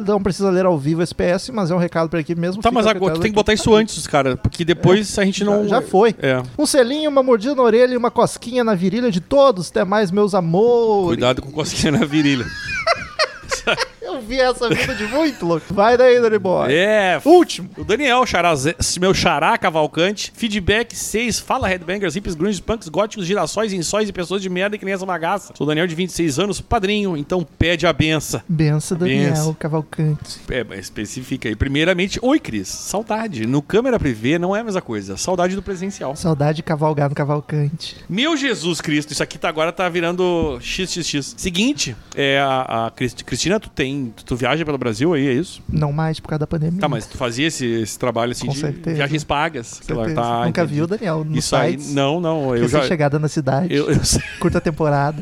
[0.05, 2.61] não precisa ler ao vivo esse PS, mas é um recado para aqui mesmo.
[2.61, 4.37] Tá, fica mas agora tu tem que botar isso antes, cara.
[4.37, 5.67] Porque depois a gente não.
[5.67, 6.15] Já foi.
[6.19, 6.41] É.
[6.57, 9.69] Um selinho, uma mordida na orelha e uma cosquinha na virilha de todos.
[9.69, 11.07] Até mais, meus amores.
[11.07, 12.45] Cuidado com cosquinha na virilha.
[14.03, 15.73] Eu vi essa vida de muito louco.
[15.73, 16.73] Vai daí, Danny Boy.
[16.73, 17.21] É.
[17.23, 17.69] Último.
[17.77, 18.53] O Daniel, xará,
[18.99, 20.31] meu xará cavalcante.
[20.35, 21.39] Feedback 6.
[21.39, 25.05] Fala, headbangers, hippies, grunge, punks, góticos, girassóis, insóis e pessoas de merda que nem essa
[25.05, 25.53] bagaça.
[25.55, 28.41] Sou o Daniel de 26 anos, padrinho, então pede a benção.
[28.47, 29.53] Benção, Daniel Benção.
[29.53, 30.39] Cavalcante.
[30.49, 31.55] É, mas especifica aí.
[31.55, 32.67] Primeiramente, oi, Cris.
[32.67, 33.45] Saudade.
[33.47, 35.15] No câmera privê não é a mesma coisa.
[35.17, 36.15] Saudade do presencial.
[36.15, 37.95] Saudade de cavalgar no Cavalcante.
[38.09, 41.35] Meu Jesus Cristo, isso aqui tá, agora tá virando XXX.
[41.37, 43.92] Seguinte, é a, a Cris- Cristina, tu tem.
[44.25, 45.61] Tu viaja pelo Brasil aí, é isso?
[45.69, 46.79] Não mais por causa da pandemia.
[46.79, 48.95] Tá, mas tu fazia esse, esse trabalho assim Com de certeza.
[48.95, 49.79] viagens pagas.
[49.83, 50.75] sei lá, tá, Nunca entendi.
[50.75, 51.81] viu, Daniel, no Isso site.
[51.87, 52.55] aí, não, não.
[52.55, 52.87] Eu Recém já.
[52.87, 53.73] chegada na cidade.
[53.73, 53.99] Eu, eu.
[54.39, 55.21] Curta temporada.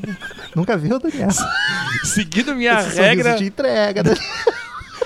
[0.56, 1.30] Nunca viu, Daniel?
[2.04, 4.04] Seguindo minha Esse regra de entrega.
[4.04, 4.24] Daniel.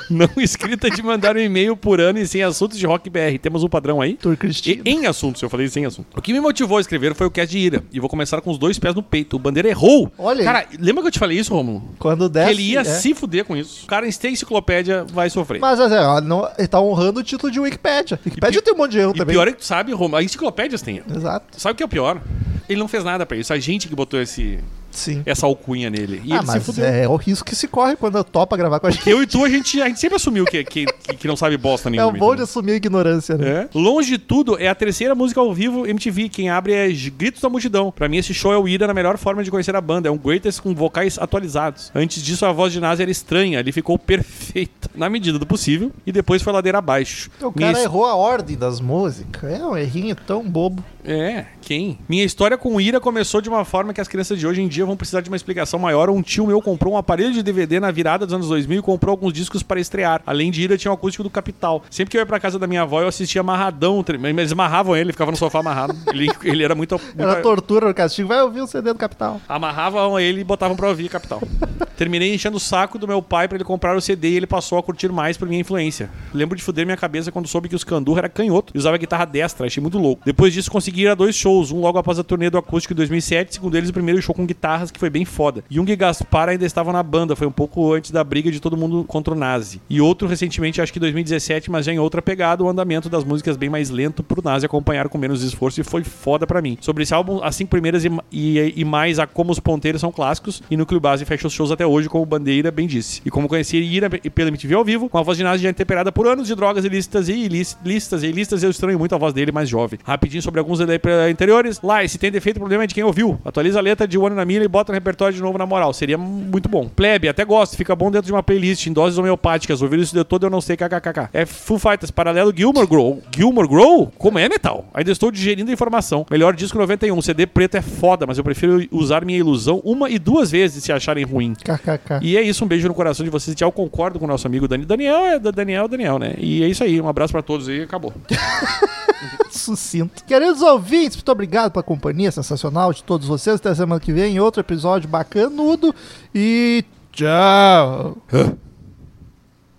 [0.10, 3.38] Não escrita de mandar um e-mail por ano e sem assuntos de rock BR.
[3.41, 4.14] Temos um padrão aí?
[4.16, 4.82] Tour E, Cristina.
[4.86, 6.08] em assuntos, eu falei sem assunto.
[6.16, 7.84] O que me motivou a escrever foi o cast de ira.
[7.91, 9.36] E vou começar com os dois pés no peito.
[9.36, 10.12] O Bandeira errou.
[10.18, 10.43] Olha.
[10.43, 11.84] Cara, lembra que eu te falei isso, Romulo?
[11.99, 12.51] Quando Que desce...
[12.51, 12.84] ele ia é.
[12.84, 13.84] se fuder com isso.
[13.84, 15.60] O cara em enciclopédia vai sofrer.
[15.60, 18.20] Mas assim, ó, não, ele tá honrando o título de Wikipédia.
[18.26, 19.34] Wikipédia tem um monte de erro e também.
[19.36, 21.01] pior é que tu sabe, Romulo, as enciclopédias têm.
[21.14, 21.60] Exato.
[21.60, 22.22] Sabe o que é o pior?
[22.68, 23.53] Ele não fez nada pra isso.
[23.53, 24.60] A gente que botou esse,
[24.96, 25.22] Sim.
[25.26, 26.22] essa alcunha nele.
[26.24, 26.86] E ah, ele se mas fudeu.
[26.86, 29.10] é o risco que se corre quando topa gravar com a gente.
[29.10, 31.89] Eu e tu, a gente, a gente sempre assumiu que, que, que, não sabe bosta
[31.89, 32.14] É nenhuma.
[32.16, 33.68] o bom de assumir a ignorância, né?
[33.74, 33.78] É.
[33.78, 36.30] Longe de tudo, é a terceira música ao vivo MTV.
[36.30, 37.91] Quem abre é Gritos da Multidão.
[37.91, 40.08] Pra mim, esse show é o Ira na melhor forma de conhecer a banda.
[40.08, 41.91] É um greatest com vocais atualizados.
[41.93, 43.60] Antes disso, a voz de Nasa era estranha.
[43.60, 45.91] Ele ficou perfeita, na medida do possível.
[46.06, 47.30] E depois foi ladeira abaixo.
[47.41, 49.52] O Minha cara es- errou a ordem das músicas.
[49.60, 50.84] É um errinho tão bobo.
[51.08, 51.99] É, quem?
[52.10, 54.86] Minha história com Ira começou de uma forma que as crianças de hoje em dia
[54.86, 56.10] vão precisar de uma explicação maior.
[56.10, 59.12] Um tio meu comprou um aparelho de DVD na virada dos anos 2000 e comprou
[59.12, 60.22] alguns discos para estrear.
[60.26, 61.84] Além de Ira, tinha o acústico do Capital.
[61.89, 64.03] Sempre que eu ia pra casa da minha avó, eu assistia amarradão.
[64.38, 65.95] Eles amarravam ele, ficava no sofá amarrado.
[66.16, 66.99] Ele, ele era muito...
[67.18, 68.30] Era muito- tortura no castigo.
[68.30, 69.42] Vai ouvir o CD do Capital.
[69.50, 71.42] Amarravam ele e botavam pra ouvir Capital.
[71.97, 74.78] Terminei enchendo o saco do meu pai pra ele comprar o CD e ele passou
[74.78, 76.09] a curtir mais por minha influência.
[76.34, 79.25] Lembro de fuder minha cabeça quando soube que os Candurra era canhoto e usava guitarra
[79.25, 80.21] destra, achei muito louco.
[80.25, 82.96] Depois disso consegui ir a dois shows, um logo após a turnê do acústico em
[82.96, 85.63] 2007, segundo eles o primeiro show com guitarras que foi bem foda.
[85.70, 88.76] Jung e Gaspar ainda estavam na banda, foi um pouco antes da briga de todo
[88.76, 89.82] mundo contra o Nazi.
[89.89, 93.58] E outro recentemente, acho que 2017, mas já em outra pegada, o andamento das músicas
[93.58, 96.78] bem mais lento pro Nazi acompanhar com menos esforço e foi foda pra mim.
[96.82, 100.12] Sobre esse álbum, as cinco primeiras e, e, e mais a Como os Ponteiros são
[100.12, 103.22] clássicos e Núcleo Base fecha os shows até hoje, como Bandeira bem disse.
[103.26, 106.12] E como conheci Ira pela MTV ao vivo, com a voz de Nazi já temperada
[106.12, 109.51] por anos de drogas ilícitas e ilícitas e ilícitas, eu estranho muito a voz dele
[109.51, 110.00] mais jovem.
[110.04, 111.82] Rapidinho sobre alguns ele- anteriores.
[111.82, 113.39] Lá, se tem defeito, o problema é de quem ouviu.
[113.45, 115.93] Atualiza a letra de One na Milha e bota no repertório de novo na moral.
[115.93, 116.87] Seria muito bom.
[116.87, 119.82] Plebe, até gosto, fica bom dentro de uma playlist em doses homeopáticas.
[119.82, 121.29] Ouvir isso de todo eu não sei, kkkk.
[121.33, 123.21] É Full Fighters, paralelo Gilmore Grow.
[123.36, 124.12] Gilmore Grow?
[124.17, 124.86] Como é metal?
[124.93, 126.25] Ainda estou digerindo a informação.
[126.29, 127.21] Melhor disco 91.
[127.21, 130.91] CD preto é foda, mas eu prefiro usar minha ilusão uma e duas vezes se
[130.91, 131.53] acharem ruim.
[131.55, 132.20] KKK.
[132.21, 133.55] E é isso, um beijo no coração de vocês.
[133.55, 134.86] Tchau, concordo com o nosso amigo Dani.
[134.86, 136.33] Daniel é da Daniel, Daniel, né?
[136.37, 138.13] E é isso aí, um abraço pra todos aí, acabou.
[139.50, 140.24] Sucinto.
[140.26, 143.56] Queridos ouvintes, muito obrigado pela companhia sensacional de todos vocês.
[143.58, 145.93] Até semana que vem, outro episódio bacanudo.
[146.34, 148.18] E tchau.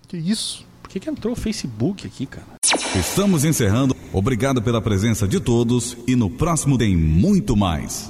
[0.08, 0.64] Que isso?
[0.82, 2.46] Por que, que entrou o Facebook aqui, cara?
[2.94, 3.94] Estamos encerrando.
[4.12, 8.04] Obrigado pela presença de todos e no próximo tem muito mais.